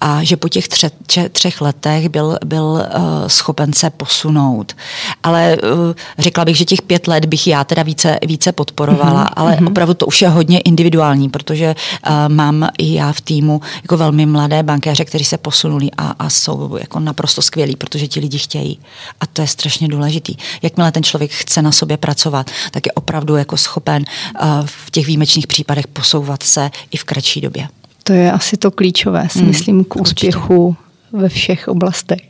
a 0.00 0.24
že 0.24 0.36
po 0.36 0.48
těch 0.48 0.68
tře, 0.68 0.90
tře, 1.06 1.28
třech 1.28 1.60
letech 1.60 2.08
byl, 2.08 2.38
byl 2.44 2.64
uh, 2.64 2.82
schopen 3.26 3.72
se 3.72 3.90
posunout. 3.90 4.76
Ale 5.22 5.56
uh, 5.56 5.94
řekla 6.18 6.44
bych, 6.44 6.56
že 6.56 6.64
těch 6.64 6.82
pět 6.82 7.08
let 7.08 7.24
bych 7.24 7.46
já 7.46 7.64
teda 7.64 7.82
více, 7.82 8.18
více 8.26 8.52
podporovala, 8.52 9.24
mm-hmm. 9.24 9.32
ale 9.36 9.52
mm-hmm. 9.52 9.68
opravdu 9.68 9.94
to 9.94 10.06
už 10.06 10.22
je 10.22 10.28
hodně 10.28 10.60
individuální, 10.60 11.28
protože 11.28 11.74
uh, 11.74 12.12
mám 12.28 12.68
i 12.78 12.94
já 12.94 13.12
v 13.12 13.20
týmu 13.20 13.60
jako 13.82 13.96
velmi 13.96 14.26
mladé 14.26 14.62
bankéře, 14.62 15.04
kteří 15.04 15.24
se 15.24 15.38
posunuli 15.38 15.90
a, 15.98 16.14
a 16.18 16.30
jsou 16.30 16.76
jako 16.76 17.00
naprosto 17.00 17.42
skvělí, 17.42 17.76
protože 17.76 18.08
ti 18.08 18.20
lidi 18.20 18.38
chtějí. 18.38 18.80
A 19.20 19.26
to 19.26 19.42
je 19.42 19.48
strašně 19.48 19.88
důležitý. 19.88 20.36
Jakmile 20.62 20.92
ten 20.92 21.02
člověk 21.02 21.30
chce 21.30 21.62
na 21.62 21.72
sobě 21.72 21.96
pracovat, 21.96 22.50
tak 22.70 22.86
je 22.86 22.92
opravdu 22.92 23.36
jako 23.36 23.56
schopen 23.56 24.04
uh, 24.42 24.48
v 24.66 24.90
těch 24.90 25.06
výjimečných 25.06 25.46
případech 25.46 25.86
posouvat 25.86 26.42
se 26.42 26.70
i 26.90 26.96
v 26.96 27.04
kratší 27.04 27.40
době. 27.40 27.68
To 28.10 28.14
je 28.14 28.32
asi 28.32 28.56
to 28.56 28.70
klíčové, 28.70 29.28
si 29.28 29.38
hmm, 29.38 29.48
myslím, 29.48 29.84
k 29.84 29.96
úspěchu 29.96 30.66
určitě. 30.66 31.16
ve 31.16 31.28
všech 31.28 31.68
oblastech. 31.68 32.20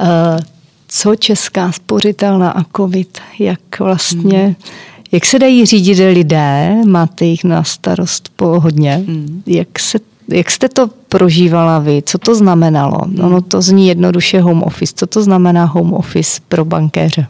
Uh, 0.00 0.08
co 0.88 1.16
Česká 1.16 1.72
spořitelna 1.72 2.50
a 2.50 2.64
COVID, 2.76 3.18
jak 3.38 3.80
vlastně, 3.80 4.44
hmm. 4.44 4.54
jak 5.12 5.26
se 5.26 5.38
dají 5.38 5.66
řídit 5.66 5.98
lidé, 6.12 6.74
máte 6.86 7.24
jich 7.24 7.44
na 7.44 7.64
starost 7.64 8.30
po 8.36 8.60
hodně, 8.60 9.04
hmm. 9.06 9.42
jak 9.46 9.78
se 9.78 9.98
Jak 10.28 10.50
jste 10.50 10.68
to 10.68 10.90
prožívala 11.08 11.78
vy? 11.78 12.02
Co 12.06 12.18
to 12.18 12.34
znamenalo? 12.34 12.98
Ono 13.22 13.40
to 13.40 13.62
zní 13.62 13.88
jednoduše 13.88 14.40
home 14.40 14.62
office. 14.62 14.94
Co 14.96 15.06
to 15.06 15.22
znamená 15.22 15.64
home 15.64 15.92
office 15.92 16.40
pro 16.48 16.64
bankéře? 16.64 17.26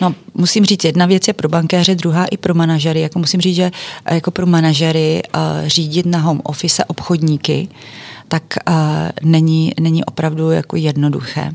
No, 0.00 0.14
musím 0.34 0.64
říct, 0.64 0.84
jedna 0.84 1.06
věc 1.06 1.28
je 1.28 1.34
pro 1.34 1.48
bankéře, 1.48 1.94
druhá 1.94 2.24
i 2.24 2.36
pro 2.36 2.54
manažery. 2.54 3.00
Jako 3.00 3.18
musím 3.18 3.40
říct, 3.40 3.56
že 3.56 3.70
eh, 4.04 4.14
jako 4.14 4.30
pro 4.30 4.46
manažery 4.46 5.22
uh, 5.34 5.68
řídit 5.68 6.06
na 6.06 6.18
home 6.18 6.40
office 6.44 6.84
obchodníky, 6.84 7.68
tak 8.28 8.42
uh, 8.68 8.74
není, 9.22 9.72
není 9.80 10.04
opravdu 10.04 10.50
jako 10.50 10.76
jednoduché. 10.76 11.50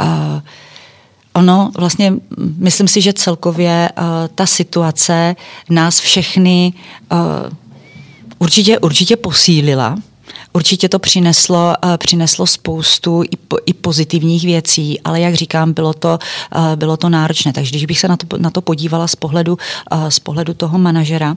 Uh, 0.00 0.40
Ono 1.34 1.70
vlastně, 1.78 2.14
myslím 2.56 2.88
si, 2.88 3.00
že 3.00 3.12
celkově 3.12 3.90
uh, 3.98 4.04
ta 4.34 4.46
situace 4.46 5.36
nás 5.70 6.00
všechny 6.00 6.72
uh, 7.12 7.18
určitě, 8.38 8.78
určitě 8.78 9.16
posílila. 9.16 9.96
Určitě 10.52 10.88
to 10.88 10.98
přineslo, 10.98 11.74
uh, 11.84 11.96
přineslo 11.96 12.46
spoustu 12.46 13.22
i, 13.30 13.36
po, 13.36 13.56
i 13.66 13.72
pozitivních 13.72 14.44
věcí, 14.44 15.00
ale 15.00 15.20
jak 15.20 15.34
říkám, 15.34 15.72
bylo 15.72 15.92
to, 15.92 16.18
uh, 16.56 16.76
bylo 16.76 16.96
to 16.96 17.08
náročné. 17.08 17.52
Takže 17.52 17.70
když 17.70 17.86
bych 17.86 17.98
se 17.98 18.08
na 18.08 18.16
to, 18.16 18.38
na 18.38 18.50
to 18.50 18.60
podívala 18.60 19.08
z 19.08 19.16
pohledu, 19.16 19.58
uh, 19.92 20.08
z 20.08 20.18
pohledu 20.18 20.54
toho 20.54 20.78
manažera, 20.78 21.36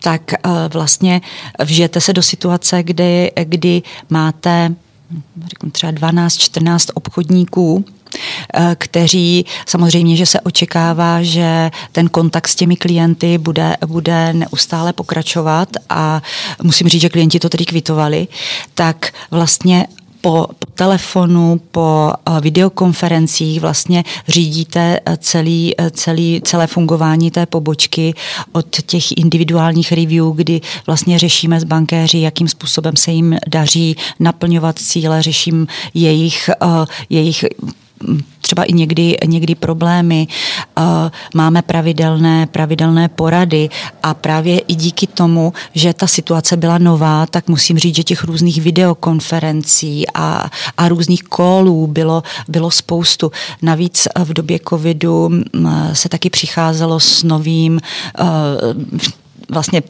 tak 0.00 0.32
vlastně 0.72 1.20
vžijete 1.64 2.00
se 2.00 2.12
do 2.12 2.22
situace, 2.22 2.82
kdy, 2.82 3.32
kdy 3.44 3.82
máte 4.10 4.74
řeknu 5.48 5.70
třeba 5.70 5.92
12-14 5.92 6.90
obchodníků, 6.94 7.84
Eh, 7.84 8.03
kteří 8.74 9.46
samozřejmě, 9.66 10.16
že 10.16 10.26
se 10.26 10.40
očekává, 10.40 11.22
že 11.22 11.70
ten 11.92 12.08
kontakt 12.08 12.48
s 12.48 12.54
těmi 12.54 12.76
klienty 12.76 13.38
bude, 13.38 13.76
bude 13.86 14.32
neustále 14.32 14.92
pokračovat 14.92 15.68
a 15.88 16.22
musím 16.62 16.88
říct, 16.88 17.00
že 17.00 17.08
klienti 17.08 17.40
to 17.40 17.48
tedy 17.48 17.64
kvitovali, 17.64 18.28
tak 18.74 19.12
vlastně 19.30 19.86
po, 20.24 20.46
po 20.58 20.66
telefonu, 20.74 21.60
po 21.70 22.12
uh, 22.28 22.40
videokonferencích 22.40 23.60
vlastně 23.60 24.04
řídíte 24.28 25.00
eh, 25.06 25.16
celý, 25.16 25.74
celý, 25.90 26.40
celé 26.44 26.66
fungování 26.66 27.30
té 27.30 27.46
pobočky 27.46 28.14
od 28.52 28.66
těch 28.86 29.12
individuálních 29.12 29.92
review, 29.92 30.32
kdy 30.34 30.60
vlastně 30.86 31.18
řešíme 31.18 31.60
s 31.60 31.64
bankéři, 31.64 32.18
jakým 32.18 32.48
způsobem 32.48 32.96
se 32.96 33.10
jim 33.10 33.38
daří 33.46 33.96
naplňovat 34.20 34.78
cíle, 34.78 35.22
řeším 35.22 35.66
jejich, 35.94 36.50
jejich 37.10 37.44
třeba 38.40 38.64
i 38.64 38.72
někdy, 38.72 39.16
někdy 39.26 39.54
problémy, 39.54 40.28
máme 41.34 41.62
pravidelné, 41.62 42.46
pravidelné 42.46 43.08
porady 43.08 43.68
a 44.02 44.14
právě 44.14 44.58
i 44.58 44.74
díky 44.74 45.06
tomu, 45.06 45.52
že 45.74 45.94
ta 45.94 46.06
situace 46.06 46.56
byla 46.56 46.78
nová, 46.78 47.26
tak 47.26 47.48
musím 47.48 47.78
říct, 47.78 47.96
že 47.96 48.02
těch 48.02 48.24
různých 48.24 48.62
videokonferencí 48.62 50.04
a, 50.14 50.50
a 50.76 50.88
různých 50.88 51.22
kolů 51.22 51.86
bylo, 51.86 52.22
bylo 52.48 52.70
spoustu. 52.70 53.32
Navíc 53.62 54.08
v 54.24 54.32
době 54.32 54.58
covidu 54.68 55.30
se 55.92 56.08
taky 56.08 56.30
přicházelo 56.30 57.00
s 57.00 57.22
novým 57.22 57.80
vlastně 59.48 59.82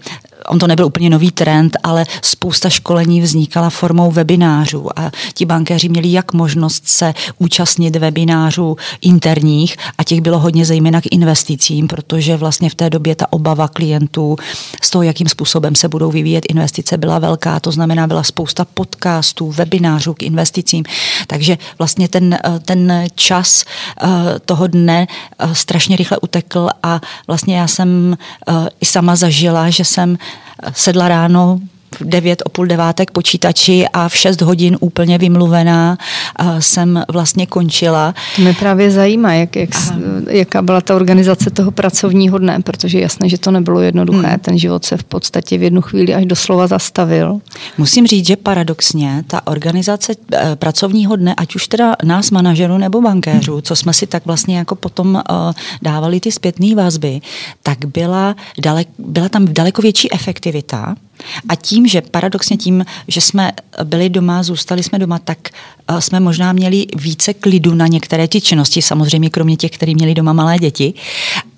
on 0.48 0.58
to 0.58 0.66
nebyl 0.66 0.86
úplně 0.86 1.10
nový 1.10 1.30
trend, 1.30 1.76
ale 1.82 2.06
spousta 2.22 2.70
školení 2.70 3.20
vznikala 3.20 3.70
formou 3.70 4.10
webinářů 4.10 4.98
a 4.98 5.10
ti 5.34 5.44
bankéři 5.44 5.88
měli 5.88 6.12
jak 6.12 6.32
možnost 6.32 6.88
se 6.88 7.14
účastnit 7.38 7.96
webinářů 7.96 8.76
interních 9.00 9.76
a 9.98 10.04
těch 10.04 10.20
bylo 10.20 10.38
hodně 10.38 10.64
zejména 10.64 11.00
k 11.00 11.06
investicím, 11.10 11.88
protože 11.88 12.36
vlastně 12.36 12.70
v 12.70 12.74
té 12.74 12.90
době 12.90 13.14
ta 13.14 13.32
obava 13.32 13.68
klientů 13.68 14.36
z 14.82 14.90
toho, 14.90 15.02
jakým 15.02 15.28
způsobem 15.28 15.74
se 15.74 15.88
budou 15.88 16.10
vyvíjet 16.10 16.44
investice, 16.48 16.96
byla 16.98 17.18
velká. 17.18 17.60
To 17.60 17.72
znamená, 17.72 18.06
byla 18.06 18.22
spousta 18.22 18.64
podcastů, 18.64 19.50
webinářů 19.50 20.14
k 20.14 20.22
investicím. 20.22 20.84
Takže 21.26 21.58
vlastně 21.78 22.08
ten, 22.08 22.38
ten 22.64 23.06
čas 23.14 23.64
eh, 24.02 24.08
toho 24.44 24.66
dne 24.66 25.06
eh, 25.38 25.54
strašně 25.54 25.96
rychle 25.96 26.18
utekl 26.18 26.68
a 26.82 27.00
vlastně 27.26 27.56
já 27.56 27.68
jsem 27.68 28.16
eh, 28.48 28.52
i 28.80 28.86
sama 28.86 29.16
zažila, 29.16 29.70
že 29.70 29.84
jsem 29.84 30.18
sedla 30.72 31.08
ráno 31.08 31.60
v 32.00 32.04
devět 32.04 32.42
o 32.44 32.48
půl 32.48 32.66
devátek 32.66 33.10
počítači 33.10 33.86
a 33.92 34.08
v 34.08 34.16
šest 34.16 34.40
hodin 34.42 34.76
úplně 34.80 35.18
vymluvená 35.18 35.98
jsem 36.58 37.04
vlastně 37.08 37.46
končila. 37.46 38.14
To 38.36 38.42
mě 38.42 38.52
právě 38.52 38.90
zajímá, 38.90 39.32
jak, 39.32 39.56
jak, 39.56 39.70
jaká 40.30 40.62
byla 40.62 40.80
ta 40.80 40.96
organizace 40.96 41.50
toho 41.50 41.70
pracovního 41.70 42.38
dne, 42.38 42.58
protože 42.62 43.00
jasné, 43.00 43.28
že 43.28 43.38
to 43.38 43.50
nebylo 43.50 43.80
jednoduché. 43.80 44.26
Hmm. 44.26 44.38
Ten 44.38 44.58
život 44.58 44.84
se 44.84 44.96
v 44.96 45.04
podstatě 45.04 45.58
v 45.58 45.62
jednu 45.62 45.82
chvíli 45.82 46.14
až 46.14 46.26
doslova 46.26 46.66
zastavil. 46.66 47.40
Musím 47.78 48.06
říct, 48.06 48.26
že 48.26 48.36
paradoxně 48.36 49.24
ta 49.26 49.46
organizace 49.46 50.12
eh, 50.32 50.56
pracovního 50.56 51.16
dne, 51.16 51.34
ať 51.34 51.54
už 51.54 51.68
teda 51.68 51.96
nás 52.04 52.30
manažerů 52.30 52.78
nebo 52.78 53.00
bankéřů, 53.00 53.52
hmm. 53.52 53.62
co 53.62 53.76
jsme 53.76 53.92
si 53.92 54.06
tak 54.06 54.26
vlastně 54.26 54.58
jako 54.58 54.74
potom 54.74 55.14
uh, 55.14 55.52
dávali 55.82 56.20
ty 56.20 56.32
zpětné 56.32 56.74
vazby, 56.74 57.20
tak 57.62 57.84
byla, 57.84 58.36
dalek, 58.62 58.88
byla 58.98 59.28
tam 59.28 59.44
daleko 59.44 59.82
větší 59.82 60.12
efektivita 60.12 60.94
a 61.48 61.54
tím, 61.54 61.86
že 61.86 62.02
paradoxně 62.02 62.56
tím, 62.56 62.84
že 63.08 63.20
jsme 63.20 63.52
byli 63.84 64.08
doma, 64.08 64.42
zůstali 64.42 64.82
jsme 64.82 64.98
doma, 64.98 65.18
tak 65.18 65.38
eh, 65.88 66.00
jsme 66.00 66.20
možná 66.20 66.52
měli 66.52 66.86
více 66.96 67.34
klidu 67.34 67.74
na 67.74 67.86
některé 67.86 68.28
ty 68.28 68.40
činnosti, 68.40 68.82
samozřejmě 68.82 69.30
kromě 69.30 69.56
těch, 69.56 69.70
kteří 69.70 69.94
měli 69.94 70.14
doma 70.14 70.32
malé 70.32 70.58
děti. 70.58 70.94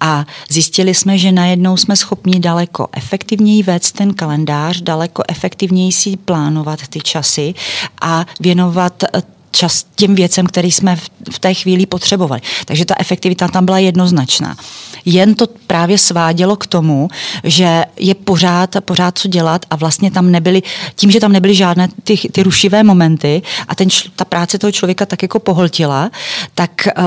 A 0.00 0.26
zjistili 0.50 0.94
jsme, 0.94 1.18
že 1.18 1.32
najednou 1.32 1.76
jsme 1.76 1.96
schopni 1.96 2.40
daleko 2.40 2.88
efektivněji 2.92 3.62
vést 3.62 3.92
ten 3.92 4.14
kalendář, 4.14 4.80
daleko 4.80 5.22
efektivněji 5.28 5.92
si 5.92 6.16
plánovat 6.16 6.88
ty 6.88 7.00
časy 7.00 7.54
a 8.00 8.26
věnovat 8.40 9.02
eh, 9.02 9.35
čas 9.56 9.84
těm 9.96 10.14
věcem, 10.14 10.46
který 10.46 10.72
jsme 10.72 10.96
v 11.30 11.38
té 11.38 11.54
chvíli 11.54 11.86
potřebovali. 11.86 12.40
Takže 12.64 12.84
ta 12.84 12.94
efektivita 12.98 13.48
tam 13.48 13.64
byla 13.64 13.78
jednoznačná. 13.78 14.56
Jen 15.04 15.34
to 15.34 15.46
právě 15.66 15.98
svádělo 15.98 16.56
k 16.56 16.66
tomu, 16.66 17.08
že 17.44 17.84
je 17.96 18.14
pořád, 18.14 18.76
pořád 18.80 19.18
co 19.18 19.28
dělat 19.28 19.66
a 19.70 19.76
vlastně 19.76 20.10
tam 20.10 20.30
nebyly, 20.30 20.62
tím, 20.94 21.10
že 21.10 21.20
tam 21.20 21.32
nebyly 21.32 21.54
žádné 21.54 21.88
ty, 22.04 22.16
ty 22.16 22.42
rušivé 22.42 22.82
momenty 22.82 23.42
a 23.68 23.74
ten, 23.74 23.88
ta 24.16 24.24
práce 24.24 24.58
toho 24.58 24.72
člověka 24.72 25.06
tak 25.06 25.22
jako 25.22 25.38
pohltila, 25.38 26.10
tak, 26.54 26.88
uh, 26.98 27.04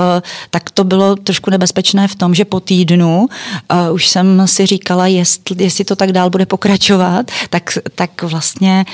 tak 0.49 0.71
to 0.71 0.83
bylo 0.83 1.15
trošku 1.15 1.49
nebezpečné 1.49 2.07
v 2.07 2.15
tom, 2.15 2.35
že 2.35 2.45
po 2.45 2.59
týdnu 2.59 3.27
uh, 3.27 3.93
už 3.93 4.07
jsem 4.07 4.47
si 4.47 4.65
říkala, 4.65 5.07
jestli, 5.07 5.63
jestli 5.63 5.85
to 5.85 5.95
tak 5.95 6.11
dál 6.11 6.29
bude 6.29 6.45
pokračovat, 6.45 7.31
tak, 7.49 7.77
tak 7.95 8.21
vlastně 8.21 8.85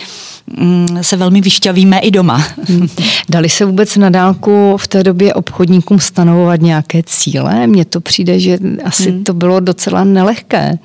se 1.01 1.17
velmi 1.17 1.41
vyšťavíme 1.41 1.99
i 1.99 2.11
doma. 2.11 2.43
Dali 3.29 3.49
se 3.49 3.65
vůbec 3.65 3.95
na 3.95 4.09
dálku 4.09 4.77
v 4.77 4.87
té 4.87 5.03
době 5.03 5.33
obchodníkům 5.33 5.99
stanovovat 5.99 6.61
nějaké 6.61 7.01
cíle? 7.05 7.67
Mně 7.67 7.85
to 7.85 8.01
přijde, 8.01 8.39
že 8.39 8.57
asi 8.83 9.11
hmm. 9.11 9.23
to 9.23 9.33
bylo 9.33 9.59
docela 9.59 10.03
nelehké. 10.03 10.79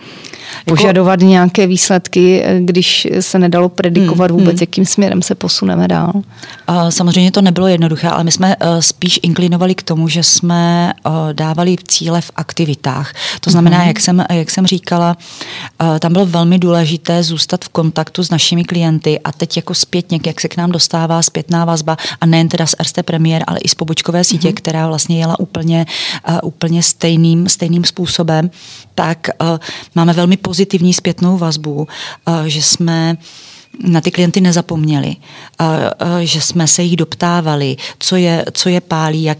Jako- 0.66 0.76
Požadovat 0.76 1.20
jako... 1.20 1.30
nějaké 1.30 1.66
výsledky, 1.66 2.44
když 2.60 3.08
se 3.20 3.38
nedalo 3.38 3.68
predikovat 3.68 4.30
hmm, 4.30 4.40
vůbec, 4.40 4.56
hmm. 4.56 4.62
jakým 4.62 4.86
směrem 4.86 5.22
se 5.22 5.34
posuneme 5.34 5.88
dál. 5.88 6.12
Samozřejmě 6.88 7.32
to 7.32 7.42
nebylo 7.42 7.66
jednoduché, 7.66 8.08
ale 8.08 8.24
my 8.24 8.32
jsme 8.32 8.56
eh, 8.60 8.82
spíš 8.82 9.20
inklinovali 9.22 9.74
k 9.74 9.82
tomu, 9.82 10.08
že 10.08 10.22
jsme 10.22 10.92
eh, 10.92 11.10
dávali 11.32 11.76
cíle 11.88 12.20
v 12.20 12.30
aktivitách. 12.36 13.14
To 13.40 13.50
znamená, 13.50 13.78
hmm. 13.78 13.88
jak, 13.88 14.00
jsem, 14.00 14.24
jak 14.30 14.50
jsem 14.50 14.66
říkala, 14.66 15.16
eh, 15.82 15.98
tam 15.98 16.12
bylo 16.12 16.26
velmi 16.26 16.58
důležité 16.58 17.22
zůstat 17.22 17.64
v 17.64 17.68
kontaktu 17.68 18.24
s 18.24 18.30
našimi 18.30 18.64
klienty 18.64 19.20
a 19.20 19.32
teď 19.32 19.49
jako 19.56 19.74
zpětně, 19.74 20.20
jak 20.26 20.40
se 20.40 20.48
k 20.48 20.56
nám 20.56 20.72
dostává 20.72 21.22
zpětná 21.22 21.64
vazba 21.64 21.96
a 22.20 22.26
nejen 22.26 22.48
teda 22.48 22.66
z 22.66 22.74
RST 22.82 23.02
Premier, 23.02 23.44
ale 23.46 23.58
i 23.58 23.68
z 23.68 23.74
pobočkové 23.74 24.24
sítě, 24.24 24.48
hmm. 24.48 24.54
která 24.54 24.86
vlastně 24.86 25.18
jela 25.18 25.40
úplně, 25.40 25.86
úplně 26.42 26.82
stejným, 26.82 27.48
stejným 27.48 27.84
způsobem, 27.84 28.50
tak 28.94 29.28
máme 29.94 30.12
velmi 30.12 30.36
pozitivní 30.36 30.94
zpětnou 30.94 31.38
vazbu, 31.38 31.88
eh, 32.28 32.50
že 32.50 32.62
jsme 32.62 33.16
na 33.78 34.00
ty 34.00 34.10
klienty 34.10 34.40
nezapomněli, 34.40 35.16
že 36.20 36.40
jsme 36.40 36.66
se 36.66 36.82
jich 36.82 36.96
doptávali, 36.96 37.76
co 37.98 38.16
je, 38.16 38.44
co 38.52 38.68
je 38.68 38.80
pálí, 38.80 39.22
jak, 39.22 39.38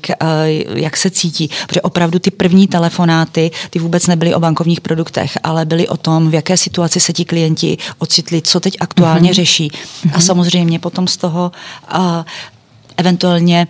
jak 0.75 0.97
se 0.97 1.11
cítí. 1.11 1.51
Protože 1.67 1.81
opravdu 1.81 2.19
ty 2.19 2.31
první 2.31 2.69
telefonáty, 2.69 3.51
ty 3.71 3.79
vůbec 3.79 4.07
nebyly 4.07 4.35
o 4.35 4.41
bankovních 4.41 4.81
produktech, 4.81 5.39
ale 5.43 5.65
byly 5.65 5.89
o 5.89 5.97
tom, 5.97 6.31
v 6.31 6.35
jaké 6.35 6.57
situaci 6.57 7.01
se 7.01 7.13
ti 7.13 7.25
klienti 7.25 7.79
ocitli, 7.99 8.43
co 8.43 8.61
teď 8.61 8.77
aktuálně 8.81 9.31
mm-hmm. 9.31 9.35
řeší. 9.35 9.71
A 10.05 10.07
mhm. 10.07 10.21
samozřejmě 10.21 10.79
potom 10.79 11.09
z 11.09 11.17
toho 11.17 11.53
eventuálně 12.97 13.67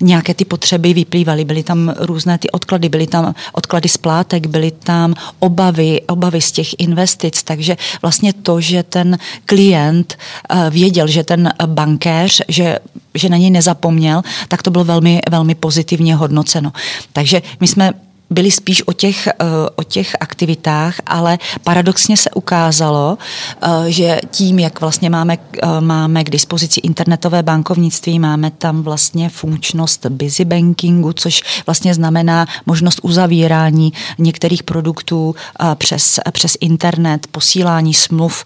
nějaké 0.00 0.34
ty 0.34 0.44
potřeby 0.44 0.94
vyplývaly. 0.94 1.44
Byly 1.44 1.62
tam 1.62 1.94
různé 1.98 2.38
ty 2.38 2.50
odklady, 2.50 2.88
byly 2.88 3.06
tam 3.06 3.34
odklady 3.52 3.88
splátek, 3.88 4.46
byly 4.46 4.70
tam 4.70 5.14
obavy, 5.38 6.00
obavy 6.06 6.40
z 6.40 6.52
těch 6.52 6.68
investic, 6.78 7.42
takže 7.42 7.76
vlastně 8.02 8.32
to, 8.32 8.60
že 8.60 8.82
ten 8.82 9.18
klient 9.46 10.18
eh, 10.48 10.70
věděl, 10.70 11.06
že 11.06 11.24
ten 11.24 11.52
bankéř, 11.66 12.42
že, 12.48 12.78
že 13.14 13.28
na 13.28 13.36
něj 13.36 13.50
nezapomněl, 13.50 14.22
tak 14.48 14.62
to 14.62 14.70
bylo 14.70 14.84
velmi, 14.84 15.20
velmi 15.30 15.54
pozitivně 15.54 16.14
hodnoceno. 16.14 16.72
Takže 17.12 17.42
my 17.60 17.68
jsme 17.68 17.92
byly 18.30 18.50
spíš 18.50 18.88
o 18.88 18.92
těch, 18.92 19.26
eh, 19.26 19.32
o 19.76 19.82
těch 19.82 20.16
aktivitách, 20.20 20.94
ale 21.06 21.38
paradoxně 21.64 22.16
se 22.16 22.30
ukázalo, 22.30 23.18
eh, 23.62 23.68
že 23.90 24.20
tím, 24.30 24.58
jak 24.58 24.80
vlastně 24.80 25.10
máme, 25.10 25.38
eh, 25.62 25.80
máme 25.80 26.24
k 26.24 26.30
dispozici 26.30 26.80
internetové 26.80 27.42
bankovnictví, 27.42 28.18
máme 28.18 28.50
tam 28.50 28.82
vlastně 28.82 29.28
funkčnost 29.28 30.06
busy 30.06 30.44
bankingu, 30.44 31.12
což 31.12 31.42
vlastně 31.66 31.94
znamená 31.94 32.46
možnost 32.66 33.00
uzavírání 33.02 33.92
některých 34.18 34.62
produktů 34.62 35.34
přes, 35.74 36.20
přes 36.30 36.56
internet, 36.60 37.26
posílání 37.30 37.94
smluv 37.94 38.44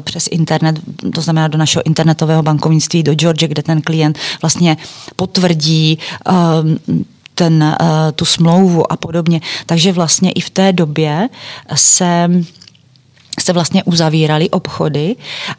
přes 0.00 0.28
internet, 0.30 0.80
to 1.14 1.20
znamená 1.20 1.48
do 1.48 1.58
našeho 1.58 1.82
internetového 1.86 2.42
bankovnictví 2.42 3.02
do 3.02 3.14
George, 3.14 3.44
kde 3.48 3.62
ten 3.62 3.82
klient 3.82 4.18
vlastně 4.42 4.76
potvrdí 5.16 5.98
ten, 7.40 7.76
uh, 7.80 7.88
tu 8.14 8.24
smlouvu 8.24 8.92
a 8.92 8.96
podobně. 8.96 9.40
Takže 9.66 9.92
vlastně 9.92 10.32
i 10.32 10.40
v 10.40 10.50
té 10.50 10.72
době 10.72 11.28
se 11.74 12.28
se 13.40 13.52
vlastně 13.52 13.82
uzavíraly 13.84 14.50
obchody 14.50 15.16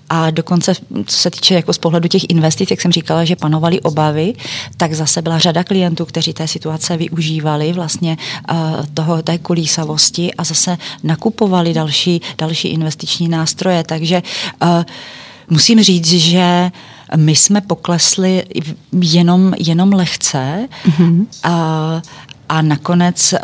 a 0.09 0.29
dokonce, 0.29 0.73
co 1.05 1.17
se 1.17 1.29
týče 1.31 1.53
jako 1.55 1.73
z 1.73 1.77
pohledu 1.77 2.07
těch 2.07 2.29
investic, 2.29 2.71
jak 2.71 2.81
jsem 2.81 2.91
říkala, 2.91 3.25
že 3.25 3.35
panovaly 3.35 3.81
obavy, 3.81 4.33
tak 4.77 4.93
zase 4.93 5.21
byla 5.21 5.39
řada 5.39 5.63
klientů, 5.63 6.05
kteří 6.05 6.33
té 6.33 6.47
situace 6.47 6.97
využívali 6.97 7.73
vlastně 7.73 8.17
uh, 8.17 8.85
toho, 8.93 9.21
té 9.21 9.37
kolísavosti 9.37 10.33
a 10.33 10.43
zase 10.43 10.77
nakupovali 11.03 11.73
další, 11.73 12.21
další 12.37 12.67
investiční 12.67 13.27
nástroje. 13.27 13.83
Takže 13.83 14.21
uh, 14.61 14.85
musím 15.49 15.81
říct, 15.81 16.13
že 16.13 16.69
uh, 16.69 17.00
my 17.15 17.35
jsme 17.35 17.61
poklesli 17.61 18.43
jenom, 19.01 19.53
jenom 19.57 19.93
lehce 19.93 20.67
mm-hmm. 20.85 21.25
a, 21.43 22.01
a 22.49 22.61
nakonec 22.61 23.33
eh, 23.33 23.39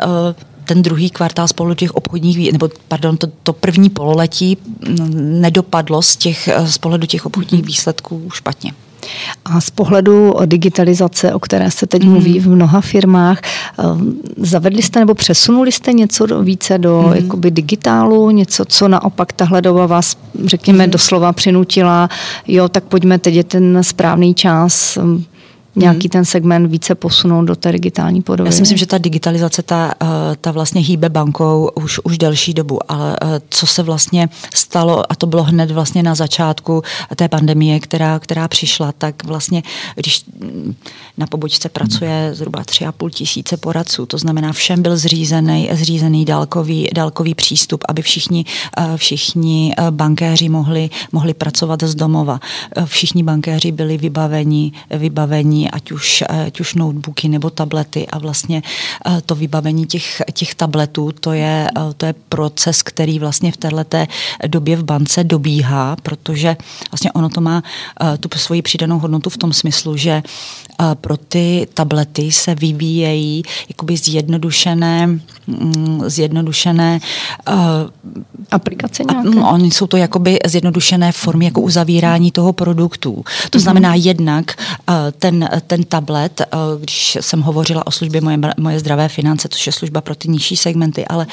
ten 0.64 0.82
druhý 0.82 1.10
kvartál 1.10 1.48
spolu 1.48 1.74
těch 1.74 1.94
obchodních, 1.94 2.52
nebo 2.52 2.68
pardon, 2.88 3.16
to, 3.16 3.26
to 3.26 3.52
první 3.52 3.90
pololetí 3.90 4.58
nedopadlo 5.14 6.02
z, 6.02 6.16
těch, 6.16 6.48
eh, 6.48 6.66
z 6.66 6.78
pohledu 6.78 7.06
těch 7.06 7.26
obchodních 7.26 7.64
výsledků 7.64 8.28
špatně. 8.32 8.72
A 9.44 9.60
z 9.60 9.70
pohledu 9.70 10.34
digitalizace, 10.46 11.34
o 11.34 11.38
které 11.38 11.70
se 11.70 11.86
teď 11.86 12.02
mm. 12.02 12.10
mluví 12.10 12.40
v 12.40 12.48
mnoha 12.48 12.80
firmách, 12.80 13.40
eh, 13.42 13.82
zavedli 14.36 14.82
jste 14.82 15.00
nebo 15.00 15.14
přesunuli 15.14 15.72
jste 15.72 15.92
něco 15.92 16.42
více 16.42 16.78
do 16.78 17.04
mm. 17.06 17.12
jakoby 17.12 17.50
digitálu, 17.50 18.30
něco, 18.30 18.64
co 18.64 18.88
naopak 18.88 19.32
tahle 19.32 19.62
doba 19.62 19.86
vás, 19.86 20.16
řekněme, 20.44 20.84
mm. 20.86 20.90
doslova 20.90 21.32
přinutila, 21.32 22.08
jo, 22.48 22.68
tak 22.68 22.84
pojďme, 22.84 23.18
teď 23.18 23.34
je 23.34 23.44
ten 23.44 23.78
správný 23.82 24.34
čas, 24.34 24.98
nějaký 25.78 26.06
hmm. 26.06 26.10
ten 26.10 26.24
segment 26.24 26.66
více 26.66 26.94
posunout 26.94 27.44
do 27.44 27.56
té 27.56 27.72
digitální 27.72 28.22
podoby. 28.22 28.48
Já 28.48 28.52
si 28.52 28.60
myslím, 28.60 28.78
že 28.78 28.86
ta 28.86 28.98
digitalizace, 28.98 29.62
ta, 29.62 29.94
eh, 30.02 30.06
ta 30.40 30.50
vlastně 30.50 30.80
hýbe 30.80 31.08
bankou 31.08 31.70
už, 31.74 32.00
už 32.04 32.18
delší 32.18 32.54
dobu, 32.54 32.78
ale 32.92 33.16
eh, 33.22 33.40
co 33.50 33.66
se 33.66 33.82
vlastně 33.82 34.28
stalo, 34.54 35.12
a 35.12 35.14
to 35.14 35.26
bylo 35.26 35.42
hned 35.42 35.70
vlastně 35.70 36.02
na 36.02 36.14
začátku 36.14 36.82
té 37.16 37.28
pandemie, 37.28 37.80
která, 37.80 38.18
která 38.18 38.48
přišla, 38.48 38.92
tak 38.92 39.24
vlastně, 39.24 39.62
když 39.94 40.24
na 41.18 41.26
pobočce 41.26 41.68
pracuje 41.68 42.30
zhruba 42.32 42.62
3,5 42.62 43.10
tisíce 43.10 43.56
poradců, 43.56 44.06
to 44.06 44.18
znamená 44.18 44.52
všem 44.52 44.82
byl 44.82 44.96
zřízený, 44.96 45.68
zřízený 45.72 46.24
dálkový, 46.24 46.88
dálkový 46.94 47.34
přístup, 47.34 47.84
aby 47.88 48.02
všichni, 48.02 48.44
eh, 48.78 48.96
všichni 48.96 49.74
bankéři 49.90 50.48
mohli, 50.48 50.90
mohli 51.12 51.34
pracovat 51.34 51.82
z 51.82 51.94
domova. 51.94 52.40
Všichni 52.84 53.22
bankéři 53.22 53.72
byli 53.72 53.96
vybaveni, 53.96 54.72
vybaveni 54.90 55.67
ať 55.70 55.92
už, 55.92 56.24
ať 56.46 56.60
už 56.60 56.74
notebooky 56.74 57.28
nebo 57.28 57.50
tablety 57.50 58.06
a 58.06 58.18
vlastně 58.18 58.62
eh, 59.06 59.20
to 59.26 59.34
vybavení 59.34 59.86
těch, 59.86 60.22
těch 60.32 60.54
tabletů, 60.54 61.12
to 61.20 61.32
je, 61.32 61.68
eh, 61.78 61.94
to 61.96 62.06
je 62.06 62.14
proces, 62.28 62.82
který 62.82 63.18
vlastně 63.18 63.52
v 63.52 63.56
této 63.56 63.78
době 64.46 64.76
v 64.76 64.82
bance 64.82 65.24
dobíhá, 65.24 65.96
protože 66.02 66.56
vlastně 66.90 67.12
ono 67.12 67.28
to 67.28 67.40
má 67.40 67.62
eh, 68.02 68.18
tu 68.18 68.28
svoji 68.38 68.62
přidanou 68.62 68.98
hodnotu 68.98 69.30
v 69.30 69.36
tom 69.36 69.52
smyslu, 69.52 69.96
že 69.96 70.22
pro 70.94 71.16
ty 71.16 71.68
tablety 71.74 72.32
se 72.32 72.54
vyvíjejí 72.54 73.42
jakoby 73.68 73.96
zjednodušené, 73.96 75.06
mm, 75.06 76.02
zjednodušené 76.06 77.00
aplikace 78.50 79.02
nějaké? 79.10 79.30
No, 79.30 79.50
oni 79.50 79.70
jsou 79.70 79.86
to 79.86 79.96
jakoby 79.96 80.38
zjednodušené 80.46 81.12
formy 81.12 81.44
jako 81.44 81.60
uzavírání 81.60 82.30
toho 82.30 82.52
produktu. 82.52 83.24
To 83.50 83.58
mhm. 83.58 83.62
znamená 83.62 83.94
jednak 83.94 84.54
ten, 85.18 85.48
ten 85.66 85.84
tablet, 85.84 86.42
když 86.80 87.18
jsem 87.20 87.42
hovořila 87.42 87.86
o 87.86 87.90
službě 87.90 88.20
moje, 88.20 88.38
moje 88.58 88.80
zdravé 88.80 89.08
finance, 89.08 89.48
což 89.48 89.66
je 89.66 89.72
služba 89.72 90.00
pro 90.00 90.14
ty 90.14 90.28
nižší 90.28 90.56
segmenty, 90.56 91.06
ale 91.06 91.26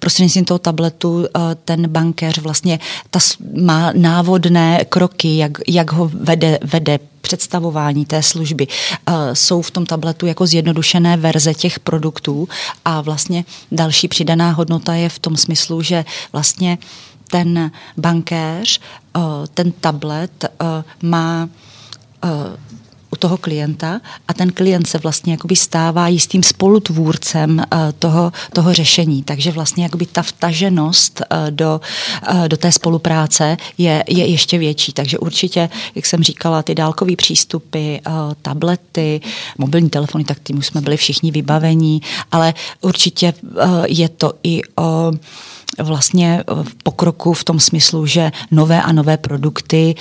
prostřednictvím 0.00 0.44
toho 0.44 0.58
tabletu 0.58 1.26
ten 1.64 1.88
bankéř 1.88 2.38
vlastně 2.38 2.78
ta, 3.10 3.18
má 3.62 3.92
návodné 3.96 4.84
kroky, 4.88 5.36
jak, 5.36 5.52
jak 5.68 5.92
ho 5.92 6.10
vede, 6.14 6.58
vede 6.62 6.98
představování 7.24 8.04
té 8.04 8.22
služby. 8.22 8.66
Jsou 9.32 9.62
v 9.62 9.70
tom 9.70 9.86
tabletu 9.86 10.26
jako 10.26 10.46
zjednodušené 10.46 11.16
verze 11.16 11.54
těch 11.54 11.78
produktů 11.80 12.48
a 12.84 13.00
vlastně 13.00 13.44
další 13.72 14.08
přidaná 14.08 14.50
hodnota 14.52 14.94
je 14.94 15.08
v 15.08 15.18
tom 15.18 15.36
smyslu, 15.36 15.82
že 15.82 16.04
vlastně 16.32 16.78
ten 17.30 17.70
bankéř, 17.96 18.80
ten 19.54 19.72
tablet 19.72 20.44
má 21.02 21.48
u 23.14 23.16
toho 23.16 23.36
klienta 23.36 24.00
a 24.28 24.34
ten 24.34 24.52
klient 24.52 24.86
se 24.86 24.98
vlastně 24.98 25.32
jakoby 25.32 25.56
stává 25.56 26.08
jistým 26.08 26.42
spolutvůrcem 26.42 27.58
uh, 27.58 27.78
toho, 27.98 28.32
toho 28.52 28.74
řešení. 28.74 29.22
Takže 29.22 29.50
vlastně 29.50 29.84
jakoby 29.84 30.06
ta 30.06 30.22
vtaženost 30.22 31.22
uh, 31.22 31.50
do, 31.50 31.80
uh, 32.32 32.48
do 32.48 32.56
té 32.56 32.72
spolupráce 32.72 33.56
je, 33.78 34.04
je 34.08 34.26
ještě 34.26 34.58
větší. 34.58 34.92
Takže 34.92 35.18
určitě, 35.18 35.70
jak 35.94 36.06
jsem 36.06 36.22
říkala, 36.22 36.62
ty 36.62 36.74
dálkové 36.74 37.16
přístupy, 37.16 37.96
tablety, 38.42 39.20
mobilní 39.58 39.90
telefony, 39.90 40.24
tak 40.24 40.38
tím 40.44 40.58
už 40.58 40.66
jsme 40.66 40.80
byli 40.80 40.96
všichni 40.96 41.30
vybavení, 41.30 42.02
ale 42.32 42.54
určitě 42.80 43.34
je 43.86 44.08
to 44.08 44.32
i 44.42 44.60
o 44.76 45.12
vlastně 45.82 46.44
pokroku 46.82 47.32
v 47.32 47.44
tom 47.44 47.60
smyslu, 47.60 48.06
že 48.06 48.32
nové 48.50 48.82
a 48.82 48.92
nové 48.92 49.16
produkty 49.16 49.94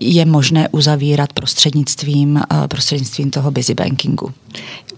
je 0.00 0.24
možné 0.24 0.68
uzavírat 0.68 1.32
prostřednictvím, 1.32 2.40
prostřednictvím 2.68 3.30
toho 3.30 3.50
busy 3.50 3.74
bankingu. 3.74 4.32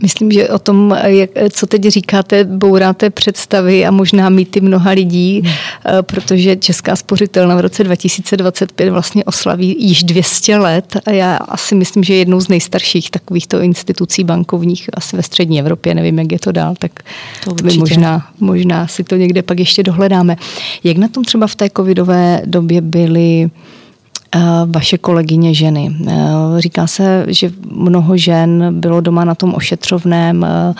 Myslím, 0.03 0.33
že 0.33 0.49
o 0.49 0.59
tom, 0.59 0.97
jak, 1.05 1.31
co 1.51 1.67
teď 1.67 1.83
říkáte, 1.83 2.45
bouráte 2.45 3.11
představy 3.11 3.87
a 3.87 3.91
možná 3.91 4.29
mýty 4.29 4.61
mnoha 4.61 4.91
lidí, 4.91 5.43
hmm. 5.45 5.55
protože 6.03 6.57
Česká 6.57 6.97
spořitelna 6.97 7.57
v 7.57 7.61
roce 7.61 7.85
2025 7.85 8.91
vlastně 8.91 9.25
oslaví 9.25 9.77
již 9.79 10.03
200 10.03 10.57
let 10.57 10.97
a 11.07 11.11
já 11.11 11.37
asi 11.37 11.75
myslím, 11.75 12.05
že 12.05 12.15
je 12.15 12.19
jednou 12.19 12.41
z 12.41 12.49
nejstarších 12.49 13.11
takovýchto 13.11 13.61
institucí 13.61 14.25
bankovních 14.25 14.91
asi 14.95 15.17
ve 15.17 15.23
střední 15.23 15.61
Evropě, 15.61 15.95
nevím, 15.95 16.19
jak 16.19 16.33
je 16.33 16.39
to 16.39 16.53
dál, 16.53 16.75
tak 16.79 16.93
to 17.45 17.55
by 17.55 17.77
možná, 17.77 18.27
možná 18.41 18.87
si 18.87 19.05
to 19.05 19.17
někde 19.17 19.43
pak 19.43 19.59
ještě 19.59 19.83
dohledáme. 19.83 20.37
Jak 20.85 20.97
na 20.97 21.09
tom 21.09 21.25
třeba 21.25 21.47
v 21.47 21.55
té 21.55 21.71
covidové 21.71 22.43
době 22.45 22.81
byly 22.81 23.51
Eh, 23.53 23.82
vaše 24.67 24.99
kolegyně 24.99 25.55
ženy. 25.55 25.97
Eh, 26.09 26.13
říká 26.59 26.87
se, 26.87 27.25
že 27.29 27.51
mnoho 27.71 28.17
žen 28.17 28.81
bylo 28.81 29.01
doma 29.01 29.25
na 29.25 29.35
tom 29.35 29.55
ošetřovném, 29.55 30.45
eh, 30.45 30.75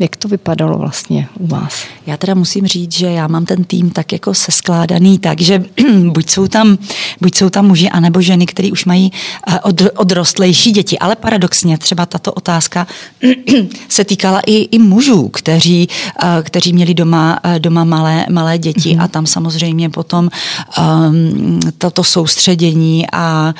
jak 0.00 0.16
to 0.16 0.28
vypadalo 0.28 0.78
vlastně 0.78 1.28
u 1.38 1.46
vás? 1.46 1.84
Já 2.06 2.16
teda 2.16 2.34
musím 2.34 2.66
říct, 2.66 2.92
že 2.92 3.06
já 3.06 3.26
mám 3.26 3.44
ten 3.44 3.64
tým 3.64 3.90
tak 3.90 4.12
jako 4.12 4.34
seskládaný 4.34 5.18
tak, 5.18 5.40
že 5.40 5.64
buď 6.12 6.30
jsou 6.30 6.48
tam, 6.48 6.78
buď 7.20 7.34
jsou 7.34 7.50
tam 7.50 7.66
muži, 7.66 7.90
anebo 7.90 8.20
ženy, 8.20 8.46
které 8.46 8.72
už 8.72 8.84
mají 8.84 9.12
eh, 9.46 9.60
od, 9.60 9.82
odrostlejší 9.96 10.72
děti. 10.72 10.98
Ale 10.98 11.16
paradoxně 11.16 11.78
třeba 11.78 12.06
tato 12.06 12.32
otázka 12.32 12.86
se 13.88 14.04
týkala 14.04 14.40
i, 14.46 14.54
i 14.54 14.78
mužů, 14.78 15.28
kteří, 15.28 15.88
eh, 16.22 16.42
kteří 16.42 16.72
měli 16.72 16.94
doma, 16.94 17.40
eh, 17.42 17.58
doma 17.58 17.84
malé, 17.84 18.26
malé 18.30 18.58
děti 18.58 18.96
mm-hmm. 18.96 19.02
a 19.02 19.08
tam 19.08 19.26
samozřejmě 19.26 19.90
potom 19.90 20.30
um, 20.78 21.60
toto 21.78 22.04
soustředění 22.04 23.06
a 23.12 23.54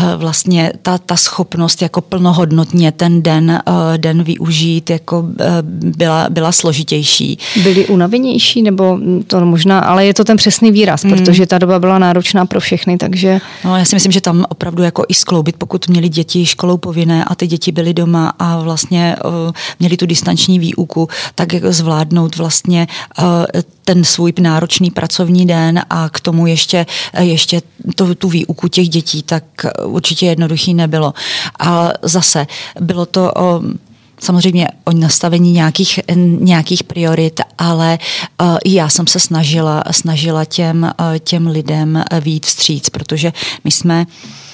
uh, 0.00 0.14
vlastně 0.16 0.72
ta, 0.82 0.98
ta 0.98 1.16
schopnost 1.16 1.82
jako 1.82 2.00
plnohodnotně 2.00 2.92
ten 2.92 3.22
den, 3.22 3.62
uh, 3.68 3.74
den 3.96 4.22
využít 4.22 4.90
jako 4.90 5.20
uh, 5.20 5.34
byla, 5.80 6.26
byla 6.30 6.52
složitější. 6.52 7.38
Byli 7.62 7.86
unavenější, 7.86 8.62
nebo 8.62 8.98
to 9.26 9.40
možná, 9.46 9.78
ale 9.78 10.06
je 10.06 10.14
to 10.14 10.24
ten 10.24 10.36
přesný 10.36 10.72
výraz, 10.72 11.04
hmm. 11.04 11.12
protože 11.12 11.46
ta 11.46 11.58
doba 11.58 11.78
byla 11.78 11.98
náročná 11.98 12.46
pro 12.46 12.60
všechny, 12.60 12.98
takže... 12.98 13.40
No, 13.64 13.76
já 13.76 13.84
si 13.84 13.96
myslím, 13.96 14.12
že 14.12 14.20
tam 14.20 14.44
opravdu 14.48 14.82
jako 14.82 15.04
i 15.08 15.14
skloubit, 15.14 15.56
pokud 15.56 15.88
měli 15.88 16.08
děti 16.08 16.46
školou 16.46 16.76
povinné 16.76 17.24
a 17.24 17.34
ty 17.34 17.46
děti 17.46 17.72
byly 17.72 17.94
doma 17.94 18.32
a 18.38 18.60
vlastně 18.60 19.16
uh, 19.24 19.52
měli 19.80 19.96
tu 19.96 20.06
distanční 20.06 20.58
výuku, 20.58 21.08
tak 21.34 21.52
jako 21.52 21.72
zvládnout 21.72 22.36
vlastně 22.36 22.86
uh, 23.18 23.24
ten 23.84 24.04
svůj 24.04 24.32
náročný 24.40 24.90
pracovní 24.90 25.46
den 25.46 25.80
a 25.90 26.08
k 26.08 26.20
tomu 26.20 26.46
ještě, 26.46 26.86
ještě 27.20 27.62
to, 27.94 28.14
tu 28.14 28.28
výuku 28.28 28.68
těch 28.68 28.88
dětí, 28.88 29.22
tak 29.22 29.44
určitě 29.84 30.26
jednoduchý 30.26 30.74
nebylo. 30.74 31.14
A 31.58 31.90
zase 32.02 32.46
bylo 32.80 33.06
to 33.06 33.32
o 33.36 33.62
samozřejmě 34.18 34.68
o 34.84 34.92
nastavení 34.92 35.52
nějakých, 35.52 36.00
nějakých 36.38 36.84
priorit, 36.84 37.40
ale 37.58 37.98
uh, 38.40 38.56
i 38.64 38.74
já 38.74 38.88
jsem 38.88 39.06
se 39.06 39.20
snažila, 39.20 39.84
snažila 39.90 40.44
těm, 40.44 40.82
uh, 41.00 41.18
těm 41.18 41.46
lidem 41.46 42.04
výjít 42.20 42.46
vstříc, 42.46 42.90
protože 42.90 43.32
my 43.64 43.70
jsme 43.70 44.06
uh, 44.06 44.47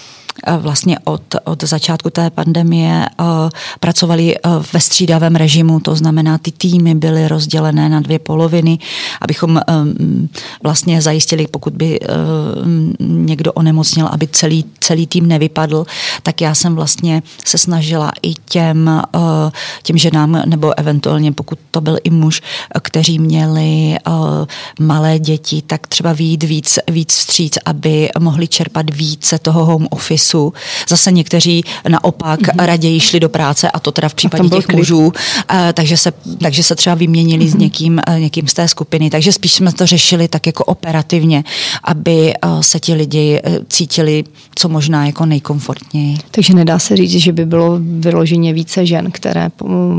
vlastně 0.59 0.99
od, 1.05 1.23
od 1.45 1.63
začátku 1.63 2.11
té 2.11 2.31
pandemie 2.31 3.07
pracovali 3.81 4.37
ve 4.73 4.81
střídavém 4.81 5.37
režimu, 5.37 5.81
to 5.81 5.97
znamená, 5.97 6.39
ty 6.39 6.53
týmy 6.53 6.95
byly 6.95 7.29
rozdělené 7.29 7.89
na 7.89 8.01
dvě 8.01 8.19
poloviny, 8.19 8.79
abychom 9.21 9.61
vlastně 10.63 11.03
zajistili, 11.03 11.47
pokud 11.47 11.73
by 11.73 12.01
někdo 13.01 13.53
onemocněl, 13.53 14.07
aby 14.13 14.27
celý, 14.27 14.65
celý 14.81 15.07
tým 15.07 15.29
nevypadl, 15.29 15.87
tak 16.23 16.41
já 16.41 16.55
jsem 16.55 16.75
vlastně 16.75 17.23
se 17.45 17.59
snažila 17.59 18.13
i 18.23 18.35
těm, 18.35 19.03
těm 19.83 19.99
ženám, 19.99 20.43
nebo 20.47 20.79
eventuálně 20.79 21.33
pokud 21.33 21.59
to 21.71 21.81
byl 21.81 21.99
i 22.05 22.11
muž, 22.11 22.43
kteří 22.83 23.19
měli 23.19 23.97
malé 24.81 25.19
děti, 25.19 25.63
tak 25.67 25.87
třeba 25.87 26.13
výjít 26.13 26.43
víc, 26.43 26.79
víc 26.91 27.15
vstříc, 27.15 27.59
aby 27.65 28.09
mohli 28.19 28.49
čerpat 28.49 28.95
více 28.95 29.39
toho 29.39 29.65
home 29.65 29.89
office 29.91 30.34
času. 30.35 30.53
Zase 30.89 31.13
někteří 31.13 31.65
naopak 31.89 32.41
mm-hmm. 32.41 32.65
raději 32.65 33.01
šli 33.01 33.21
do 33.21 33.29
práce 33.29 33.71
a 33.71 33.81
to 33.81 33.93
teda 33.93 34.09
v 34.09 34.15
případě 34.15 34.49
těch 34.49 34.67
klid. 34.67 34.77
mužů, 34.77 35.07
uh, 35.07 35.13
takže, 35.75 35.97
se, 35.97 36.13
takže 36.43 36.63
se 36.63 36.75
třeba 36.75 36.95
vyměnili 36.95 37.45
mm-hmm. 37.45 37.51
s 37.51 37.55
někým, 37.55 38.01
uh, 38.09 38.19
někým 38.19 38.49
z 38.49 38.55
té 38.55 38.69
skupiny. 38.69 39.11
Takže 39.11 39.33
spíš 39.33 39.53
jsme 39.53 39.73
to 39.73 39.87
řešili 39.87 40.29
tak 40.29 40.47
jako 40.47 40.65
operativně, 40.65 41.45
aby 41.85 42.33
uh, 42.45 42.61
se 42.61 42.81
ti 42.81 42.95
lidi 42.95 43.41
cítili 43.69 44.25
co 44.55 44.69
možná 44.69 45.07
jako 45.07 45.27
nejkomfortněji. 45.27 46.19
Takže 46.31 46.55
nedá 46.55 46.79
se 46.79 46.97
říct, 46.97 47.11
že 47.11 47.33
by 47.33 47.47
bylo 47.47 47.79
vyloženě 47.81 48.53
více 48.53 48.87
žen, 48.87 49.11
které 49.11 49.49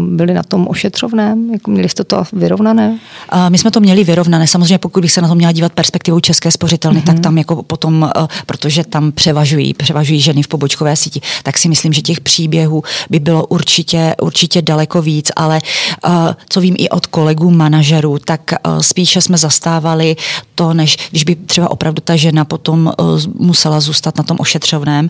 byly 0.10 0.34
na 0.34 0.44
tom 0.44 0.68
ošetřovném? 0.68 1.52
Jako 1.54 1.72
měli 1.72 1.90
jste 1.90 2.04
to 2.04 2.24
vyrovnané? 2.34 3.00
Uh, 3.34 3.50
my 3.50 3.58
jsme 3.58 3.72
to 3.72 3.80
měli 3.80 4.04
vyrovnané. 4.04 4.48
Samozřejmě 4.48 4.78
pokud 4.78 5.02
bych 5.02 5.12
se 5.12 5.22
na 5.22 5.28
to 5.28 5.36
měla 5.36 5.52
dívat 5.52 5.74
perspektivou 5.74 6.20
České 6.20 6.52
spořitelny, 6.52 7.00
mm-hmm. 7.00 7.04
tak 7.04 7.20
tam 7.20 7.38
jako 7.38 7.64
potom, 7.64 8.02
uh, 8.02 8.28
protože 8.46 8.84
tam 8.84 9.12
převažují, 9.12 9.74
převažují 9.74 10.22
ženy 10.22 10.44
v 10.44 10.48
pobočkové 10.48 10.96
síti, 10.96 11.22
tak 11.44 11.58
si 11.58 11.70
myslím, 11.70 11.94
že 11.94 12.02
těch 12.02 12.22
příběhů 12.22 12.84
by 13.10 13.20
bylo 13.20 13.46
určitě, 13.46 14.16
určitě 14.22 14.62
daleko 14.62 15.02
víc, 15.02 15.32
ale 15.36 15.60
uh, 16.08 16.12
co 16.50 16.62
vím 16.62 16.76
i 16.78 16.90
od 16.90 17.06
kolegů 17.08 17.52
manažerů, 17.52 18.18
tak 18.26 18.42
uh, 18.68 18.80
spíše 18.80 19.22
jsme 19.22 19.38
zastávali 19.38 20.16
to, 20.56 20.74
než 20.74 20.98
když 21.12 21.24
by 21.24 21.36
třeba 21.36 21.72
opravdu 21.72 22.02
ta 22.02 22.16
žena 22.16 22.46
potom 22.46 22.94
musela 23.40 23.80
zůstat 23.80 24.18
na 24.18 24.24
tom 24.24 24.38
ošetřovném, 24.46 25.10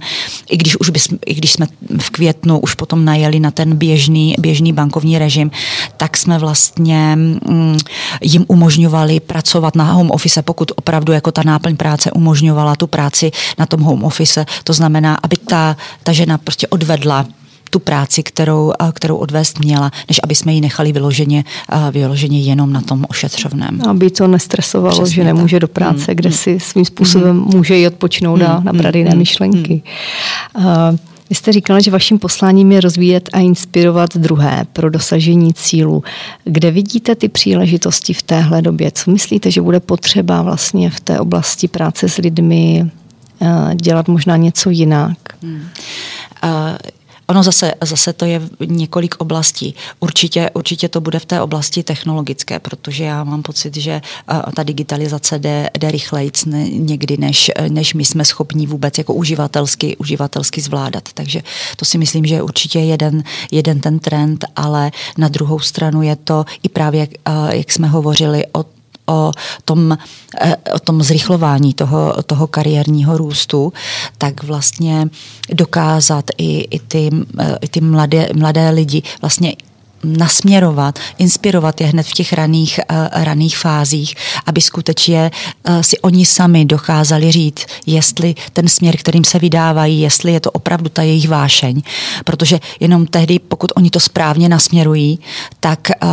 i 0.50 0.56
když, 0.58 0.80
už 0.80 0.90
bys, 0.90 1.08
i 1.26 1.34
když 1.34 1.52
jsme 1.52 1.68
v 2.00 2.10
květnu 2.10 2.60
už 2.60 2.80
potom 2.80 3.06
najeli 3.06 3.40
na 3.40 3.52
ten 3.52 3.76
běžný, 3.76 4.36
běžný 4.40 4.72
bankovní 4.74 5.20
režim, 5.20 5.52
tak 5.98 6.18
jsme 6.18 6.40
vlastně 6.40 7.18
um, 7.44 7.78
jim 8.22 8.46
umožňovali 8.48 9.20
pracovat 9.20 9.76
na 9.76 9.84
home 9.84 10.12
office, 10.12 10.40
pokud 10.42 10.72
opravdu 10.76 11.12
jako 11.14 11.32
ta 11.32 11.44
náplň 11.44 11.76
práce 11.76 12.12
umožňovala 12.12 12.76
tu 12.80 12.88
práci 12.88 13.32
na 13.60 13.66
tom 13.66 13.84
home 13.84 14.04
office. 14.08 14.46
To 14.64 14.74
znamená, 14.74 15.20
aby 15.20 15.36
ta, 15.36 15.76
ta 16.04 16.12
žena 16.16 16.38
prostě 16.38 16.68
odvedla 16.68 17.26
tu 17.76 17.80
práci, 17.80 18.24
kterou, 18.24 18.74
kterou 18.94 19.16
odvést 19.16 19.60
měla, 19.60 19.92
než 20.10 20.20
aby 20.24 20.36
jsme 20.36 20.54
ji 20.54 20.62
nechali 20.62 20.92
vyloženě, 20.92 21.44
vyloženě 21.92 22.42
jenom 22.42 22.74
na 22.74 22.82
tom 22.82 23.06
ošetřovném. 23.10 23.82
Aby 23.90 24.10
to 24.10 24.28
nestresovalo, 24.28 25.02
Přesně 25.02 25.16
že 25.16 25.24
nemůže 25.24 25.56
tak. 25.56 25.62
do 25.62 25.68
práce, 25.68 26.12
mm, 26.12 26.16
kde 26.16 26.30
mm, 26.30 26.36
si 26.36 26.60
svým 26.60 26.86
způsobem 26.86 27.36
mm, 27.36 27.44
může 27.56 27.76
jít 27.76 27.88
odpočinout 27.88 28.40
mm, 28.40 28.46
a 28.46 28.60
nabrat 28.64 28.96
jiné 28.96 29.12
mm, 29.12 29.18
myšlenky. 29.18 29.82
Mm. 30.58 30.66
Uh, 30.66 30.72
vy 31.30 31.36
jste 31.36 31.52
říkala, 31.52 31.80
že 31.80 31.92
vaším 31.92 32.20
posláním 32.20 32.72
je 32.72 32.82
rozvíjet 32.82 33.30
a 33.34 33.40
inspirovat 33.40 34.18
druhé 34.18 34.66
pro 34.74 34.90
dosažení 34.90 35.54
cílu. 35.54 36.04
Kde 36.44 36.72
vidíte 36.72 37.16
ty 37.16 37.30
příležitosti 37.30 38.14
v 38.14 38.24
téhle 38.24 38.62
době? 38.62 38.92
Co 38.92 39.12
myslíte, 39.12 39.52
že 39.52 39.62
bude 39.62 39.80
potřeba 39.80 40.42
vlastně 40.42 40.90
v 40.90 41.00
té 41.00 41.20
oblasti 41.20 41.68
práce 41.68 42.10
s 42.10 42.18
lidmi 42.18 42.90
dělat 43.76 44.08
možná 44.08 44.38
něco 44.38 44.70
jinak? 44.70 45.18
Hmm. 45.44 45.62
Uh, 46.44 46.50
Ono 47.28 47.44
zase, 47.44 47.74
zase 47.82 48.14
to 48.14 48.26
je 48.26 48.42
několik 48.66 49.16
oblastí. 49.18 49.76
Určitě, 50.00 50.50
určitě 50.54 50.90
to 50.90 51.02
bude 51.02 51.20
v 51.20 51.26
té 51.26 51.42
oblasti 51.42 51.84
technologické, 51.84 52.60
protože 52.60 53.04
já 53.04 53.24
mám 53.24 53.42
pocit, 53.42 53.78
že 53.78 54.02
uh, 54.32 54.42
ta 54.54 54.64
digitalizace 54.64 55.40
jde, 55.40 55.70
jde 55.80 55.92
rychleji 55.92 56.32
někdy, 56.70 57.18
než, 57.18 57.52
než 57.70 57.94
my 57.94 58.06
jsme 58.06 58.26
schopni 58.26 58.68
vůbec 58.68 58.98
jako 58.98 59.14
uživatelsky, 59.14 59.98
uživatelsky 59.98 60.62
zvládat. 60.62 61.10
Takže 61.14 61.42
to 61.76 61.86
si 61.86 61.98
myslím, 61.98 62.26
že 62.26 62.36
je 62.36 62.42
určitě 62.42 62.80
jeden, 62.80 63.24
jeden 63.52 63.80
ten 63.80 64.00
trend, 64.00 64.46
ale 64.56 64.92
na 65.18 65.28
druhou 65.28 65.60
stranu 65.60 66.02
je 66.02 66.16
to 66.16 66.46
i 66.64 66.70
právě, 66.70 67.08
uh, 67.08 67.50
jak 67.50 67.72
jsme 67.72 67.88
hovořili 67.88 68.44
o 68.54 68.75
o 69.06 69.32
tom, 69.66 69.98
eh, 70.42 70.56
o 70.74 70.80
tom 70.80 71.04
zrychlování 71.04 71.74
toho, 71.74 72.24
toho 72.26 72.48
kariérního 72.48 73.18
růstu, 73.18 73.74
tak 74.18 74.44
vlastně 74.44 75.08
dokázat 75.54 76.26
i, 76.38 76.60
i 76.62 76.80
ty, 76.80 77.10
eh, 77.40 77.58
i 77.62 77.68
ty 77.68 77.82
mladé, 77.82 78.30
mladé 78.34 78.70
lidi 78.70 79.04
vlastně 79.22 79.56
nasměrovat, 80.06 81.00
inspirovat 81.18 81.82
je 81.82 81.88
hned 81.88 82.08
v 82.08 82.14
těch 82.14 82.34
raných, 82.34 82.80
uh, 82.92 83.24
raných 83.24 83.58
fázích, 83.58 84.16
aby 84.46 84.62
skutečně 84.62 85.32
uh, 85.70 85.82
si 85.82 86.00
oni 86.00 86.26
sami 86.26 86.66
dokázali 86.66 87.32
říct, 87.32 87.66
jestli 87.86 88.36
ten 88.54 88.68
směr, 88.68 88.98
kterým 88.98 89.24
se 89.24 89.40
vydávají, 89.40 90.02
jestli 90.02 90.34
je 90.34 90.40
to 90.40 90.52
opravdu 90.52 90.90
ta 90.90 91.02
jejich 91.02 91.30
vášeň. 91.30 91.82
Protože 92.24 92.60
jenom 92.80 93.08
tehdy, 93.08 93.40
pokud 93.40 93.72
oni 93.76 93.90
to 93.90 94.00
správně 94.00 94.50
nasměrují, 94.50 95.20
tak 95.60 95.80
uh, 96.04 96.10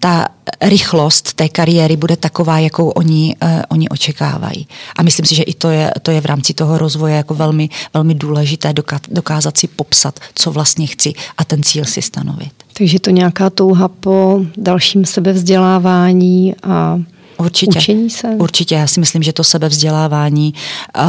ta 0.00 0.28
rychlost 0.60 1.34
té 1.34 1.48
kariéry 1.48 1.96
bude 1.96 2.16
taková, 2.16 2.58
jakou 2.58 2.88
oni, 2.88 3.36
uh, 3.42 3.48
oni 3.68 3.88
očekávají. 3.88 4.68
A 4.96 5.02
myslím 5.02 5.26
si, 5.26 5.34
že 5.34 5.42
i 5.42 5.54
to 5.54 5.70
je, 5.70 5.92
to 6.02 6.10
je 6.10 6.20
v 6.20 6.26
rámci 6.26 6.54
toho 6.54 6.78
rozvoje 6.78 7.14
jako 7.14 7.34
velmi, 7.34 7.68
velmi 7.94 8.14
důležité 8.14 8.74
dokázat 9.08 9.58
si 9.58 9.68
popsat, 9.68 10.20
co 10.34 10.52
vlastně 10.52 10.86
chci 10.86 11.12
a 11.38 11.44
ten 11.44 11.62
cíl 11.62 11.84
si 11.84 12.02
stanovit. 12.02 12.52
Takže 12.72 13.00
to 13.00 13.10
nějaká 13.10 13.50
touha 13.50 13.88
po 13.88 14.40
dalším 14.56 15.04
sebevzdělávání 15.04 16.54
a 16.62 17.00
Určitě, 17.38 17.78
učení 17.78 18.10
se? 18.10 18.28
Určitě, 18.28 18.74
já 18.74 18.86
si 18.86 19.00
myslím, 19.00 19.22
že 19.22 19.32
to 19.32 19.44
sebevzdělávání 19.44 20.54
uh, 20.98 21.04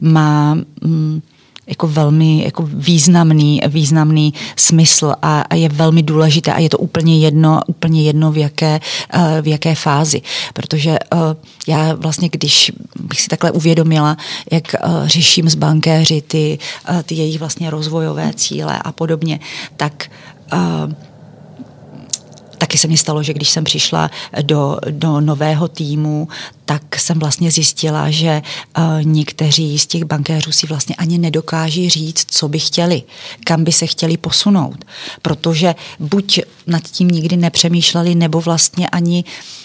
má 0.00 0.58
um, 0.84 1.22
jako 1.66 1.88
velmi 1.88 2.44
jako 2.44 2.62
významný, 2.66 3.60
významný 3.68 4.34
smysl 4.56 5.14
a, 5.22 5.40
a 5.40 5.54
je 5.54 5.68
velmi 5.68 6.02
důležité 6.02 6.52
a 6.52 6.58
je 6.58 6.68
to 6.68 6.78
úplně 6.78 7.18
jedno, 7.18 7.60
úplně 7.66 8.02
jedno 8.02 8.32
v, 8.32 8.36
jaké, 8.36 8.80
uh, 9.14 9.22
v 9.40 9.46
jaké 9.46 9.74
fázi. 9.74 10.22
Protože 10.54 10.90
uh, 10.90 11.18
já 11.66 11.94
vlastně, 11.94 12.28
když 12.32 12.72
bych 13.00 13.20
si 13.20 13.28
takhle 13.28 13.50
uvědomila, 13.50 14.16
jak 14.50 14.74
uh, 14.86 15.06
řeším 15.06 15.48
s 15.48 15.54
bankéři 15.54 16.22
ty, 16.22 16.58
ty 17.04 17.14
jejich 17.14 17.38
vlastně 17.38 17.70
rozvojové 17.70 18.32
cíle 18.34 18.78
a 18.78 18.92
podobně, 18.92 19.40
tak 19.76 20.08
taky 22.62 22.78
se 22.78 22.88
mi 22.88 22.96
stalo, 22.96 23.22
že 23.22 23.34
když 23.34 23.50
jsem 23.50 23.64
přišla 23.64 24.10
do, 24.42 24.78
do 24.90 25.20
nového 25.20 25.68
týmu, 25.68 26.28
tak 26.64 26.98
jsem 26.98 27.18
vlastně 27.18 27.50
zjistila, 27.50 28.10
že 28.10 28.42
uh, 28.78 28.84
někteří 29.02 29.78
z 29.78 29.86
těch 29.86 30.04
bankéřů 30.04 30.52
si 30.52 30.66
vlastně 30.66 30.94
ani 30.94 31.18
nedokáží 31.18 31.88
říct, 31.88 32.26
co 32.30 32.48
by 32.48 32.58
chtěli, 32.58 33.02
kam 33.44 33.64
by 33.64 33.72
se 33.72 33.86
chtěli 33.86 34.16
posunout, 34.16 34.84
protože 35.22 35.74
buď 35.98 36.40
nad 36.66 36.82
tím 36.82 37.08
nikdy 37.08 37.36
nepřemýšleli, 37.36 38.14
nebo 38.14 38.40
vlastně 38.40 38.88
ani 38.88 39.24
uh, 39.26 39.61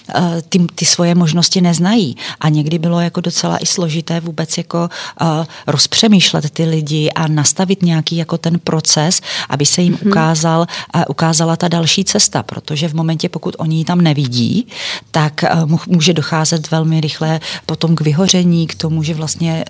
ty, 0.49 0.59
ty 0.75 0.85
svoje 0.85 1.15
možnosti 1.15 1.61
neznají. 1.61 2.17
A 2.39 2.49
někdy 2.49 2.79
bylo 2.79 3.01
jako 3.01 3.21
docela 3.21 3.57
i 3.57 3.65
složité 3.65 4.19
vůbec 4.19 4.57
jako 4.57 4.89
uh, 5.21 5.45
rozpřemýšlet 5.67 6.49
ty 6.49 6.65
lidi 6.65 7.09
a 7.11 7.27
nastavit 7.27 7.81
nějaký 7.81 8.17
jako 8.17 8.37
ten 8.37 8.59
proces, 8.59 9.21
aby 9.49 9.65
se 9.65 9.81
jim 9.81 9.93
mm-hmm. 9.93 10.07
ukázal, 10.07 10.67
uh, 10.95 11.03
ukázala 11.07 11.55
ta 11.55 11.67
další 11.67 12.03
cesta, 12.03 12.43
protože 12.43 12.89
v 12.89 12.93
momentě, 12.93 13.29
pokud 13.29 13.55
oni 13.57 13.77
ji 13.77 13.85
tam 13.85 14.01
nevidí, 14.01 14.67
tak 15.11 15.43
může 15.87 16.13
docházet 16.13 16.71
velmi 16.71 17.01
rychle 17.01 17.39
potom 17.65 17.95
k 17.95 18.01
vyhoření, 18.01 18.67
k 18.67 18.75
tomu, 18.75 19.03
že 19.03 19.13
vlastně 19.13 19.65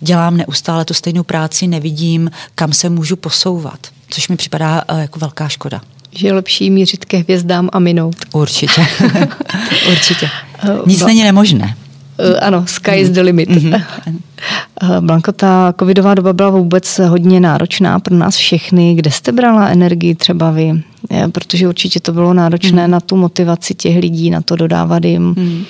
dělám 0.00 0.36
neustále 0.36 0.84
tu 0.84 0.94
stejnou 0.94 1.22
práci, 1.22 1.66
nevidím, 1.66 2.30
kam 2.54 2.72
se 2.72 2.88
můžu 2.88 3.16
posouvat, 3.16 3.86
což 4.08 4.28
mi 4.28 4.36
připadá 4.36 4.84
jako 4.98 5.20
velká 5.20 5.48
škoda. 5.48 5.80
Že 6.16 6.26
je 6.26 6.32
lepší 6.32 6.70
mířit 6.70 7.04
ke 7.04 7.16
hvězdám 7.16 7.68
a 7.72 7.78
minout. 7.78 8.16
Určitě. 8.32 8.86
Určitě. 9.90 10.28
Nic 10.86 11.04
není 11.04 11.22
nemožné. 11.22 11.74
Ano, 12.40 12.64
sky 12.66 12.90
is 12.90 13.10
the 13.10 13.20
limit. 13.20 13.48
Mm-hmm. 13.48 13.82
Blanko, 15.00 15.32
ta 15.32 15.74
covidová 15.78 16.14
doba 16.14 16.32
byla 16.32 16.50
vůbec 16.50 17.00
hodně 17.08 17.40
náročná 17.40 17.98
pro 17.98 18.16
nás 18.16 18.36
všechny. 18.36 18.94
Kde 18.94 19.10
jste 19.10 19.32
brala 19.32 19.68
energii 19.68 20.14
třeba 20.14 20.50
vy? 20.50 20.82
Protože 21.32 21.68
určitě 21.68 22.00
to 22.00 22.12
bylo 22.12 22.34
náročné 22.34 22.86
mm. 22.86 22.90
na 22.90 23.00
tu 23.00 23.16
motivaci 23.16 23.74
těch 23.74 23.96
lidí, 23.96 24.30
na 24.30 24.40
to 24.40 24.56
dodávat 24.56 25.04
jim 25.04 25.22
mm 25.22 25.64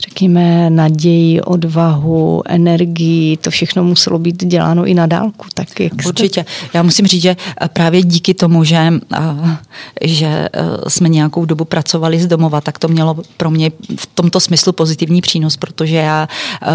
řekněme, 0.00 0.70
naději, 0.70 1.40
odvahu, 1.40 2.42
energii, 2.46 3.36
to 3.36 3.50
všechno 3.50 3.84
muselo 3.84 4.18
být 4.18 4.44
děláno 4.44 4.86
i 4.86 4.94
na 4.94 5.06
dálku. 5.06 5.46
Tak 5.54 5.80
jak 5.80 5.92
jste... 5.92 6.08
Určitě. 6.08 6.44
Já 6.74 6.82
musím 6.82 7.06
říct, 7.06 7.22
že 7.22 7.36
právě 7.72 8.02
díky 8.02 8.34
tomu, 8.34 8.64
že, 8.64 8.92
že 10.04 10.48
jsme 10.88 11.08
nějakou 11.08 11.44
dobu 11.44 11.64
pracovali 11.64 12.20
z 12.20 12.26
domova, 12.26 12.60
tak 12.60 12.78
to 12.78 12.88
mělo 12.88 13.16
pro 13.36 13.50
mě 13.50 13.70
v 13.96 14.06
tomto 14.06 14.40
smyslu 14.40 14.72
pozitivní 14.72 15.20
přínos, 15.20 15.56
protože 15.56 15.96
já 15.96 16.28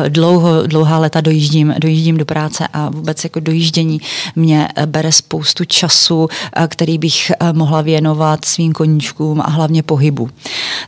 dlouho, 0.10 0.68
dlouhá 0.68 0.98
léta 0.98 1.22
dojíždím, 1.22 1.76
dojíždím 1.80 2.18
do 2.18 2.26
práce 2.26 2.68
a 2.74 2.90
vůbec 2.90 3.24
jako 3.24 3.40
dojíždění 3.40 4.02
mě 4.36 4.68
bere 4.86 5.12
spoustu 5.12 5.66
času, 5.66 6.28
který 6.68 6.98
bych 6.98 7.32
mohla 7.54 7.82
věnovat 7.82 8.46
svým 8.46 8.74
koníčkům 8.74 9.42
a 9.42 9.50
hlavně 9.50 9.84
pohybu. 9.84 10.30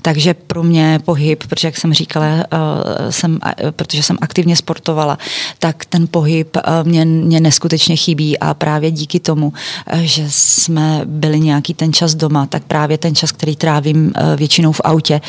Takže 0.01 0.33
pro 0.33 0.63
mě 0.63 0.99
pohyb, 1.05 1.43
protože 1.47 1.67
jak 1.67 1.77
jsem 1.77 1.93
říkala, 1.93 2.22
uh, 2.31 3.09
jsem, 3.09 3.31
uh, 3.33 3.71
protože 3.71 4.03
jsem 4.03 4.17
aktivně 4.21 4.55
sportovala, 4.55 5.17
tak 5.59 5.85
ten 5.85 6.07
pohyb 6.07 6.55
uh, 6.55 6.87
mě, 6.87 7.05
mě 7.05 7.39
neskutečně 7.39 7.95
chybí 7.95 8.39
a 8.39 8.53
právě 8.53 8.91
díky 8.91 9.19
tomu, 9.19 9.47
uh, 9.93 9.99
že 9.99 10.25
jsme 10.27 11.01
byli 11.05 11.39
nějaký 11.39 11.73
ten 11.73 11.93
čas 11.93 12.15
doma, 12.15 12.45
tak 12.45 12.63
právě 12.63 12.97
ten 12.97 13.15
čas, 13.15 13.31
který 13.31 13.55
trávím 13.55 14.13
většinou 14.35 14.71
v 14.71 14.81
autě, 14.83 15.21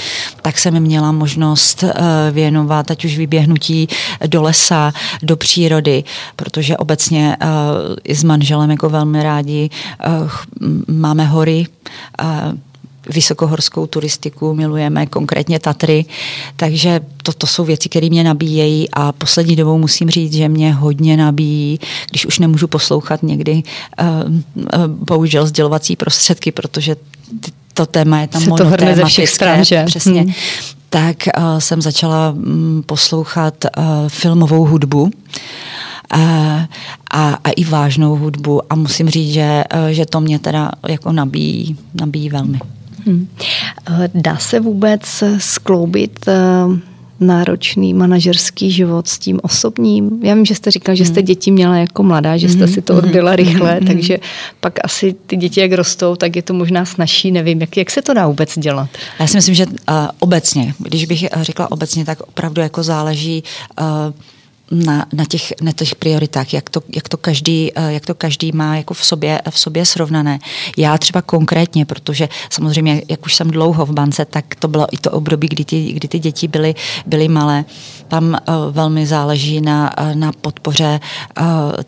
tak 0.42 0.58
jsem 0.58 0.80
měla 0.80 1.12
možnost 1.12 1.84
věnovat, 2.30 2.90
ať 2.90 3.04
už 3.04 3.18
vyběhnutí 3.18 3.88
do 4.26 4.42
lesa, 4.42 4.92
do 5.22 5.36
přírody, 5.36 6.04
protože 6.36 6.76
obecně 6.76 7.36
i 8.04 8.14
s 8.14 8.24
manželem 8.24 8.70
jako 8.70 8.88
velmi 8.88 9.22
rádi 9.22 9.70
máme 10.88 11.24
hory, 11.24 11.66
vysokohorskou 13.10 13.86
turistiku, 13.86 14.54
milujeme 14.54 15.06
konkrétně 15.06 15.58
Tatry, 15.58 16.04
takže 16.56 17.00
to, 17.22 17.32
to 17.32 17.46
jsou 17.46 17.64
věci, 17.64 17.88
které 17.88 18.08
mě 18.08 18.24
nabíjejí 18.24 18.88
a 18.92 19.12
poslední 19.12 19.56
dobou 19.56 19.78
musím 19.78 20.10
říct, 20.10 20.32
že 20.32 20.48
mě 20.48 20.72
hodně 20.72 21.16
nabíjí, 21.16 21.80
když 22.10 22.26
už 22.26 22.38
nemůžu 22.38 22.68
poslouchat 22.68 23.22
někdy 23.22 23.62
uh, 24.00 24.06
uh, 24.54 24.86
bohužel 24.86 25.46
sdělovací 25.46 25.96
prostředky, 25.96 26.52
protože 26.52 26.96
ty, 27.40 27.52
to 27.74 27.86
téma 27.86 28.20
je 28.20 28.28
tam 28.28 28.42
Se 28.42 28.50
to 28.50 28.94
ze 28.94 29.04
všech 29.04 29.28
stran, 29.28 29.64
že? 29.64 29.84
Přesně. 29.86 30.20
Hmm. 30.20 30.32
Tak 30.90 31.16
uh, 31.38 31.58
jsem 31.58 31.82
začala 31.82 32.30
um, 32.30 32.82
poslouchat 32.86 33.54
uh, 33.64 33.82
filmovou 34.08 34.64
hudbu 34.64 35.10
a, 36.10 36.20
a, 37.10 37.38
a 37.44 37.50
i 37.50 37.64
vážnou 37.64 38.16
hudbu 38.16 38.72
a 38.72 38.74
musím 38.74 39.08
říct, 39.08 39.32
že, 39.32 39.64
že 39.90 40.06
to 40.06 40.20
mě 40.20 40.38
teda 40.38 40.70
jako 40.88 41.12
nabíjí, 41.12 41.76
nabíjí 41.94 42.28
velmi. 42.28 42.58
Hmm. 43.06 43.28
Dá 44.14 44.36
se 44.36 44.60
vůbec 44.60 45.24
skloubit 45.38 46.18
eh, 46.28 46.34
náročný 47.20 47.94
manažerský 47.94 48.70
život 48.70 49.08
s 49.08 49.18
tím 49.18 49.40
osobním? 49.42 50.20
Já 50.22 50.34
vím, 50.34 50.44
že 50.44 50.54
jste 50.54 50.70
říkal, 50.70 50.94
že 50.94 51.04
jste 51.04 51.20
hmm. 51.20 51.26
děti 51.26 51.50
měla 51.50 51.76
jako 51.76 52.02
mladá, 52.02 52.36
že 52.36 52.48
jste 52.48 52.64
hmm. 52.64 52.74
si 52.74 52.82
to 52.82 52.96
odbyla 52.96 53.36
rychle, 53.36 53.80
takže 53.86 54.18
pak 54.60 54.72
asi 54.84 55.14
ty 55.26 55.36
děti, 55.36 55.60
jak 55.60 55.72
rostou, 55.72 56.16
tak 56.16 56.36
je 56.36 56.42
to 56.42 56.54
možná 56.54 56.84
snažší, 56.84 57.32
nevím, 57.32 57.60
jak, 57.60 57.76
jak 57.76 57.90
se 57.90 58.02
to 58.02 58.14
dá 58.14 58.26
vůbec 58.26 58.58
dělat? 58.58 58.90
Já 59.20 59.26
si 59.26 59.36
myslím, 59.36 59.54
že 59.54 59.66
uh, 59.66 59.72
obecně, 60.18 60.74
když 60.78 61.04
bych 61.04 61.24
řekla 61.40 61.72
obecně, 61.72 62.04
tak 62.04 62.20
opravdu 62.20 62.62
jako 62.62 62.82
záleží 62.82 63.42
uh, 63.80 63.86
na, 64.70 65.06
na, 65.12 65.24
těch, 65.24 65.52
na 65.60 65.72
těch 65.72 65.94
prioritách, 65.94 66.54
jak 66.54 66.70
to, 66.70 66.82
jak, 66.94 67.08
to 67.08 67.16
každý, 67.16 67.72
eh, 67.74 67.92
jak 67.92 68.06
to 68.06 68.14
každý 68.14 68.52
má 68.52 68.76
jako 68.76 68.94
v 68.94 69.04
sobě, 69.04 69.42
v 69.50 69.58
sobě 69.58 69.86
srovnané. 69.86 70.38
Já 70.76 70.98
třeba 70.98 71.22
konkrétně, 71.22 71.86
protože 71.86 72.28
samozřejmě, 72.50 73.02
jak 73.08 73.26
už 73.26 73.34
jsem 73.34 73.50
dlouho 73.50 73.86
v 73.86 73.92
bance, 73.92 74.24
tak 74.24 74.54
to 74.54 74.68
bylo 74.68 74.86
i 74.92 74.96
to 74.96 75.10
období, 75.10 75.48
kdy 75.48 75.64
ty, 75.64 75.92
kdy 75.92 76.08
ty 76.08 76.18
děti 76.18 76.48
byly, 76.48 76.74
byly 77.06 77.28
malé. 77.28 77.64
Tam 78.08 78.24
uh, 78.24 78.54
velmi 78.70 79.06
záleží 79.06 79.60
na, 79.60 79.98
uh, 80.00 80.14
na 80.14 80.32
podpoře 80.32 81.00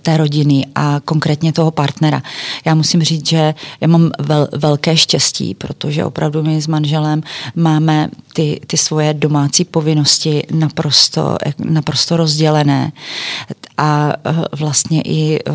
té 0.03 0.17
rodiny 0.17 0.67
a 0.75 1.01
konkrétně 1.05 1.53
toho 1.53 1.71
partnera. 1.71 2.23
Já 2.65 2.75
musím 2.75 3.03
říct, 3.03 3.29
že 3.29 3.55
já 3.81 3.89
mám 3.89 4.11
vel, 4.19 4.49
velké 4.53 4.97
štěstí, 4.97 5.55
protože 5.55 6.05
opravdu 6.05 6.43
my 6.43 6.63
s 6.63 6.67
manželem 6.67 7.23
máme 7.55 8.09
ty, 8.33 8.61
ty 8.67 8.77
svoje 8.77 9.15
domácí 9.15 9.65
povinnosti 9.65 10.47
naprosto, 10.53 11.37
naprosto 11.59 12.17
rozdělené. 12.17 12.66
A 13.79 14.13
eh, 14.25 14.45
vlastně 14.57 15.03
i 15.03 15.39
eh, 15.39 15.53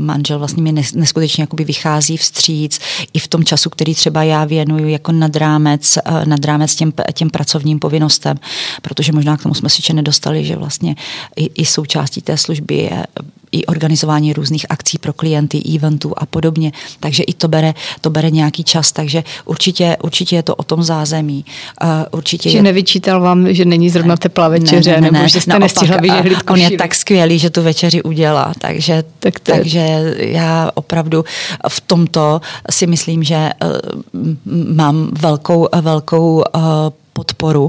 manžel 0.00 0.38
vlastně 0.38 0.62
mi 0.62 0.72
neskutečně 0.72 1.42
jakoby 1.42 1.64
vychází 1.64 2.16
vstříc 2.16 2.80
i 3.12 3.18
v 3.18 3.28
tom 3.28 3.44
času, 3.44 3.70
který 3.70 3.94
třeba 3.94 4.22
já 4.22 4.44
věnuju 4.44 4.88
jako 4.88 5.12
nad 5.12 5.36
rámec, 5.36 5.96
eh, 5.96 6.26
nad 6.26 6.44
rámec 6.44 6.74
těm, 6.74 6.92
těm 7.12 7.30
pracovním 7.30 7.78
povinnostem, 7.78 8.36
protože 8.82 9.12
možná 9.12 9.36
k 9.36 9.42
tomu 9.42 9.54
jsme 9.54 9.68
si 9.68 9.92
nedostali, 9.92 10.44
že 10.44 10.56
vlastně 10.56 10.96
i, 11.36 11.62
i 11.62 11.66
součástí 11.66 12.22
té 12.22 12.36
služby 12.36 12.74
je 12.74 13.06
i 13.52 13.66
organizování 13.66 14.32
různých 14.32 14.66
akcí 14.68 14.98
pro 14.98 15.12
klienty, 15.12 15.62
eventů 15.74 16.12
a 16.16 16.26
podobně. 16.26 16.72
Takže 17.00 17.22
i 17.22 17.32
to 17.32 17.48
bere, 17.48 17.74
to 18.00 18.10
bere 18.10 18.30
nějaký 18.30 18.64
čas, 18.64 18.92
takže 18.92 19.24
určitě, 19.44 19.96
určitě 20.02 20.36
je 20.36 20.42
to 20.42 20.54
o 20.54 20.62
tom 20.62 20.82
zázemí. 20.82 21.44
Uh, 21.82 21.88
určitě 22.12 22.50
že 22.50 22.58
je... 22.58 22.62
nevyčítal 22.62 23.20
vám, 23.20 23.52
že 23.54 23.64
není 23.64 23.90
zrovna 23.90 24.16
teplá 24.16 24.48
večeře, 24.48 24.90
ne, 24.90 25.00
ne, 25.00 25.10
ne, 25.10 25.10
nebo 25.10 25.28
že 25.28 25.40
jste 25.40 25.58
nestihla 25.58 25.96
vyžehlit 25.96 26.38
On 26.50 26.58
je 26.58 26.70
tak 26.78 26.94
skvělý, 26.94 27.38
že 27.38 27.50
tu 27.50 27.62
večeři 27.62 28.02
udělá, 28.02 28.52
takže, 28.58 29.04
tak 29.18 29.40
to 29.40 29.52
takže 29.52 30.14
já 30.18 30.70
opravdu 30.74 31.24
v 31.68 31.80
tomto 31.80 32.40
si 32.70 32.86
myslím, 32.86 33.22
že 33.22 33.50
uh, 33.64 33.70
mám 34.76 35.10
velkou, 35.12 35.68
velkou 35.80 36.34
uh, 36.34 36.62
podporu 37.12 37.68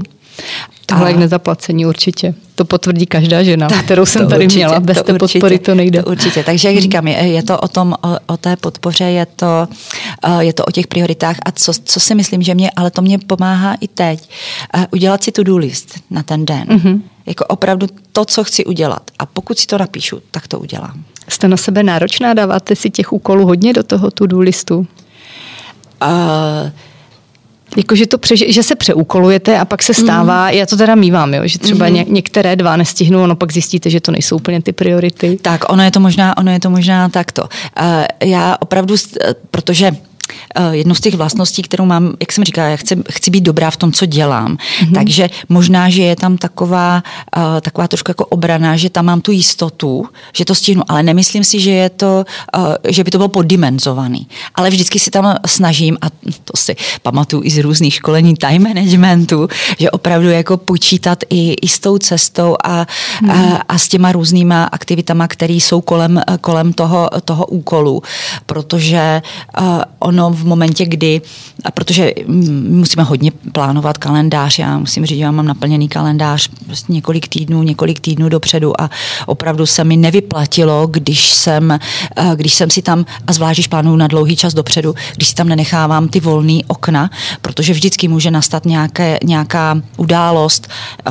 Tohle 0.86 1.10
je 1.10 1.14
k 1.14 1.18
nezaplacení 1.18 1.86
určitě. 1.86 2.34
To 2.54 2.64
potvrdí 2.64 3.06
každá 3.06 3.42
žena, 3.42 3.68
tak, 3.68 3.84
kterou 3.84 4.06
jsem 4.06 4.28
tady 4.28 4.44
určitě, 4.44 4.58
měla. 4.58 4.80
Bez 4.80 4.96
to 4.96 5.04
té 5.04 5.12
určitě, 5.12 5.38
podpory 5.38 5.58
to 5.58 5.74
nejde. 5.74 6.02
To 6.02 6.10
určitě. 6.10 6.44
Takže 6.44 6.72
jak 6.72 6.82
říkám, 6.82 7.08
je, 7.08 7.16
je 7.16 7.42
to 7.42 7.58
o 7.58 7.68
tom, 7.68 7.94
o, 8.02 8.18
o 8.26 8.36
té 8.36 8.56
podpoře, 8.56 9.04
je 9.04 9.26
to, 9.26 9.68
je 10.38 10.52
to 10.52 10.64
o 10.64 10.70
těch 10.70 10.86
prioritách 10.86 11.36
a 11.46 11.52
co, 11.52 11.72
co 11.84 12.00
si 12.00 12.14
myslím, 12.14 12.42
že 12.42 12.54
mě, 12.54 12.70
ale 12.76 12.90
to 12.90 13.02
mě 13.02 13.18
pomáhá 13.18 13.74
i 13.80 13.88
teď, 13.88 14.30
udělat 14.90 15.24
si 15.24 15.32
to-do 15.32 15.56
list 15.56 16.00
na 16.10 16.22
ten 16.22 16.46
den. 16.46 16.64
Mm-hmm. 16.64 17.00
Jako 17.26 17.44
opravdu 17.44 17.86
to, 18.12 18.24
co 18.24 18.44
chci 18.44 18.64
udělat. 18.64 19.02
A 19.18 19.26
pokud 19.26 19.58
si 19.58 19.66
to 19.66 19.78
napíšu, 19.78 20.20
tak 20.30 20.48
to 20.48 20.58
udělám. 20.58 21.04
Jste 21.28 21.48
na 21.48 21.56
sebe 21.56 21.82
náročná? 21.82 22.34
Dáváte 22.34 22.76
si 22.76 22.90
těch 22.90 23.12
úkolů 23.12 23.46
hodně 23.46 23.72
do 23.72 23.82
toho 23.82 24.10
to-do 24.10 24.40
listu? 24.40 24.78
Uh, 24.78 26.70
jako, 27.76 27.94
že, 27.94 28.06
to 28.06 28.18
pře, 28.18 28.36
že 28.36 28.62
se 28.62 28.74
přeúkolujete 28.74 29.58
a 29.58 29.64
pak 29.64 29.82
se 29.82 29.94
stává, 29.94 30.46
mm. 30.46 30.50
já 30.50 30.66
to 30.66 30.76
teda 30.76 30.94
mývám, 30.94 31.34
jo, 31.34 31.42
že 31.44 31.58
třeba 31.58 31.86
mm. 31.86 31.94
ně, 31.94 32.04
některé 32.08 32.56
dva 32.56 32.76
nestihnu, 32.76 33.22
ono 33.22 33.36
pak 33.36 33.52
zjistíte, 33.52 33.90
že 33.90 34.00
to 34.00 34.12
nejsou 34.12 34.36
úplně 34.36 34.62
ty 34.62 34.72
priority. 34.72 35.38
Tak, 35.42 35.72
ono 35.72 35.82
je 35.82 35.90
to 35.90 36.00
možná, 36.00 36.36
ono 36.36 36.52
je 36.52 36.60
to 36.60 36.70
možná 36.70 37.08
takto. 37.08 37.42
Uh, 37.42 37.48
já 38.24 38.56
opravdu, 38.60 38.94
protože 39.50 39.86
Eh, 39.86 40.13
jednu 40.70 40.94
z 40.94 41.00
těch 41.00 41.14
vlastností, 41.14 41.62
kterou 41.62 41.84
mám, 41.84 42.12
jak 42.20 42.32
jsem 42.32 42.44
říkala, 42.44 42.68
já 42.68 42.76
chci, 42.76 42.96
chci 43.12 43.30
být 43.30 43.40
dobrá 43.40 43.70
v 43.70 43.76
tom, 43.76 43.92
co 43.92 44.06
dělám. 44.06 44.56
Mm-hmm. 44.56 44.94
Takže 44.94 45.30
možná, 45.48 45.90
že 45.90 46.02
je 46.02 46.16
tam 46.16 46.36
taková, 46.36 47.02
uh, 47.36 47.42
taková 47.60 47.88
trošku 47.88 48.10
jako 48.10 48.26
obrana, 48.26 48.76
že 48.76 48.90
tam 48.90 49.04
mám 49.04 49.20
tu 49.20 49.32
jistotu, 49.32 50.06
že 50.36 50.44
to 50.44 50.54
stihnu, 50.54 50.82
ale 50.88 51.02
nemyslím 51.02 51.44
si, 51.44 51.60
že 51.60 51.70
je 51.70 51.90
to, 51.90 52.24
uh, 52.56 52.74
že 52.88 53.04
by 53.04 53.10
to 53.10 53.18
bylo 53.18 53.28
poddimenzovaný. 53.28 54.26
Ale 54.54 54.70
vždycky 54.70 54.98
si 54.98 55.10
tam 55.10 55.36
snažím, 55.46 55.98
a 56.00 56.10
to 56.44 56.56
si 56.56 56.76
pamatuju 57.02 57.42
i 57.44 57.50
z 57.50 57.58
různých 57.58 57.94
školení 57.94 58.34
time 58.34 58.62
managementu, 58.62 59.48
že 59.78 59.90
opravdu 59.90 60.30
jako 60.30 60.56
počítat 60.56 61.18
i, 61.30 61.52
i 61.52 61.68
s 61.68 61.78
tou 61.78 61.98
cestou 61.98 62.56
a, 62.64 62.86
mm. 63.22 63.30
a, 63.30 63.62
a 63.68 63.78
s 63.78 63.88
těma 63.88 64.12
různýma 64.12 64.64
aktivitama, 64.64 65.28
které 65.28 65.54
jsou 65.54 65.80
kolem, 65.80 66.22
kolem 66.40 66.72
toho, 66.72 67.10
toho 67.24 67.46
úkolu. 67.46 68.02
Protože 68.46 69.22
uh, 69.60 69.82
ono 70.14 70.30
v 70.30 70.44
momentě, 70.44 70.84
kdy, 70.84 71.22
a 71.64 71.70
protože 71.70 72.12
musíme 72.68 73.02
hodně 73.02 73.30
plánovat 73.52 73.98
kalendář, 73.98 74.58
já 74.58 74.78
musím 74.78 75.06
říct, 75.06 75.18
že 75.18 75.24
já 75.24 75.30
mám 75.30 75.46
naplněný 75.46 75.88
kalendář 75.88 76.48
prostě 76.66 76.92
několik 76.92 77.28
týdnů, 77.28 77.62
několik 77.62 78.00
týdnů 78.00 78.28
dopředu 78.28 78.80
a 78.80 78.90
opravdu 79.26 79.66
se 79.66 79.84
mi 79.84 79.96
nevyplatilo, 79.96 80.86
když 80.86 81.30
jsem, 81.30 81.70
eh, 81.70 81.78
když 82.36 82.54
jsem 82.54 82.70
si 82.70 82.82
tam, 82.82 83.06
a 83.26 83.32
zvlášť 83.32 83.56
když 83.56 83.68
plánuju 83.68 83.96
na 83.96 84.06
dlouhý 84.06 84.36
čas 84.36 84.54
dopředu, 84.54 84.94
když 85.16 85.28
si 85.28 85.34
tam 85.34 85.48
nenechávám 85.48 86.08
ty 86.08 86.20
volné 86.20 86.58
okna, 86.66 87.10
protože 87.42 87.72
vždycky 87.72 88.08
může 88.08 88.30
nastat 88.30 88.64
nějaké, 88.64 89.18
nějaká 89.24 89.82
událost, 89.96 90.68
eh, 91.06 91.10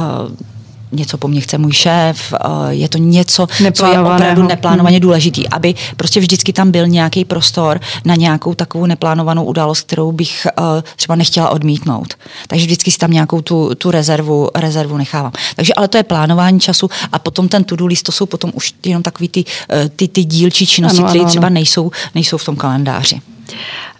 něco 0.93 1.17
po 1.17 1.27
mně 1.27 1.41
chce 1.41 1.57
můj 1.57 1.71
šéf, 1.71 2.33
eh, 2.33 2.47
je 2.69 2.89
to 2.89 2.97
něco, 2.97 3.47
co 3.73 3.85
je 3.85 3.99
opravdu 3.99 4.43
neplánovaně 4.43 4.97
hmm. 4.97 5.01
důležitý, 5.01 5.49
aby 5.49 5.75
prostě 5.97 6.19
vždycky 6.19 6.53
tam 6.53 6.71
byl 6.71 6.87
nějaký 6.87 7.25
prostor 7.25 7.79
na 8.05 8.15
nějakou 8.15 8.53
takovou 8.53 8.85
neplánovanou 8.85 9.43
událost, 9.43 9.81
kterou 9.81 10.11
bych 10.11 10.47
eh, 10.47 10.83
třeba 10.95 11.15
nechtěla 11.15 11.49
odmítnout. 11.49 12.13
Takže 12.47 12.65
vždycky 12.65 12.91
si 12.91 12.97
tam 12.97 13.11
nějakou 13.11 13.41
tu, 13.41 13.75
tu 13.75 13.91
rezervu, 13.91 14.49
rezervu 14.55 14.97
nechávám. 14.97 15.31
Takže 15.55 15.73
ale 15.73 15.87
to 15.87 15.97
je 15.97 16.03
plánování 16.03 16.59
času 16.59 16.89
a 17.11 17.19
potom 17.19 17.47
ten 17.47 17.63
to-do 17.63 17.85
list, 17.85 18.03
to 18.03 18.11
jsou 18.11 18.25
potom 18.25 18.51
už 18.53 18.73
jenom 18.85 19.03
takový 19.03 19.29
ty, 19.29 19.45
eh, 19.69 19.89
ty, 19.89 20.07
ty 20.07 20.23
dílčí 20.23 20.67
činnosti, 20.67 21.03
které 21.03 21.25
třeba 21.25 21.49
nejsou, 21.49 21.91
nejsou 22.15 22.37
v 22.37 22.45
tom 22.45 22.55
kalendáři. 22.55 23.21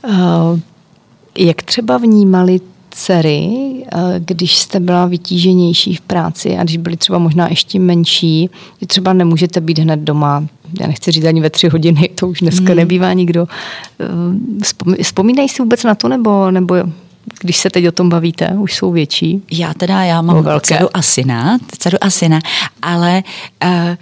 Uh, 0.07 0.59
jak 1.37 1.63
třeba 1.63 1.97
vnímali 1.97 2.59
dcery, 2.93 3.49
eh, 3.93 3.99
když 4.19 4.57
jste 4.57 4.79
byla 4.79 5.05
vytíženější 5.05 5.95
v 5.95 6.01
práci 6.01 6.57
a 6.57 6.63
když 6.63 6.77
byly 6.77 6.97
třeba 6.97 7.17
možná 7.17 7.47
ještě 7.49 7.79
menší, 7.79 8.49
že 8.81 8.87
třeba 8.87 9.13
nemůžete 9.13 9.61
být 9.61 9.79
hned 9.79 9.99
doma, 9.99 10.45
já 10.81 10.87
nechci 10.87 11.11
říct 11.11 11.25
ani 11.25 11.41
ve 11.41 11.49
tři 11.49 11.67
hodiny, 11.67 12.09
to 12.15 12.27
už 12.27 12.39
dneska 12.39 12.67
hmm. 12.67 12.75
nebývá 12.75 13.13
nikdo. 13.13 13.47
Eh, 13.99 15.03
vzpomínají 15.03 15.49
si 15.49 15.61
vůbec 15.61 15.83
na 15.83 15.95
to, 15.95 16.07
nebo, 16.07 16.51
nebo 16.51 16.75
když 17.41 17.57
se 17.57 17.69
teď 17.69 17.87
o 17.87 17.91
tom 17.91 18.09
bavíte, 18.09 18.49
už 18.59 18.75
jsou 18.75 18.91
větší? 18.91 19.43
Já 19.51 19.73
teda, 19.73 20.03
já 20.03 20.21
mám 20.21 20.45
dceru 20.61 20.87
a 20.93 21.01
syna, 21.01 21.57
dceru 21.77 21.97
a 22.01 22.09
syna, 22.09 22.39
ale 22.81 23.23
uh, 23.63 23.95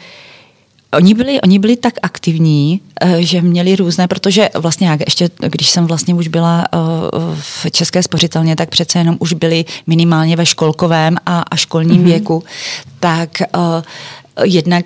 Oni 0.93 1.13
byli, 1.13 1.41
oni 1.41 1.59
byli 1.59 1.75
tak 1.75 1.93
aktivní, 2.01 2.81
eh, 3.01 3.23
že 3.23 3.41
měli 3.41 3.75
různé, 3.75 4.07
protože 4.07 4.49
vlastně 4.53 4.87
jak 4.87 4.99
ještě, 4.99 5.29
když 5.39 5.69
jsem 5.69 5.87
vlastně 5.87 6.13
už 6.13 6.27
byla 6.27 6.65
eh, 6.73 6.77
v 7.39 7.71
České 7.71 8.03
spořitelně, 8.03 8.55
tak 8.55 8.69
přece 8.69 8.99
jenom 8.99 9.15
už 9.19 9.33
byli 9.33 9.65
minimálně 9.87 10.35
ve 10.35 10.45
školkovém 10.45 11.17
a, 11.25 11.39
a 11.41 11.55
školním 11.55 12.01
mm-hmm. 12.01 12.05
věku, 12.05 12.43
tak 12.99 13.41
uh, 13.57 13.81
jednak 14.43 14.85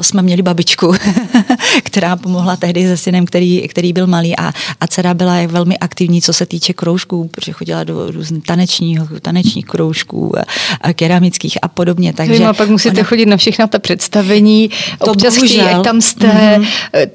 jsme 0.00 0.22
měli 0.22 0.42
babičku, 0.42 0.94
která 1.82 2.16
pomohla 2.16 2.56
tehdy 2.56 2.86
se 2.86 2.96
synem, 2.96 3.26
který, 3.26 3.68
který 3.68 3.92
byl 3.92 4.06
malý 4.06 4.36
a, 4.36 4.52
a 4.80 4.86
dcera 4.86 5.14
byla 5.14 5.46
velmi 5.46 5.78
aktivní, 5.78 6.22
co 6.22 6.32
se 6.32 6.46
týče 6.46 6.72
kroužků, 6.72 7.28
protože 7.28 7.52
chodila 7.52 7.84
do 7.84 8.10
různých 8.10 8.44
tanečních, 8.44 9.00
tanečních 9.22 9.66
kroužků, 9.66 10.38
a, 10.38 10.42
a 10.80 10.92
keramických 10.92 11.58
a 11.62 11.68
podobně. 11.68 12.12
Takže 12.12 12.38
Vy 12.38 12.44
a 12.44 12.52
pak 12.52 12.68
musíte 12.68 13.00
ona... 13.00 13.04
chodit 13.04 13.26
na 13.26 13.36
všechna 13.36 13.66
ta 13.66 13.78
představení, 13.78 14.70
to 15.04 15.10
občas 15.10 15.34
bohužel, 15.34 15.66
chtějí, 15.66 15.82
tam 15.82 16.00
jste, 16.00 16.26
mm-hmm. 16.26 16.66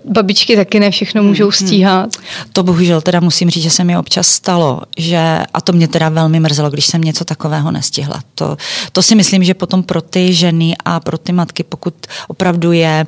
babičky 0.06 0.56
taky 0.56 0.80
ne 0.80 0.92
všechno 0.92 1.24
můžou 1.24 1.50
mm-hmm. 1.50 1.66
stíhat. 1.66 2.16
To 2.54 2.64
bohužel 2.64 3.02
teda 3.02 3.20
musím 3.20 3.50
říct, 3.50 3.64
že 3.64 3.70
se 3.70 3.84
mi 3.84 3.98
občas 3.98 4.28
stalo, 4.28 4.82
že, 4.98 5.40
a 5.54 5.62
to 5.62 5.74
mě 5.74 5.88
teda 5.88 6.10
velmi 6.10 6.40
mrzelo, 6.40 6.70
když 6.70 6.86
jsem 6.86 7.02
něco 7.02 7.26
takového 7.26 7.72
nestihla. 7.72 8.22
To, 8.36 8.58
to 8.92 9.02
si 9.02 9.16
myslím, 9.16 9.44
že 9.44 9.54
potom 9.54 9.84
pro 9.84 10.02
ty 10.02 10.34
ženy 10.34 10.76
a 10.86 11.00
pro 11.00 11.18
ty 11.18 11.32
matky, 11.32 11.64
pokud 11.64 11.94
opravdu 12.28 12.45
opravdu 12.46 12.72
je 12.72 13.06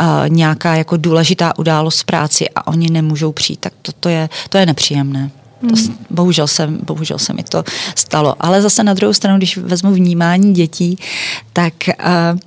uh, 0.00 0.04
nějaká 0.28 0.74
jako 0.74 0.96
důležitá 0.96 1.58
událost 1.58 2.00
v 2.00 2.04
práci 2.04 2.48
a 2.56 2.66
oni 2.66 2.90
nemůžou 2.90 3.32
přijít, 3.32 3.60
tak 3.60 3.72
to, 3.82 3.92
to, 3.92 4.08
je, 4.08 4.28
to 4.48 4.58
je 4.58 4.66
nepříjemné. 4.66 5.30
To, 5.60 5.76
hmm. 5.76 5.98
bohužel, 6.10 6.46
se, 6.46 6.66
bohužel 6.66 7.18
se 7.18 7.32
mi 7.32 7.42
to 7.42 7.64
stalo. 7.94 8.34
Ale 8.40 8.62
zase 8.62 8.84
na 8.84 8.94
druhou 8.94 9.12
stranu, 9.12 9.38
když 9.38 9.56
vezmu 9.56 9.92
vnímání 9.92 10.54
dětí, 10.54 10.98
tak 11.52 11.74
uh, 11.88 12.38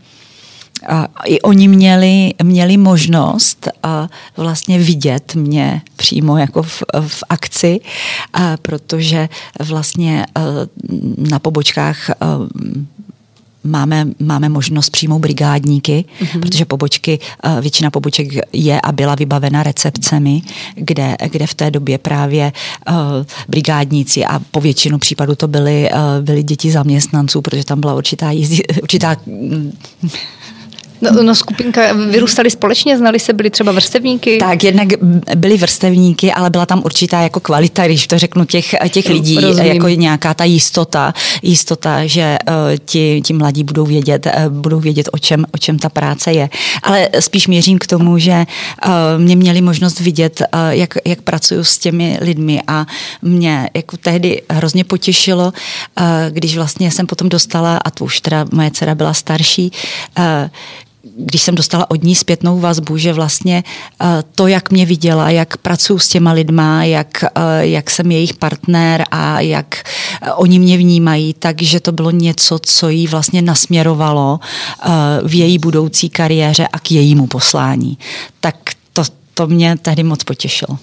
uh, 0.91 1.05
i 1.25 1.41
oni 1.41 1.67
měli, 1.67 2.33
měli 2.43 2.77
možnost 2.77 3.67
uh, 3.85 4.07
vlastně 4.37 4.79
vidět 4.79 5.35
mě 5.35 5.81
přímo 5.95 6.37
jako 6.37 6.63
v, 6.63 6.83
v 7.07 7.23
akci, 7.29 7.79
uh, 7.79 8.43
protože 8.61 9.29
vlastně 9.59 10.25
uh, 10.37 10.43
na 11.29 11.39
pobočkách 11.39 12.09
uh, 12.09 12.47
máme, 13.67 14.07
máme 14.19 14.49
možnost 14.49 14.89
přijmout 14.89 15.19
brigádníky, 15.19 16.05
mm-hmm. 16.21 16.39
protože 16.39 16.65
pobočky, 16.65 17.19
eh, 17.43 17.61
většina 17.61 17.91
poboček 17.91 18.27
je 18.53 18.81
a 18.81 18.91
byla 18.91 19.15
vybavena 19.15 19.63
recepcemi, 19.63 20.41
kde, 20.75 21.15
kde 21.31 21.47
v 21.47 21.53
té 21.53 21.71
době 21.71 21.97
právě 21.97 22.51
uh, 22.89 22.95
brigádníci 23.47 24.25
a 24.25 24.39
po 24.39 24.61
většinu 24.61 24.99
případů 24.99 25.35
to 25.35 25.47
byly, 25.47 25.89
uh, 25.91 26.25
byly 26.25 26.43
děti 26.43 26.71
zaměstnanců, 26.71 27.41
protože 27.41 27.65
tam 27.65 27.81
byla 27.81 27.93
určitá, 27.93 28.31
jízdy, 28.31 28.63
určitá 28.81 29.15
No, 31.01 31.23
no 31.23 31.35
skupinka, 31.35 31.93
vyrůstali 31.93 32.49
společně, 32.51 32.97
znali 32.97 33.19
se, 33.19 33.33
byli 33.33 33.49
třeba 33.49 33.71
vrstevníky? 33.71 34.37
Tak, 34.37 34.63
jednak 34.63 34.87
byli 35.35 35.57
vrstevníky, 35.57 36.31
ale 36.31 36.49
byla 36.49 36.65
tam 36.65 36.81
určitá 36.85 37.21
jako 37.21 37.39
kvalita, 37.39 37.85
když 37.85 38.07
to 38.07 38.19
řeknu, 38.19 38.45
těch, 38.45 38.75
těch 38.89 39.09
lidí, 39.09 39.39
Rozumím. 39.39 39.71
jako 39.73 39.87
nějaká 39.87 40.33
ta 40.33 40.43
jistota, 40.43 41.13
jistota, 41.41 42.05
že 42.05 42.37
uh, 42.49 42.55
ti, 42.85 43.21
ti 43.25 43.33
mladí 43.33 43.63
budou 43.63 43.85
vědět, 43.85 44.25
uh, 44.25 44.53
budou 44.53 44.79
vědět, 44.79 45.09
o 45.11 45.17
čem, 45.17 45.45
o 45.51 45.57
čem 45.57 45.79
ta 45.79 45.89
práce 45.89 46.31
je. 46.31 46.49
Ale 46.83 47.09
spíš 47.19 47.47
měřím 47.47 47.79
k 47.79 47.87
tomu, 47.87 48.17
že 48.17 48.45
uh, 48.85 48.91
mě 49.17 49.35
měli 49.35 49.61
možnost 49.61 49.99
vidět, 49.99 50.41
uh, 50.41 50.59
jak, 50.69 50.97
jak 51.05 51.21
pracuju 51.21 51.63
s 51.63 51.77
těmi 51.77 52.17
lidmi 52.21 52.61
a 52.67 52.85
mě 53.21 53.69
jako 53.73 53.97
tehdy 53.97 54.41
hrozně 54.49 54.83
potěšilo, 54.83 55.45
uh, 55.45 56.05
když 56.29 56.55
vlastně 56.55 56.91
jsem 56.91 57.07
potom 57.07 57.29
dostala, 57.29 57.77
a 57.77 57.89
to 57.91 58.05
už 58.05 58.21
teda 58.21 58.45
moje 58.51 58.71
dcera 58.71 58.95
byla 58.95 59.13
starší, 59.13 59.71
uh, 60.19 60.23
když 61.03 61.41
jsem 61.41 61.55
dostala 61.55 61.91
od 61.91 62.03
ní 62.03 62.15
zpětnou 62.15 62.59
vazbu, 62.59 62.97
že 62.97 63.13
vlastně 63.13 63.63
eh, 64.01 64.23
to, 64.35 64.47
jak 64.47 64.71
mě 64.71 64.85
viděla, 64.85 65.29
jak 65.29 65.57
pracuji 65.57 65.99
s 65.99 66.07
těma 66.07 66.31
lidma, 66.31 66.83
jak, 66.83 67.23
eh, 67.23 67.67
jak 67.67 67.89
jsem 67.89 68.11
jejich 68.11 68.33
partner 68.33 69.03
a 69.11 69.39
jak 69.39 69.83
eh, 70.21 70.31
oni 70.31 70.59
mě 70.59 70.77
vnímají, 70.77 71.33
takže 71.33 71.79
to 71.79 71.91
bylo 71.91 72.11
něco, 72.11 72.59
co 72.59 72.89
jí 72.89 73.07
vlastně 73.07 73.41
nasměrovalo 73.41 74.39
v 75.23 75.35
její 75.35 75.59
budoucí 75.59 76.09
kariéře 76.09 76.67
a 76.67 76.79
k 76.79 76.91
jejímu 76.91 77.27
poslání. 77.27 77.97
Tak 78.39 78.55
to, 78.93 79.03
to 79.33 79.47
mě 79.47 79.77
tehdy 79.81 80.03
moc 80.03 80.23
potěšilo. 80.23 80.77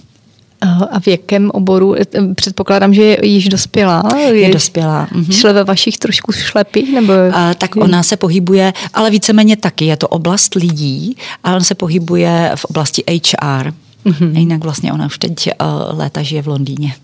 A 0.90 1.00
v 1.00 1.08
jakém 1.08 1.50
oboru? 1.50 1.94
Předpokládám, 2.34 2.94
že 2.94 3.02
je 3.02 3.26
již 3.26 3.48
dospělá. 3.48 4.02
Je, 4.18 4.38
je 4.38 4.52
dospělá. 4.52 5.08
Mhm. 5.12 5.32
Šle 5.32 5.52
ve 5.52 5.64
vašich 5.64 5.98
trošku 5.98 6.32
šlepích? 6.32 6.94
Nebo... 6.94 7.12
A, 7.32 7.54
tak 7.54 7.76
ona 7.76 8.02
se 8.02 8.16
pohybuje, 8.16 8.72
ale 8.94 9.10
víceméně 9.10 9.56
taky. 9.56 9.84
Je 9.84 9.96
to 9.96 10.08
oblast 10.08 10.54
lidí, 10.54 11.16
ale 11.44 11.56
on 11.56 11.64
se 11.64 11.74
pohybuje 11.74 12.52
v 12.54 12.64
oblasti 12.64 13.04
HR. 13.08 13.72
Mm-hmm. 14.06 14.38
Jinak 14.38 14.64
vlastně 14.64 14.92
ona 14.92 15.06
už 15.06 15.18
teď 15.18 15.46
uh, 15.46 15.98
léta 15.98 16.22
žije 16.22 16.42
v 16.42 16.46
Londýně. 16.46 16.94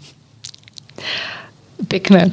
Pěkné. 1.88 2.30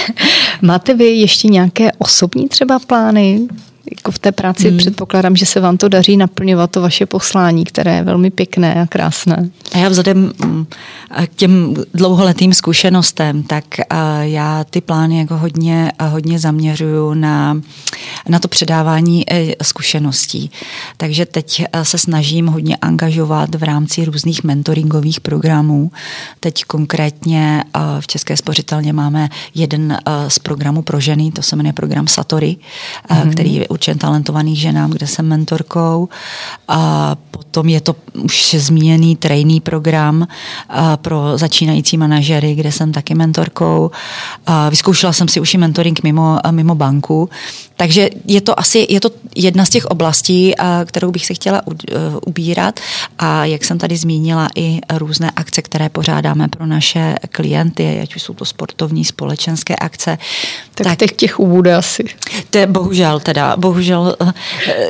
Máte 0.62 0.94
vy 0.94 1.04
ještě 1.04 1.48
nějaké 1.48 1.92
osobní 1.92 2.48
třeba 2.48 2.78
plány? 2.78 3.40
Jako 3.96 4.10
v 4.10 4.18
té 4.18 4.32
práci 4.32 4.68
hmm. 4.68 4.78
předpokládám, 4.78 5.36
že 5.36 5.46
se 5.46 5.60
vám 5.60 5.76
to 5.76 5.88
daří 5.88 6.16
naplňovat 6.16 6.70
to 6.70 6.80
vaše 6.80 7.06
poslání, 7.06 7.64
které 7.64 7.96
je 7.96 8.02
velmi 8.02 8.30
pěkné 8.30 8.82
a 8.82 8.86
krásné. 8.86 9.50
A 9.72 9.78
já 9.78 9.88
vzhledem 9.88 10.32
mm, 10.44 10.66
k 11.26 11.34
těm 11.36 11.74
dlouholetým 11.94 12.54
zkušenostem, 12.54 13.42
tak 13.42 13.64
já 14.20 14.64
ty 14.64 14.80
plány 14.80 15.18
jako 15.18 15.36
hodně, 15.38 15.92
hodně 16.02 16.38
zaměřuju 16.38 17.14
na, 17.14 17.60
na 18.28 18.38
to 18.38 18.48
předávání 18.48 19.32
e, 19.32 19.54
zkušeností. 19.62 20.50
Takže 20.96 21.26
teď 21.26 21.64
se 21.82 21.98
snažím 21.98 22.46
hodně 22.46 22.76
angažovat 22.76 23.54
v 23.54 23.62
rámci 23.62 24.04
různých 24.04 24.44
mentoringových 24.44 25.20
programů. 25.20 25.90
Teď 26.40 26.64
konkrétně 26.64 27.64
v 28.00 28.06
České 28.06 28.36
spořitelně 28.36 28.92
máme 28.92 29.28
jeden 29.54 29.98
z 30.28 30.38
programů 30.38 30.82
pro 30.82 31.00
ženy, 31.00 31.32
to 31.32 31.42
se 31.42 31.56
jmenuje 31.56 31.72
program 31.72 32.06
Satory, 32.08 32.56
mm-hmm. 33.08 33.30
který 33.32 33.54
je 33.54 33.68
určen 33.78 33.98
talentovaných 33.98 34.58
ženám, 34.58 34.90
kde 34.90 35.06
jsem 35.06 35.22
mentorkou. 35.26 36.08
A 36.68 37.14
potom 37.30 37.68
je 37.68 37.80
to 37.80 37.94
už 38.22 38.54
zmíněný 38.58 39.16
trejný 39.16 39.60
program 39.60 40.26
pro 40.96 41.38
začínající 41.38 41.96
manažery, 41.96 42.54
kde 42.54 42.72
jsem 42.72 42.92
taky 42.92 43.14
mentorkou. 43.14 43.90
A 44.46 44.68
vyzkoušela 44.68 45.12
jsem 45.12 45.28
si 45.28 45.40
už 45.40 45.54
i 45.54 45.58
mentoring 45.58 46.02
mimo, 46.02 46.38
mimo 46.50 46.74
banku. 46.74 47.30
Takže 47.76 48.10
je 48.26 48.40
to 48.40 48.58
asi 48.58 48.86
je 48.90 49.00
to 49.00 49.10
jedna 49.36 49.64
z 49.64 49.70
těch 49.70 49.86
oblastí, 49.86 50.54
kterou 50.84 51.10
bych 51.10 51.26
se 51.26 51.34
chtěla 51.34 51.62
e, 51.62 51.94
ubírat. 52.26 52.80
A 53.18 53.44
jak 53.44 53.64
jsem 53.64 53.78
tady 53.78 53.96
zmínila, 53.96 54.48
i 54.56 54.80
různé 54.98 55.30
akce, 55.30 55.62
které 55.62 55.88
pořádáme 55.88 56.48
pro 56.48 56.66
naše 56.66 57.14
klienty, 57.30 58.00
ať 58.02 58.16
už 58.16 58.22
jsou 58.22 58.34
to 58.34 58.44
sportovní, 58.44 59.04
společenské 59.04 59.76
akce. 59.76 60.18
Tak, 60.74 60.98
tak 60.98 61.12
těch 61.12 61.28
těch 61.28 61.40
ubude 61.40 61.74
asi. 61.74 62.04
To 62.50 62.58
je 62.58 62.66
bohužel 62.66 63.20
teda, 63.20 63.56
bohužel 63.68 64.16
eh, 64.20 64.32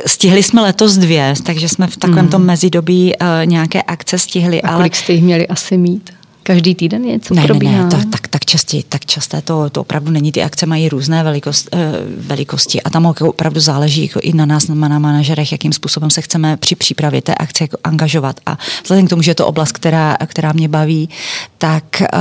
stihli 0.05 0.43
jsme 0.43 0.61
letos 0.61 0.97
dvě, 0.97 1.33
takže 1.43 1.69
jsme 1.69 1.87
v 1.87 1.97
takovém 1.97 2.25
mm. 2.25 2.31
tom 2.31 2.45
mezidobí 2.45 3.13
uh, 3.15 3.27
nějaké 3.45 3.81
akce 3.81 4.19
stihli. 4.19 4.61
A 4.61 4.75
kolik 4.75 4.93
ale... 4.93 5.03
jste 5.03 5.13
jich 5.13 5.23
měli 5.23 5.47
asi 5.47 5.77
mít? 5.77 6.18
Každý 6.49 6.75
týden 6.75 7.01
něco 7.01 7.33
ne, 7.33 7.43
probíhá? 7.43 7.77
Ne, 7.77 7.83
ne, 7.83 7.89
tak, 7.89 8.05
tak, 8.09 8.27
tak, 8.27 8.45
častě, 8.45 8.81
tak 8.89 9.05
časté 9.05 9.41
to, 9.41 9.69
to 9.69 9.81
opravdu 9.81 10.11
není. 10.11 10.31
Ty 10.31 10.43
akce 10.43 10.65
mají 10.65 10.89
různé 10.89 11.23
velikost, 11.23 11.69
uh, 11.73 11.79
velikosti 12.17 12.83
a 12.83 12.89
tam 12.89 13.05
opravdu 13.05 13.59
záleží 13.59 14.01
jako 14.01 14.19
i 14.19 14.33
na 14.33 14.45
nás, 14.45 14.67
na 14.67 14.99
manažerech, 14.99 15.51
jakým 15.51 15.73
způsobem 15.73 16.09
se 16.09 16.21
chceme 16.21 16.57
při 16.57 16.75
přípravě 16.75 17.21
té 17.21 17.35
akce 17.35 17.63
jako 17.63 17.77
angažovat. 17.83 18.39
A 18.45 18.57
vzhledem 18.83 19.07
k 19.07 19.09
tomu, 19.09 19.21
že 19.21 19.31
je 19.31 19.35
to 19.35 19.47
oblast, 19.47 19.71
která, 19.71 20.17
která 20.25 20.51
mě 20.53 20.67
baví, 20.67 21.09
tak, 21.57 21.83
uh, 22.13 22.19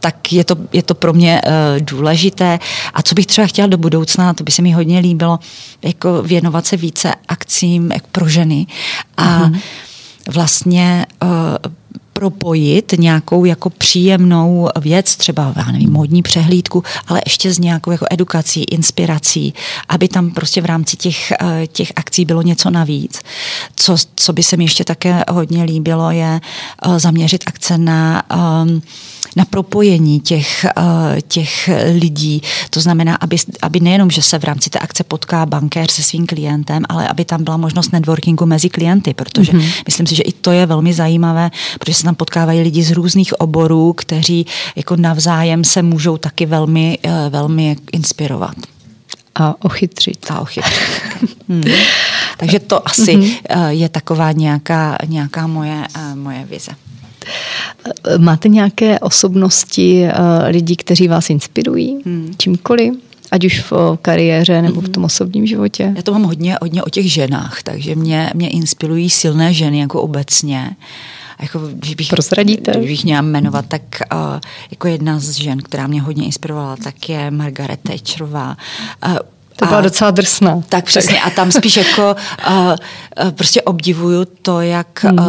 tak 0.00 0.32
je, 0.32 0.44
to, 0.44 0.56
je 0.72 0.82
to 0.82 0.94
pro 0.94 1.12
mě 1.12 1.40
uh, 1.46 1.52
důležité. 1.80 2.58
A 2.94 3.02
co 3.02 3.14
bych 3.14 3.26
třeba 3.26 3.46
chtěla 3.46 3.68
do 3.68 3.78
budoucna, 3.78 4.34
to 4.34 4.44
by 4.44 4.52
se 4.52 4.62
mi 4.62 4.72
hodně 4.72 4.98
líbilo, 4.98 5.38
jako 5.82 6.22
věnovat 6.22 6.66
se 6.66 6.76
více 6.76 7.14
akcím 7.28 7.92
jako 7.92 8.06
pro 8.12 8.28
ženy. 8.28 8.66
A 9.16 9.24
mm-hmm. 9.24 9.60
vlastně 10.34 11.06
propojit 12.16 12.94
nějakou 12.98 13.44
jako 13.44 13.70
příjemnou 13.70 14.68
věc, 14.80 15.16
třeba, 15.16 15.52
já 15.56 15.72
nevím, 15.72 15.92
modní 15.92 16.22
přehlídku, 16.22 16.82
ale 17.06 17.20
ještě 17.26 17.52
s 17.52 17.58
nějakou 17.58 17.90
jako 17.90 18.06
edukací, 18.10 18.64
inspirací, 18.64 19.54
aby 19.88 20.08
tam 20.08 20.30
prostě 20.30 20.60
v 20.60 20.64
rámci 20.64 20.96
těch, 20.96 21.32
eh, 21.32 21.66
těch 21.66 21.92
akcí 21.96 22.24
bylo 22.24 22.42
něco 22.42 22.70
navíc. 22.70 23.20
Co, 23.76 23.96
co 24.16 24.32
by 24.32 24.42
se 24.42 24.56
mi 24.56 24.64
ještě 24.64 24.84
také 24.84 25.24
hodně 25.30 25.64
líbilo, 25.64 26.10
je 26.10 26.40
eh, 26.40 26.98
zaměřit 26.98 27.44
akce 27.46 27.78
na 27.78 28.22
um, 28.62 28.82
na 29.36 29.44
propojení 29.44 30.20
těch, 30.20 30.64
eh, 30.64 30.72
těch 31.28 31.70
lidí. 32.00 32.42
To 32.70 32.80
znamená, 32.80 33.14
aby, 33.14 33.36
aby 33.62 33.80
nejenom, 33.80 34.10
že 34.10 34.22
se 34.22 34.38
v 34.38 34.44
rámci 34.44 34.70
té 34.70 34.78
akce 34.78 35.04
potká 35.04 35.46
bankér 35.46 35.90
se 35.90 36.02
svým 36.02 36.26
klientem, 36.26 36.82
ale 36.88 37.08
aby 37.08 37.24
tam 37.24 37.44
byla 37.44 37.56
možnost 37.56 37.92
networkingu 37.92 38.46
mezi 38.46 38.68
klienty, 38.68 39.14
protože 39.14 39.52
mm-hmm. 39.52 39.72
myslím 39.86 40.06
si, 40.06 40.14
že 40.14 40.22
i 40.22 40.32
to 40.32 40.50
je 40.50 40.66
velmi 40.66 40.92
zajímavé, 40.92 41.50
protože 41.78 41.94
se 41.94 42.02
tam 42.02 42.14
potkávají 42.14 42.60
lidi 42.60 42.82
z 42.82 42.90
různých 42.90 43.40
oborů, 43.40 43.92
kteří 43.92 44.46
jako 44.76 44.96
navzájem 44.96 45.64
se 45.64 45.82
můžou 45.82 46.16
taky 46.16 46.46
velmi, 46.46 46.98
eh, 47.02 47.10
velmi 47.28 47.76
inspirovat. 47.92 48.56
A 49.34 49.54
ochytřit. 49.64 50.26
A 50.30 50.40
ochytřit. 50.40 51.02
hmm. 51.48 51.62
Takže 52.36 52.58
to 52.58 52.88
asi 52.88 53.16
mm-hmm. 53.16 53.68
je 53.68 53.88
taková 53.88 54.32
nějaká, 54.32 54.98
nějaká 55.06 55.46
moje, 55.46 55.86
moje 56.14 56.44
vize. 56.44 56.72
Máte 58.18 58.48
nějaké 58.48 58.98
osobnosti 58.98 60.04
uh, 60.04 60.10
lidí, 60.48 60.76
kteří 60.76 61.08
vás 61.08 61.30
inspirují 61.30 61.98
hmm. 62.06 62.34
čímkoliv? 62.38 62.94
Ať 63.30 63.44
už 63.44 63.60
v 63.70 63.98
kariéře 64.02 64.62
nebo 64.62 64.80
v 64.80 64.88
tom 64.88 65.00
mhm. 65.00 65.04
osobním 65.04 65.46
životě? 65.46 65.92
Já 65.96 66.02
to 66.02 66.12
mám 66.12 66.22
hodně, 66.22 66.58
hodně 66.62 66.82
o 66.82 66.90
těch 66.90 67.12
ženách, 67.12 67.62
takže 67.62 67.94
mě, 67.94 68.30
mě 68.34 68.48
inspirují 68.48 69.10
silné 69.10 69.54
ženy 69.54 69.78
jako 69.78 70.02
obecně. 70.02 70.76
Jako, 71.42 71.60
když 71.72 71.94
bych, 71.94 72.08
Prozradíte? 72.08 72.72
Když 72.78 72.90
bych 72.90 73.04
měla 73.04 73.22
jmenovat, 73.22 73.64
tak 73.68 73.82
uh, 74.12 74.40
jako 74.70 74.88
jedna 74.88 75.18
z 75.18 75.30
žen, 75.30 75.58
která 75.58 75.86
mě 75.86 76.02
hodně 76.02 76.24
inspirovala, 76.24 76.76
tak 76.76 77.08
je 77.08 77.30
Margaret 77.30 77.80
Thatcherová. 77.82 78.56
Uh, 79.06 79.16
to 79.56 79.66
byla 79.66 79.78
a, 79.78 79.82
docela 79.82 80.10
drsná. 80.10 80.62
Tak 80.68 80.84
přesně. 80.84 81.20
A 81.20 81.30
tam 81.30 81.52
spíš 81.52 81.76
jako 81.76 82.16
uh, 82.48 82.54
uh, 82.56 83.30
prostě 83.30 83.62
obdivuju 83.62 84.24
to, 84.42 84.60
jak 84.60 85.04
hmm. 85.04 85.18
uh, 85.18 85.24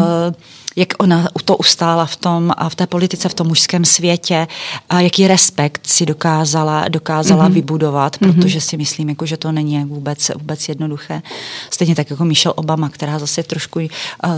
jak 0.77 0.93
ona 0.99 1.27
to 1.45 1.57
ustála 1.57 2.05
v 2.05 2.15
tom 2.15 2.51
a 2.57 2.69
v 2.69 2.75
té 2.75 2.87
politice, 2.87 3.29
v 3.29 3.33
tom 3.33 3.47
mužském 3.47 3.85
světě, 3.85 4.47
a 4.89 5.01
jaký 5.01 5.27
respekt 5.27 5.87
si 5.87 6.05
dokázala, 6.05 6.87
dokázala 6.87 7.49
mm-hmm. 7.49 7.53
vybudovat, 7.53 8.21
mhm. 8.21 8.33
protože 8.33 8.61
si 8.61 8.77
myslím, 8.77 9.09
jako, 9.09 9.25
že 9.25 9.37
to 9.37 9.51
není 9.51 9.83
vůbec, 9.83 10.31
vůbec 10.35 10.69
jednoduché. 10.69 11.21
Stejně 11.69 11.95
tak 11.95 12.09
jako 12.09 12.25
Michelle 12.25 12.53
Obama, 12.53 12.89
která 12.89 13.19
zase 13.19 13.43
trošku, 13.43 13.79
uh, 13.79 13.87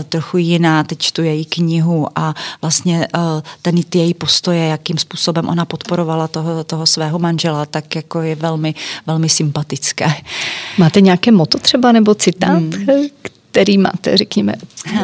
trochu 0.08 0.36
jiná, 0.38 0.84
teď 0.84 0.98
čtu 0.98 1.22
její 1.22 1.44
knihu 1.44 2.06
a 2.16 2.34
vlastně 2.62 3.08
uh, 3.16 3.22
ten 3.62 3.82
ty 3.82 3.98
její 3.98 4.14
postoje, 4.14 4.66
jakým 4.66 4.98
způsobem 4.98 5.48
ona 5.48 5.64
podporovala 5.64 6.28
toho, 6.28 6.64
toho 6.64 6.86
svého 6.86 7.18
manžela, 7.18 7.66
tak 7.66 7.96
jako 7.96 8.20
je 8.20 8.34
velmi, 8.34 8.74
velmi 9.06 9.28
sympatické. 9.28 10.10
Máte 10.78 11.00
nějaké 11.00 11.32
moto 11.32 11.58
třeba 11.58 11.92
nebo 11.92 12.14
citát, 12.14 12.58
hmm 12.58 13.08
který 13.50 13.78
máte, 13.78 14.16
řekněme, 14.16 14.54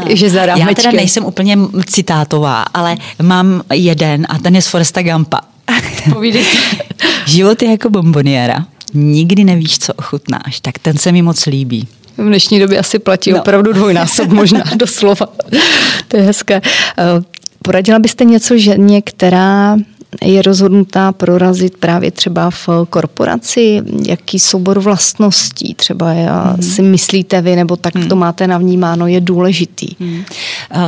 že 0.09 0.31
za 0.31 0.45
Já 0.45 0.75
teda 0.75 0.91
nejsem 0.91 1.25
úplně 1.25 1.59
citátová, 1.87 2.63
ale 2.63 2.97
mám 3.23 3.63
jeden 3.75 4.27
a 4.29 4.39
ten 4.39 4.55
je 4.55 4.63
z 4.63 4.69
Foresta 4.69 5.03
Gampa. 5.03 5.41
Povídejte. 6.13 6.57
Život 7.27 7.63
je 7.63 7.71
jako 7.71 7.91
bomboniéra. 7.91 8.67
Nikdy 8.95 9.45
nevíš, 9.45 9.79
co 9.79 9.95
ochutnáš. 9.95 10.61
Tak 10.63 10.79
ten 10.79 10.99
se 10.99 11.13
mi 11.13 11.23
moc 11.23 11.47
líbí. 11.47 11.89
V 12.17 12.23
dnešní 12.23 12.61
době 12.61 12.79
asi 12.79 12.99
platí 12.99 13.33
no. 13.33 13.39
opravdu 13.39 13.73
dvojnásob, 13.73 14.29
možná 14.29 14.65
doslova. 14.77 15.27
to 16.09 16.17
je 16.17 16.23
hezké. 16.23 16.61
Eh, 16.65 17.05
poradila 17.63 17.99
byste 17.99 18.25
něco 18.25 18.59
ženě, 18.59 19.03
která 19.03 19.77
je 20.23 20.43
rozhodnutá 20.43 21.13
prorazit 21.13 21.77
právě 21.77 22.11
třeba 22.11 22.51
v 22.51 22.69
korporaci? 22.91 23.83
Jaký 24.07 24.39
soubor 24.39 24.81
vlastností 24.81 25.75
třeba 25.75 26.13
hmm. 26.13 26.63
si 26.63 26.83
myslíte 26.83 27.41
vy, 27.41 27.57
nebo 27.57 27.77
tak 27.77 27.95
hmm. 27.95 28.09
to 28.09 28.17
máte 28.17 28.47
navnímáno, 28.47 29.07
je 29.07 29.21
důležitý? 29.21 29.89
Hmm. 30.01 30.25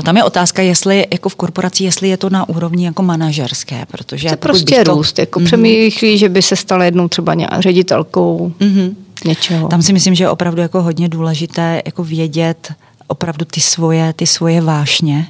Tam 0.04 0.16
je 0.16 0.24
otázka, 0.24 0.62
jestli 0.62 1.06
jako 1.12 1.28
v 1.28 1.34
korporaci, 1.34 1.84
jestli 1.84 2.08
je 2.08 2.16
to 2.16 2.30
na 2.30 2.48
úrovni 2.48 2.84
jako 2.84 3.02
manažerské, 3.02 3.86
protože... 3.90 4.28
To 4.28 4.36
prostě 4.36 4.84
to... 4.84 4.94
růst, 4.94 5.18
jako 5.18 5.38
hmm. 5.38 5.46
přemýšlí, 5.46 6.18
že 6.18 6.28
by 6.28 6.42
se 6.42 6.56
stala 6.56 6.84
jednou 6.84 7.08
třeba 7.08 7.34
ředitelkou 7.58 8.52
hmm. 8.60 8.96
něčeho. 9.24 9.68
Tam 9.68 9.82
si 9.82 9.92
myslím, 9.92 10.14
že 10.14 10.24
je 10.24 10.30
opravdu 10.30 10.62
jako 10.62 10.82
hodně 10.82 11.08
důležité 11.08 11.82
jako 11.86 12.04
vědět 12.04 12.72
opravdu 13.06 13.44
ty 13.44 13.60
svoje, 13.60 14.12
ty 14.12 14.26
svoje 14.26 14.60
vášně 14.60 15.26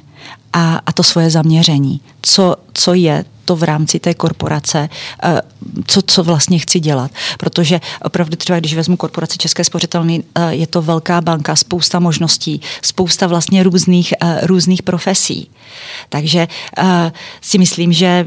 a, 0.53 0.81
a 0.85 0.91
to 0.91 1.03
svoje 1.03 1.29
zaměření. 1.29 2.01
Co, 2.21 2.55
co 2.73 2.93
je 2.93 3.25
to 3.49 3.55
v 3.55 3.63
rámci 3.63 3.99
té 3.99 4.13
korporace, 4.13 4.89
eh, 5.23 5.41
co, 5.87 6.01
co 6.01 6.23
vlastně 6.23 6.59
chci 6.59 6.79
dělat. 6.79 7.11
Protože 7.37 7.81
opravdu 8.01 8.35
třeba, 8.35 8.59
když 8.59 8.73
vezmu 8.73 8.97
korporaci 8.97 9.37
České 9.37 9.63
spořitelny, 9.63 10.23
eh, 10.35 10.53
je 10.53 10.67
to 10.67 10.81
velká 10.81 11.21
banka, 11.21 11.55
spousta 11.55 11.99
možností, 11.99 12.61
spousta 12.81 13.27
vlastně 13.27 13.63
různých, 13.63 14.13
eh, 14.21 14.39
různých 14.43 14.83
profesí. 14.83 15.49
Takže 16.09 16.47
si 17.41 17.57
myslím, 17.57 17.93
že 17.93 18.25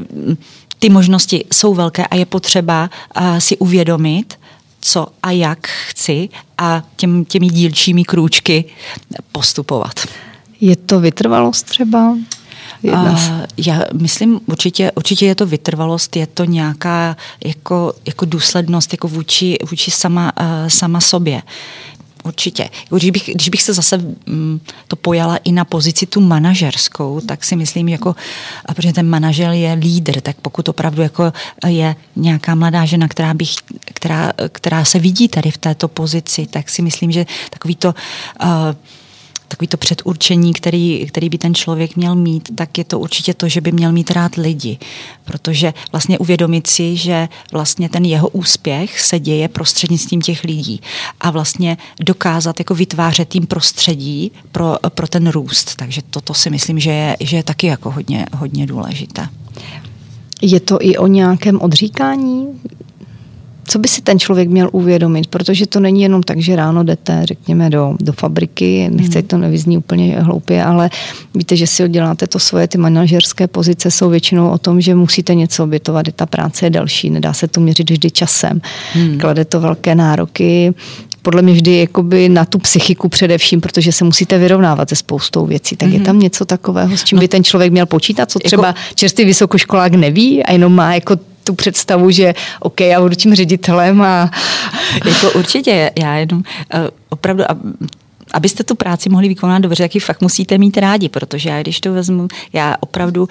ty 0.79 0.89
možnosti 0.89 1.45
jsou 1.53 1.73
velké 1.73 2.07
a 2.07 2.15
je 2.15 2.25
potřeba 2.25 2.89
si 3.39 3.57
uvědomit, 3.57 4.39
co 4.81 5.07
a 5.23 5.31
jak 5.31 5.67
chci 5.67 6.29
a 6.57 6.83
těm, 6.95 7.25
těmi 7.25 7.47
dílčími 7.47 8.03
krůčky 8.03 8.65
postupovat. 9.31 9.99
Je 10.63 10.75
to 10.75 10.99
vytrvalost 10.99 11.65
třeba? 11.65 12.17
Uh, 12.81 13.19
já 13.57 13.81
myslím, 13.93 14.39
určitě, 14.45 14.91
určitě 14.95 15.25
je 15.25 15.35
to 15.35 15.45
vytrvalost, 15.45 16.15
je 16.15 16.27
to 16.27 16.45
nějaká 16.45 17.17
jako, 17.45 17.93
jako 18.05 18.25
důslednost 18.25 18.93
jako 18.93 19.07
vůči, 19.07 19.57
vůči 19.69 19.91
sama, 19.91 20.31
uh, 20.39 20.67
sama 20.67 21.01
sobě. 21.01 21.41
Určitě. 22.23 22.69
Když 22.89 23.11
bych, 23.11 23.29
když 23.35 23.49
bych 23.49 23.61
se 23.61 23.73
zase 23.73 23.97
mm, 23.97 24.59
to 24.87 24.95
pojala 24.95 25.37
i 25.37 25.51
na 25.51 25.65
pozici 25.65 26.05
tu 26.05 26.21
manažerskou, 26.21 27.21
tak 27.21 27.43
si 27.43 27.55
myslím, 27.55 27.89
jako, 27.89 28.15
protože 28.75 28.93
ten 28.93 29.09
manažer 29.09 29.51
je 29.51 29.73
lídr, 29.73 30.21
tak 30.21 30.35
pokud 30.41 30.69
opravdu 30.69 31.01
jako 31.01 31.33
je 31.67 31.95
nějaká 32.15 32.55
mladá 32.55 32.85
žena, 32.85 33.07
která, 33.07 33.33
bych, 33.33 33.55
která, 33.83 34.31
která 34.51 34.85
se 34.85 34.99
vidí 34.99 35.27
tady 35.27 35.51
v 35.51 35.57
této 35.57 35.87
pozici, 35.87 36.47
tak 36.47 36.69
si 36.69 36.81
myslím, 36.81 37.11
že 37.11 37.25
takový 37.49 37.75
to 37.75 37.95
uh, 38.43 38.49
takový 39.53 39.67
to 39.67 39.77
předurčení, 39.77 40.53
který, 40.53 41.05
který 41.07 41.29
by 41.29 41.37
ten 41.37 41.55
člověk 41.55 41.95
měl 41.95 42.15
mít, 42.15 42.49
tak 42.55 42.77
je 42.77 42.83
to 42.83 42.99
určitě 42.99 43.33
to, 43.33 43.47
že 43.47 43.61
by 43.61 43.71
měl 43.71 43.91
mít 43.91 44.11
rád 44.11 44.35
lidi. 44.35 44.77
Protože 45.25 45.73
vlastně 45.91 46.17
uvědomit 46.17 46.67
si, 46.67 46.95
že 46.95 47.29
vlastně 47.51 47.89
ten 47.89 48.05
jeho 48.05 48.29
úspěch 48.29 49.01
se 49.01 49.19
děje 49.19 49.47
prostřednictvím 49.47 50.21
těch 50.21 50.43
lidí 50.43 50.81
a 51.19 51.31
vlastně 51.31 51.77
dokázat 51.99 52.59
jako 52.59 52.75
vytvářet 52.75 53.29
tým 53.29 53.47
prostředí 53.47 54.31
pro, 54.51 54.77
pro 54.89 55.07
ten 55.07 55.29
růst. 55.29 55.75
Takže 55.75 56.01
toto 56.09 56.33
si 56.33 56.49
myslím, 56.49 56.79
že 56.79 56.91
je, 56.91 57.17
že 57.19 57.37
je 57.37 57.43
taky 57.43 57.67
jako 57.67 57.91
hodně, 57.91 58.25
hodně 58.33 58.65
důležité. 58.65 59.27
Je 60.41 60.59
to 60.59 60.77
i 60.81 60.97
o 60.97 61.07
nějakém 61.07 61.61
odříkání? 61.61 62.47
Co 63.65 63.79
by 63.79 63.87
si 63.87 64.01
ten 64.01 64.19
člověk 64.19 64.49
měl 64.49 64.69
uvědomit, 64.71 65.27
protože 65.27 65.67
to 65.67 65.79
není 65.79 66.01
jenom 66.01 66.23
tak, 66.23 66.39
že 66.39 66.55
ráno 66.55 66.83
jdete, 66.83 67.21
řekněme, 67.25 67.69
do, 67.69 67.95
do 67.99 68.13
fabriky, 68.13 68.89
nechce 68.91 69.19
hmm. 69.19 69.27
to 69.27 69.37
nevyzní 69.37 69.77
úplně 69.77 70.19
hloupě, 70.19 70.63
ale 70.63 70.89
víte, 71.35 71.55
že 71.55 71.67
si 71.67 71.83
odděláte 71.83 72.27
to 72.27 72.39
svoje, 72.39 72.67
ty 72.67 72.77
manažerské 72.77 73.47
pozice 73.47 73.91
jsou 73.91 74.09
většinou 74.09 74.49
o 74.49 74.57
tom, 74.57 74.81
že 74.81 74.95
musíte 74.95 75.35
něco 75.35 75.63
obětovat, 75.63 76.05
ta 76.15 76.25
práce 76.25 76.65
je 76.65 76.69
další, 76.69 77.09
nedá 77.09 77.33
se 77.33 77.47
to 77.47 77.61
měřit 77.61 77.89
vždy 77.89 78.11
časem, 78.11 78.61
hmm. 78.93 79.17
klade 79.17 79.45
to 79.45 79.59
velké 79.59 79.95
nároky, 79.95 80.73
podle 81.23 81.41
mě 81.41 81.53
vždy 81.53 81.77
jakoby 81.77 82.29
na 82.29 82.45
tu 82.45 82.59
psychiku 82.59 83.09
především, 83.09 83.61
protože 83.61 83.91
se 83.91 84.03
musíte 84.03 84.37
vyrovnávat 84.37 84.89
se 84.89 84.95
spoustou 84.95 85.45
věcí. 85.45 85.75
Tak 85.75 85.89
mm-hmm. 85.89 85.93
je 85.93 85.97
mhm. 85.97 86.05
tam 86.05 86.19
něco 86.19 86.45
takového, 86.45 86.97
s 86.97 87.03
čím 87.03 87.15
no, 87.15 87.19
by 87.19 87.27
ten 87.27 87.43
člověk 87.43 87.71
měl 87.71 87.85
počítat, 87.85 88.31
co 88.31 88.39
jako- 88.39 88.47
třeba 88.47 88.67
jako, 88.67 88.79
čerstvý 88.95 89.25
vysokoškolák 89.25 89.93
neví 89.93 90.43
a 90.43 90.51
jenom 90.51 90.75
má 90.75 90.93
jako 90.93 91.15
tu 91.43 91.53
představu, 91.55 92.11
že 92.11 92.33
OK, 92.59 92.81
já 92.81 93.01
budu 93.01 93.15
tím 93.15 93.35
ředitelem 93.35 94.01
a... 94.01 94.31
jako 95.05 95.31
určitě, 95.39 95.91
já 95.99 96.15
jenom 96.15 96.39
uh, 96.39 96.79
opravdu, 97.09 97.43
abyste 98.33 98.63
tu 98.63 98.75
práci 98.75 99.09
mohli 99.09 99.27
vykonat 99.27 99.61
dobře, 99.61 99.83
tak 99.83 99.95
ji 99.95 100.01
fakt 100.01 100.21
musíte 100.21 100.57
mít 100.57 100.77
rádi, 100.77 101.09
protože 101.09 101.49
já 101.49 101.61
když 101.61 101.79
to 101.79 101.93
vezmu, 101.93 102.27
já 102.53 102.75
opravdu 102.79 103.27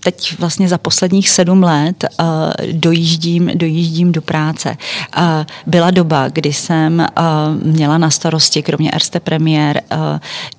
teď 0.00 0.38
vlastně 0.38 0.68
za 0.68 0.78
posledních 0.78 1.30
sedm 1.30 1.62
let 1.62 2.04
uh, 2.20 2.26
dojíždím, 2.72 3.50
dojíždím 3.54 4.12
do 4.12 4.22
práce. 4.22 4.76
Uh, 5.18 5.24
byla 5.66 5.90
doba, 5.90 6.28
kdy 6.28 6.52
jsem 6.52 6.98
uh, 6.98 7.72
měla 7.72 7.98
na 7.98 8.10
starosti, 8.10 8.62
kromě 8.62 8.90
Erste 8.90 9.20
Premier, 9.20 9.82
uh, 9.92 9.98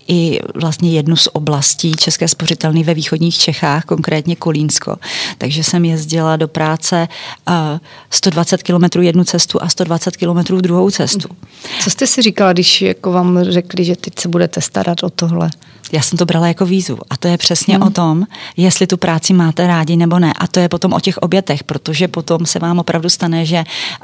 i 0.07 0.40
vlastně 0.56 0.91
jednu 0.91 1.15
z 1.15 1.27
oblastí 1.34 1.91
České 1.91 2.27
spořitelny 2.27 2.84
ve 2.84 2.94
východních 2.94 3.38
Čechách, 3.38 3.85
konkrétně 3.85 4.35
Kolínsko. 4.35 4.95
Takže 5.38 5.64
jsem 5.64 5.85
jezdila 5.85 6.35
do 6.35 6.48
práce 6.48 7.07
uh, 7.49 7.56
120 8.10 8.64
km 8.64 9.02
jednu 9.02 9.23
cestu 9.23 9.64
a 9.64 9.69
120 9.69 10.18
km 10.18 10.57
druhou 10.61 10.90
cestu. 10.91 11.27
Co 11.84 11.90
jste 11.90 12.07
si 12.07 12.22
říkala, 12.22 12.53
když 12.53 12.81
jako 12.81 13.11
vám 13.11 13.44
řekli, 13.54 13.86
že 13.86 13.96
teď 13.96 14.20
se 14.20 14.28
budete 14.28 14.62
starat 14.62 15.04
o 15.04 15.10
tohle? 15.10 15.50
Já 15.92 16.02
jsem 16.02 16.18
to 16.18 16.26
brala 16.26 16.48
jako 16.48 16.66
výzvu 16.66 16.98
a 17.10 17.18
to 17.18 17.28
je 17.28 17.38
přesně 17.38 17.76
hmm. 17.76 17.88
o 17.88 17.90
tom, 17.90 18.24
jestli 18.58 18.88
tu 18.88 18.98
práci 18.98 19.34
máte 19.34 19.68
rádi 19.68 19.96
nebo 19.96 20.20
ne. 20.20 20.34
A 20.40 20.48
to 20.48 20.60
je 20.60 20.70
potom 20.70 20.94
o 20.94 21.00
těch 21.00 21.18
obětech, 21.18 21.64
protože 21.64 22.08
potom 22.08 22.46
se 22.46 22.60
vám 22.60 22.80
opravdu 22.80 23.10
stane, 23.10 23.46
že 23.46 23.58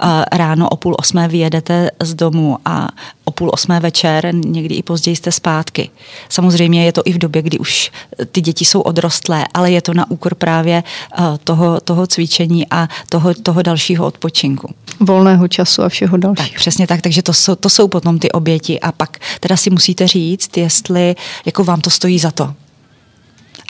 uh, 0.04 0.10
ráno 0.32 0.70
o 0.70 0.76
půl 0.76 0.96
osmé 1.00 1.28
vyjedete 1.28 1.92
z 2.00 2.14
domu 2.14 2.58
a 2.66 2.90
o 3.26 3.32
půl 3.32 3.50
osmé 3.54 3.80
večer, 3.80 4.36
někdy 4.36 4.76
i 4.76 4.84
později 4.84 5.16
jste 5.16 5.32
zpátky. 5.32 5.90
Samozřejmě 6.30 6.86
je 6.86 6.92
to 6.92 7.02
i 7.06 7.14
v 7.14 7.18
době, 7.18 7.42
kdy 7.42 7.60
už 7.60 7.92
ty 8.32 8.42
děti 8.42 8.66
jsou 8.66 8.82
odrostlé, 8.82 9.46
ale 9.54 9.72
je 9.72 9.82
to 9.82 9.94
na 9.94 10.12
úkor 10.12 10.36
právě 10.36 10.84
uh, 11.20 11.26
toho, 11.44 11.80
toho 11.80 12.08
cvičení 12.08 12.66
a 12.72 12.88
toho, 13.10 13.34
toho 13.34 13.62
dalšího 13.62 14.06
odpočinku. 14.06 14.74
Volného 15.00 15.48
času 15.48 15.84
a 15.84 15.90
všeho 15.90 16.18
dalšího. 16.18 16.48
Tak, 16.48 16.56
přesně 16.56 16.88
tak, 16.88 17.02
takže 17.02 17.22
to 17.22 17.34
jsou, 17.34 17.56
to 17.56 17.70
jsou 17.70 17.88
potom 17.88 18.20
ty 18.20 18.32
oběti 18.32 18.80
a 18.80 18.92
pak 18.92 19.18
teda 19.40 19.58
si 19.58 19.70
musíte 19.70 20.08
říct, 20.08 20.58
jestli 20.58 21.16
jako 21.46 21.64
vám 21.70 21.82
to 21.82 21.90
stojí 21.90 22.20
za 22.20 22.32
to. 22.32 22.54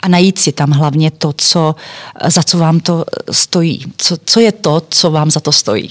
A 0.02 0.08
najít 0.08 0.38
si 0.38 0.52
tam 0.52 0.70
hlavně 0.70 1.10
to, 1.10 1.32
co, 1.36 1.74
za 2.26 2.42
co 2.42 2.58
vám 2.58 2.80
to 2.80 3.04
stojí. 3.30 3.84
Co, 3.96 4.16
co 4.24 4.40
je 4.40 4.52
to, 4.52 4.82
co 4.88 5.10
vám 5.10 5.30
za 5.30 5.40
to 5.40 5.52
stojí. 5.52 5.90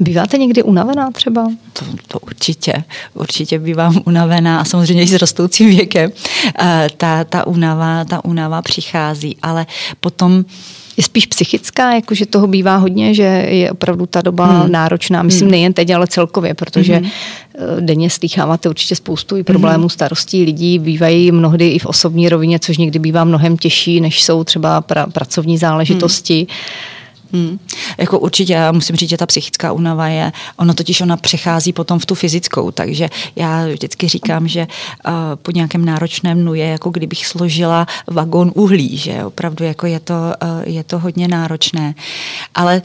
Býváte 0.00 0.38
někdy 0.38 0.62
unavená 0.62 1.10
třeba? 1.10 1.48
To, 1.72 1.84
to 2.08 2.18
určitě, 2.18 2.84
určitě 3.14 3.58
bývám 3.58 4.00
unavená 4.04 4.60
a 4.60 4.64
samozřejmě 4.64 5.02
i 5.02 5.06
s 5.06 5.14
rostoucím 5.14 5.70
věkem 5.76 6.12
eh, 6.58 6.88
ta, 6.96 7.24
ta, 7.24 7.46
unava, 7.46 8.04
ta 8.04 8.24
unava 8.24 8.62
přichází, 8.62 9.36
ale 9.42 9.66
potom 10.00 10.44
je 10.96 11.02
spíš 11.02 11.26
psychická, 11.26 11.94
jakože 11.94 12.26
toho 12.26 12.46
bývá 12.46 12.76
hodně, 12.76 13.14
že 13.14 13.22
je 13.48 13.70
opravdu 13.70 14.06
ta 14.06 14.22
doba 14.22 14.46
hmm. 14.46 14.72
náročná, 14.72 15.22
myslím 15.22 15.46
hmm. 15.46 15.50
nejen 15.50 15.72
teď, 15.72 15.90
ale 15.90 16.06
celkově, 16.06 16.54
protože 16.54 16.94
hmm. 16.96 17.10
denně 17.80 18.10
slýcháváte 18.10 18.68
určitě 18.68 18.96
spoustu 18.96 19.36
i 19.36 19.42
problémů, 19.42 19.82
hmm. 19.82 19.90
starostí 19.90 20.44
lidí, 20.44 20.78
bývají 20.78 21.32
mnohdy 21.32 21.68
i 21.68 21.78
v 21.78 21.86
osobní 21.86 22.28
rovině, 22.28 22.58
což 22.58 22.78
někdy 22.78 22.98
bývá 22.98 23.24
mnohem 23.24 23.56
těžší, 23.56 24.00
než 24.00 24.22
jsou 24.22 24.44
třeba 24.44 24.82
pra- 24.82 25.10
pracovní 25.10 25.58
záležitosti. 25.58 26.36
Hmm. 26.36 26.95
Hmm. 27.32 27.58
Jako 27.98 28.18
určitě, 28.18 28.52
já 28.52 28.72
musím 28.72 28.96
říct, 28.96 29.10
že 29.10 29.16
ta 29.16 29.26
psychická 29.26 29.72
únava 29.72 30.08
je, 30.08 30.32
ono 30.56 30.74
totiž 30.74 31.00
ona 31.00 31.16
přechází 31.16 31.72
potom 31.72 31.98
v 31.98 32.06
tu 32.06 32.14
fyzickou, 32.14 32.70
takže 32.70 33.08
já 33.36 33.66
vždycky 33.66 34.08
říkám, 34.08 34.48
že 34.48 34.66
uh, 35.06 35.12
po 35.42 35.50
nějakém 35.50 35.84
náročném 35.84 36.40
dnu 36.40 36.54
je 36.54 36.66
jako 36.66 36.90
kdybych 36.90 37.26
složila 37.26 37.86
vagón 38.06 38.52
uhlí, 38.54 38.96
že 38.96 39.24
opravdu 39.24 39.64
jako 39.64 39.86
je 39.86 40.00
to, 40.00 40.14
uh, 40.14 40.48
je 40.64 40.84
to 40.84 40.98
hodně 40.98 41.28
náročné. 41.28 41.94
Ale 42.54 42.82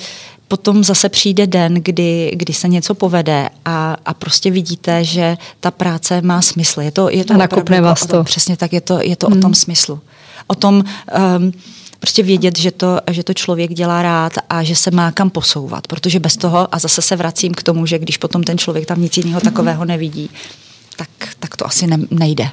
potom 0.51 0.83
zase 0.83 1.09
přijde 1.09 1.47
den, 1.47 1.73
kdy, 1.73 2.31
kdy 2.35 2.53
se 2.53 2.67
něco 2.67 2.95
povede 2.95 3.49
a, 3.65 3.97
a 4.05 4.13
prostě 4.13 4.51
vidíte, 4.51 5.03
že 5.03 5.37
ta 5.59 5.71
práce 5.71 6.21
má 6.21 6.41
smysl. 6.41 6.81
Je 6.81 6.91
to, 6.91 7.09
je 7.09 7.25
to 7.25 7.33
a 7.33 7.37
nakopne 7.37 7.81
vás 7.81 8.05
to. 8.05 8.23
Přesně 8.23 8.57
tak, 8.57 8.73
je 8.73 8.81
to, 8.81 8.99
je 9.01 9.15
to 9.15 9.27
hmm. 9.27 9.37
o 9.37 9.41
tom 9.41 9.53
smyslu. 9.53 9.99
O 10.47 10.55
tom, 10.55 10.83
um, 11.37 11.51
prostě 12.01 12.23
vědět, 12.23 12.57
že 12.57 12.71
to, 12.71 12.99
že 13.11 13.23
to 13.23 13.33
člověk 13.33 13.73
dělá 13.73 14.01
rád 14.01 14.33
a 14.49 14.63
že 14.63 14.75
se 14.75 14.91
má 14.91 15.11
kam 15.11 15.29
posouvat, 15.29 15.87
protože 15.87 16.19
bez 16.19 16.37
toho, 16.37 16.75
a 16.75 16.79
zase 16.79 17.01
se 17.01 17.15
vracím 17.15 17.53
k 17.53 17.63
tomu, 17.63 17.85
že 17.85 17.99
když 17.99 18.17
potom 18.17 18.43
ten 18.43 18.57
člověk 18.57 18.85
tam 18.85 19.01
nic 19.01 19.17
jiného 19.17 19.41
takového 19.41 19.85
nevidí, 19.85 20.29
tak, 20.95 21.09
tak 21.39 21.55
to 21.57 21.65
asi 21.65 21.87
ne, 21.87 21.97
nejde. 22.11 22.49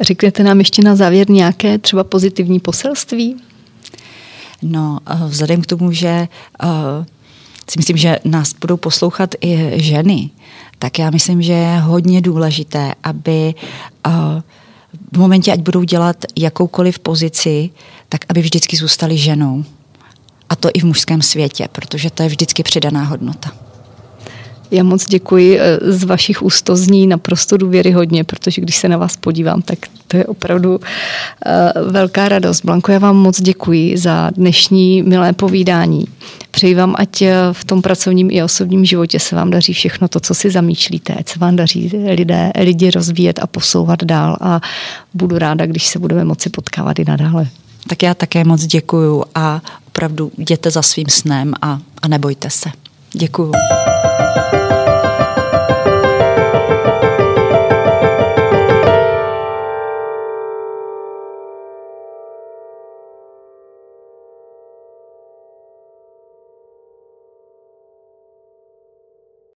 Řeknete 0.00 0.42
nám 0.42 0.58
ještě 0.58 0.82
na 0.82 0.96
závěr 0.96 1.30
nějaké 1.30 1.78
třeba 1.78 2.04
pozitivní 2.04 2.60
poselství? 2.60 3.36
No, 4.62 4.98
eh, 5.06 5.18
vzhledem 5.28 5.62
k 5.62 5.66
tomu, 5.66 5.92
že 5.92 6.28
uh, 6.62 6.68
si 7.70 7.78
myslím, 7.78 7.96
že 7.96 8.18
nás 8.24 8.54
budou 8.60 8.76
poslouchat 8.76 9.34
i 9.40 9.72
ženy, 9.74 10.30
tak 10.78 10.98
já 10.98 11.10
myslím, 11.10 11.42
že 11.42 11.52
je 11.52 11.78
hodně 11.78 12.20
důležité, 12.20 12.94
aby 13.02 13.54
uh, 14.06 14.12
v 15.12 15.18
momentě, 15.18 15.52
ať 15.52 15.60
budou 15.60 15.82
dělat 15.82 16.24
jakoukoliv 16.36 16.98
pozici, 16.98 17.70
tak 18.08 18.24
aby 18.28 18.42
vždycky 18.42 18.76
zůstali 18.76 19.18
ženou. 19.18 19.64
A 20.48 20.56
to 20.56 20.68
i 20.74 20.80
v 20.80 20.84
mužském 20.84 21.22
světě, 21.22 21.68
protože 21.72 22.10
to 22.10 22.22
je 22.22 22.28
vždycky 22.28 22.62
přidaná 22.62 23.04
hodnota. 23.04 23.69
Já 24.70 24.82
moc 24.82 25.06
děkuji. 25.06 25.58
Eh, 25.60 25.78
z 25.92 26.04
vašich 26.04 26.42
úst 26.42 26.62
to 26.62 26.76
zní 26.76 27.06
naprosto 27.06 27.56
důvěryhodně, 27.56 28.24
protože 28.24 28.62
když 28.62 28.76
se 28.76 28.88
na 28.88 28.96
vás 28.96 29.16
podívám, 29.16 29.62
tak 29.62 29.78
to 30.08 30.16
je 30.16 30.24
opravdu 30.24 30.70
uh, 30.76 31.92
velká 31.92 32.28
radost. 32.28 32.64
Blanko, 32.64 32.92
já 32.92 32.98
vám 32.98 33.16
moc 33.16 33.40
děkuji 33.40 33.98
za 33.98 34.30
dnešní 34.30 35.02
milé 35.02 35.32
povídání. 35.32 36.04
Přeji 36.50 36.74
vám, 36.74 36.94
ať 36.98 37.22
eh, 37.22 37.34
v 37.52 37.64
tom 37.64 37.82
pracovním 37.82 38.30
i 38.30 38.42
osobním 38.42 38.84
životě 38.84 39.20
se 39.20 39.36
vám 39.36 39.50
daří 39.50 39.72
všechno 39.72 40.08
to, 40.08 40.20
co 40.20 40.34
si 40.34 40.50
zamýšlíte, 40.50 41.14
ať 41.14 41.28
se 41.28 41.38
vám 41.38 41.56
daří 41.56 41.90
lidé, 42.14 42.52
lidi 42.60 42.90
rozvíjet 42.90 43.38
a 43.38 43.46
posouvat 43.46 44.04
dál 44.04 44.36
a 44.40 44.60
budu 45.14 45.38
ráda, 45.38 45.66
když 45.66 45.86
se 45.86 45.98
budeme 45.98 46.24
moci 46.24 46.50
potkávat 46.50 46.98
i 46.98 47.04
nadále. 47.08 47.48
Tak 47.88 48.02
já 48.02 48.14
také 48.14 48.44
moc 48.44 48.66
děkuju 48.66 49.24
a 49.34 49.60
opravdu 49.88 50.32
jděte 50.38 50.70
za 50.70 50.82
svým 50.82 51.06
snem 51.08 51.54
a, 51.62 51.78
a 52.02 52.08
nebojte 52.08 52.50
se. 52.50 52.70
Děkuju. 53.14 53.52